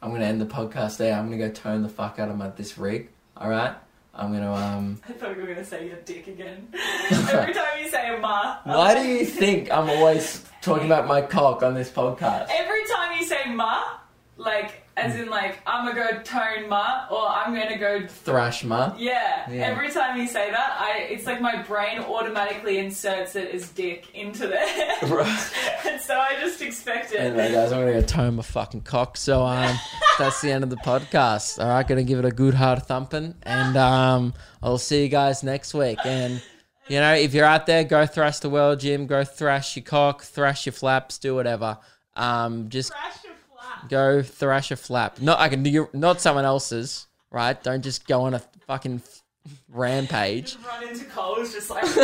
I'm 0.01 0.12
gonna 0.12 0.26
end 0.26 0.41
the 0.41 0.47
podcast 0.47 0.97
there. 0.97 1.18
I'm 1.18 1.24
gonna 1.28 1.39
go 1.39 1.51
tone 1.51 1.82
the 1.82 1.89
fuck 1.89 2.20
out 2.20 2.28
of 2.28 2.36
my 2.36 2.49
this 2.51 2.78
rig. 2.78 3.09
All 3.36 3.51
right. 3.51 3.74
I'm 4.14 4.32
gonna 4.32 4.55
um. 4.55 5.01
I 5.09 5.12
thought 5.14 5.34
you 5.34 5.43
were 5.43 5.49
gonna 5.49 5.64
say 5.64 5.89
your 5.89 5.97
dick 6.05 6.28
again. 6.28 6.68
Every 7.11 7.53
time 7.53 7.82
you 7.82 7.91
say 7.91 8.16
ma. 8.20 8.59
Why 8.62 8.95
do 8.95 9.09
you 9.09 9.26
think 9.26 9.72
I'm 9.72 9.91
always 9.91 10.45
talking 10.62 10.86
about 10.86 11.09
my 11.09 11.20
cock 11.20 11.64
on 11.64 11.74
this 11.74 11.91
podcast? 11.91 12.47
Every 12.49 12.84
time 12.95 13.18
you 13.18 13.26
say 13.26 13.53
ma, 13.53 13.99
like 14.36 14.88
as 14.99 15.16
in 15.16 15.28
like 15.28 15.61
I'm 15.66 15.86
gonna 15.86 16.12
go 16.12 16.22
tone 16.22 16.68
ma 16.68 17.07
or 17.11 17.28
I'm 17.28 17.55
gonna 17.55 17.78
go 17.78 18.07
Thrash, 18.07 18.64
ma. 18.64 18.94
yeah. 18.99 19.51
Yeah. 19.51 19.66
Every 19.66 19.90
time 19.90 20.18
you 20.18 20.26
say 20.26 20.51
that, 20.51 20.76
I 20.78 21.07
it's 21.11 21.26
like 21.26 21.40
my 21.40 21.62
brain 21.62 22.01
automatically 22.01 22.78
inserts 22.78 23.36
it 23.36 23.55
as 23.55 23.68
dick 23.70 24.07
into 24.14 24.49
there. 24.49 24.96
Right. 25.03 25.53
and 25.86 26.01
so 26.01 26.18
I 26.18 26.34
just 26.40 26.61
expect 26.61 27.12
it. 27.12 27.20
Anyway, 27.20 27.53
guys, 27.53 27.72
I'm 27.72 27.80
gonna 27.80 28.01
go 28.01 28.03
tone 28.03 28.36
my 28.36 28.42
fucking 28.42 28.82
cock. 28.82 29.16
So 29.16 29.44
um, 29.44 29.76
that's 30.18 30.40
the 30.40 30.51
end 30.51 30.64
of 30.64 30.70
the 30.70 30.76
podcast. 30.76 31.62
All 31.62 31.68
right, 31.68 31.86
gonna 31.86 32.03
give 32.03 32.18
it 32.18 32.24
a 32.24 32.30
good 32.30 32.55
hard 32.55 32.82
thumping, 32.84 33.34
and 33.42 33.76
um, 33.76 34.34
I'll 34.62 34.78
see 34.78 35.03
you 35.03 35.09
guys 35.09 35.42
next 35.42 35.74
week. 35.74 35.99
And 36.05 36.42
you 36.88 36.99
know, 37.01 37.14
if 37.14 37.34
you're 37.34 37.44
out 37.44 37.66
there, 37.66 37.84
go 37.84 38.07
thrash 38.07 38.38
the 38.40 38.51
world 38.51 38.80
gym, 38.80 39.07
go 39.07 39.22
thrash 39.24 39.76
your 39.76 39.84
cock, 39.84 40.22
thrash 40.22 40.66
your 40.66 40.72
flaps, 40.72 41.18
do 41.18 41.34
whatever. 41.34 41.78
Um, 42.16 42.68
just 42.68 42.92
flat. 42.92 43.27
Go 43.88 44.22
thrash 44.22 44.70
a 44.70 44.76
flap. 44.76 45.20
Not 45.20 45.38
I 45.38 45.48
can 45.48 45.62
do 45.62 45.88
not 45.92 46.20
someone 46.20 46.44
else's. 46.44 47.06
Right? 47.30 47.62
Don't 47.62 47.82
just 47.82 48.06
go 48.06 48.22
on 48.22 48.34
a 48.34 48.38
fucking 48.66 49.02
rampage. 49.68 50.54
Just 50.54 50.66
run 50.66 50.88
into 50.88 51.04
Coles 51.06 51.52
just 51.52 51.68
like 51.70 51.84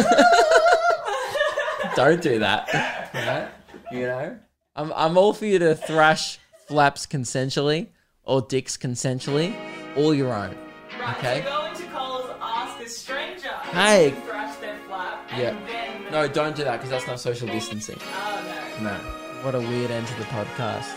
Don't 1.96 2.20
do 2.20 2.38
that. 2.40 2.68
Right? 3.14 3.48
You 3.92 4.06
know? 4.06 4.36
I'm 4.76 4.92
I'm 4.94 5.16
all 5.16 5.32
for 5.32 5.46
you 5.46 5.58
to 5.60 5.74
thrash 5.74 6.38
flaps 6.66 7.06
consensually 7.06 7.88
or 8.24 8.40
dicks 8.42 8.76
consensually, 8.76 9.54
all 9.96 10.12
your 10.14 10.32
own. 10.32 10.56
Right, 11.00 11.16
Okay. 11.18 11.42
so 11.44 11.50
go 11.50 11.66
into 11.66 11.84
Coles, 11.94 12.30
ask 12.40 12.80
a 12.84 12.88
stranger. 12.88 13.48
Hey. 13.48 14.14
brush 14.26 14.56
their 14.56 14.78
flap. 14.88 15.30
Yeah. 15.36 15.56
Then, 15.66 16.10
No, 16.10 16.26
don't 16.26 16.56
do 16.56 16.64
that 16.64 16.78
because 16.78 16.90
that's 16.90 17.06
not 17.06 17.20
social 17.20 17.46
distancing. 17.46 17.98
Oh 18.00 18.76
no. 18.80 18.90
No. 18.90 18.96
What 19.42 19.54
a 19.54 19.60
weird 19.60 19.90
end 19.90 20.06
to 20.08 20.14
the 20.16 20.24
podcast. 20.24 20.90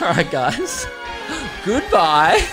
All 0.00 0.12
right, 0.14 0.30
guys. 0.30 0.86
Goodbye. 1.64 2.46